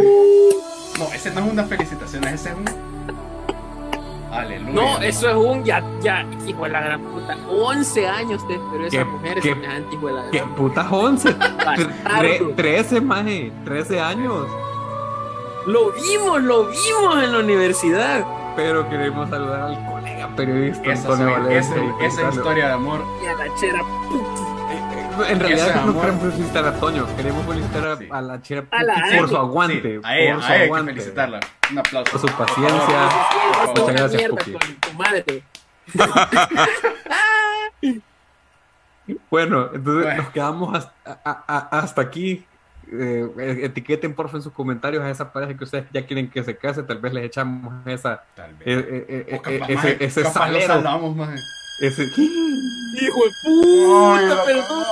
No, 0.99 1.13
ese 1.13 1.31
no 1.31 1.45
es 1.45 1.51
una 1.51 1.63
felicitación, 1.63 2.23
ese 2.25 2.49
es 2.49 2.55
un 2.55 2.82
Aleluya. 4.33 4.73
No, 4.73 5.01
eso 5.01 5.29
es 5.29 5.35
un 5.35 5.63
ya, 5.63 5.83
ya, 6.01 6.25
hijo 6.47 6.63
de 6.63 6.69
la 6.69 6.81
gran 6.81 7.01
puta. 7.01 7.37
11 7.49 8.01
te 8.47 8.59
pero 8.71 8.85
esa 8.85 9.05
mujer 9.05 9.37
es 9.37 9.43
semejante 9.43 9.95
hijo 9.95 10.07
de 10.07 10.13
la 10.13 10.21
gran 10.21 10.31
¿Qué 10.31 10.41
putas 10.55 10.87
11? 10.89 11.35
13, 12.55 13.01
maje, 13.01 13.51
13 13.63 13.99
años. 13.99 14.47
Lo 15.67 15.91
vimos, 15.91 16.41
lo 16.41 16.65
vimos 16.65 17.23
en 17.23 17.31
la 17.31 17.39
universidad. 17.39 18.25
Pero 18.55 18.89
queremos 18.89 19.29
saludar 19.29 19.61
al 19.61 19.85
colega 19.85 20.29
periodista 20.35 20.91
Antonio 20.91 21.31
Valencia. 21.31 21.75
Esa, 22.01 22.29
historia 22.29 22.67
de 22.67 22.73
amor. 22.73 23.01
Y 23.23 23.27
a 23.27 23.35
la 23.35 23.55
chera 23.55 23.81
puta. 24.09 24.52
En 25.29 25.39
realidad 25.39 25.85
no 25.85 25.99
queremos 25.99 26.33
felicitar 26.33 26.65
a 26.65 26.73
Toño, 26.73 27.05
queremos 27.15 27.45
felicitar 27.45 27.99
a, 28.09 28.21
la 28.21 28.41
chera 28.41 28.63
por 28.63 29.29
su 29.29 29.37
aguante. 29.37 29.99
a 30.03 30.17
ella, 30.17 30.33
por 30.35 30.43
su 30.43 30.51
aguante. 30.51 30.93
felicitarla. 30.93 31.39
Un 31.71 31.79
aplauso. 31.79 32.11
Por 32.11 32.21
su 32.21 32.27
paciencia. 32.35 33.09
Muchas 33.67 33.87
gracias, 33.87 34.29
Cookie. 34.29 34.57
bueno, 39.29 39.69
entonces 39.73 40.17
nos 40.17 40.29
quedamos 40.29 40.73
hasta, 40.75 41.21
hasta 41.71 42.01
aquí. 42.01 42.45
Eh, 42.91 43.61
etiqueten 43.63 44.13
porfa 44.13 44.37
en 44.37 44.43
sus 44.43 44.53
comentarios 44.53 45.03
a 45.03 45.09
esa 45.09 45.31
pareja 45.31 45.57
que 45.57 45.63
ustedes 45.63 45.85
ya 45.93 46.05
quieren 46.05 46.29
que 46.29 46.43
se 46.43 46.57
case, 46.57 46.83
tal 46.83 46.99
vez 46.99 47.13
les 47.13 47.23
echamos 47.25 47.73
esa 47.87 48.23
tal 48.35 48.53
vez. 48.55 48.67
Eh, 48.67 49.05
eh, 49.09 49.25
eh 49.29 49.41
capaz, 49.41 49.69
ese, 49.69 50.03
ese 50.03 50.25
salero. 50.25 50.83
Ese... 51.83 52.03
Hijo 52.15 53.25
de 53.25 53.31
puta, 53.43 54.45
perdón. 54.45 54.85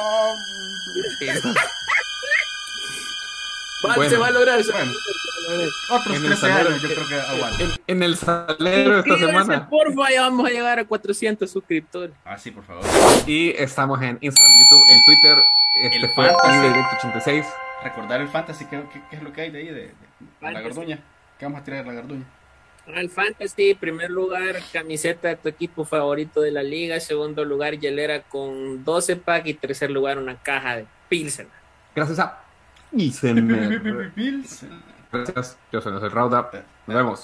se 4.09 4.17
va 4.17 4.27
a 4.27 4.31
lograr 4.31 4.59
eso. 4.59 4.73
Bueno, 4.73 4.91
otros 5.89 6.17
en 6.17 6.23
13 6.25 6.51
años, 6.51 6.81
yo 6.81 6.89
creo 6.89 7.07
que 7.07 7.15
aguanta. 7.15 7.63
En, 7.63 7.71
en 7.87 8.03
el 8.03 8.17
salero 8.17 8.99
esta 8.99 9.17
semana. 9.17 9.69
Porfa, 9.69 10.11
ya 10.11 10.23
vamos 10.23 10.45
a 10.45 10.49
llegar 10.49 10.79
a 10.79 10.85
400 10.85 11.49
suscriptores. 11.49 12.13
Ah, 12.25 12.37
sí, 12.37 12.51
por 12.51 12.65
favor. 12.65 12.83
Y 13.25 13.51
estamos 13.51 14.01
en 14.01 14.17
Instagram, 14.19 14.53
YouTube, 14.59 14.83
en 14.89 15.05
Twitter. 15.05 15.37
Este 15.83 15.97
el 15.97 16.09
fue 16.09 16.25
Directo 16.25 16.97
86. 16.97 17.45
Recordar 17.85 18.19
el 18.19 18.27
Fantasy, 18.27 18.65
¿qué, 18.65 18.83
qué, 19.09 19.15
es 19.15 19.23
lo 19.23 19.31
que 19.31 19.39
hay 19.39 19.51
de 19.51 19.59
ahí? 19.59 19.67
De, 19.67 19.73
de, 19.73 19.81
de 20.41 20.51
la 20.51 20.59
garduña. 20.59 20.99
¿Qué 21.39 21.45
vamos 21.45 21.61
a 21.61 21.63
tirar 21.63 21.85
de 21.85 21.87
la 21.87 21.93
garduña? 22.01 22.25
Al 22.87 23.09
Fantasy, 23.09 23.73
primer 23.75 24.09
lugar, 24.09 24.55
camiseta 24.73 25.29
de 25.29 25.35
tu 25.35 25.49
equipo 25.49 25.85
favorito 25.85 26.41
de 26.41 26.51
la 26.51 26.63
liga. 26.63 26.99
Segundo 26.99 27.45
lugar, 27.45 27.79
hielera 27.79 28.23
con 28.23 28.83
12 28.83 29.15
pack. 29.17 29.47
Y 29.47 29.53
tercer 29.53 29.91
lugar, 29.91 30.17
una 30.17 30.41
caja 30.41 30.77
de 30.77 30.87
Pilsen. 31.07 31.47
Gracias 31.95 32.19
a 32.19 32.43
Pilsen. 32.91 33.47
Gracias. 35.11 35.57
Yo 35.71 35.81
soy 35.81 36.09
Rauda. 36.09 36.49
Nos 36.87 36.95
vemos. 36.95 37.21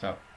Chao. 0.00 0.29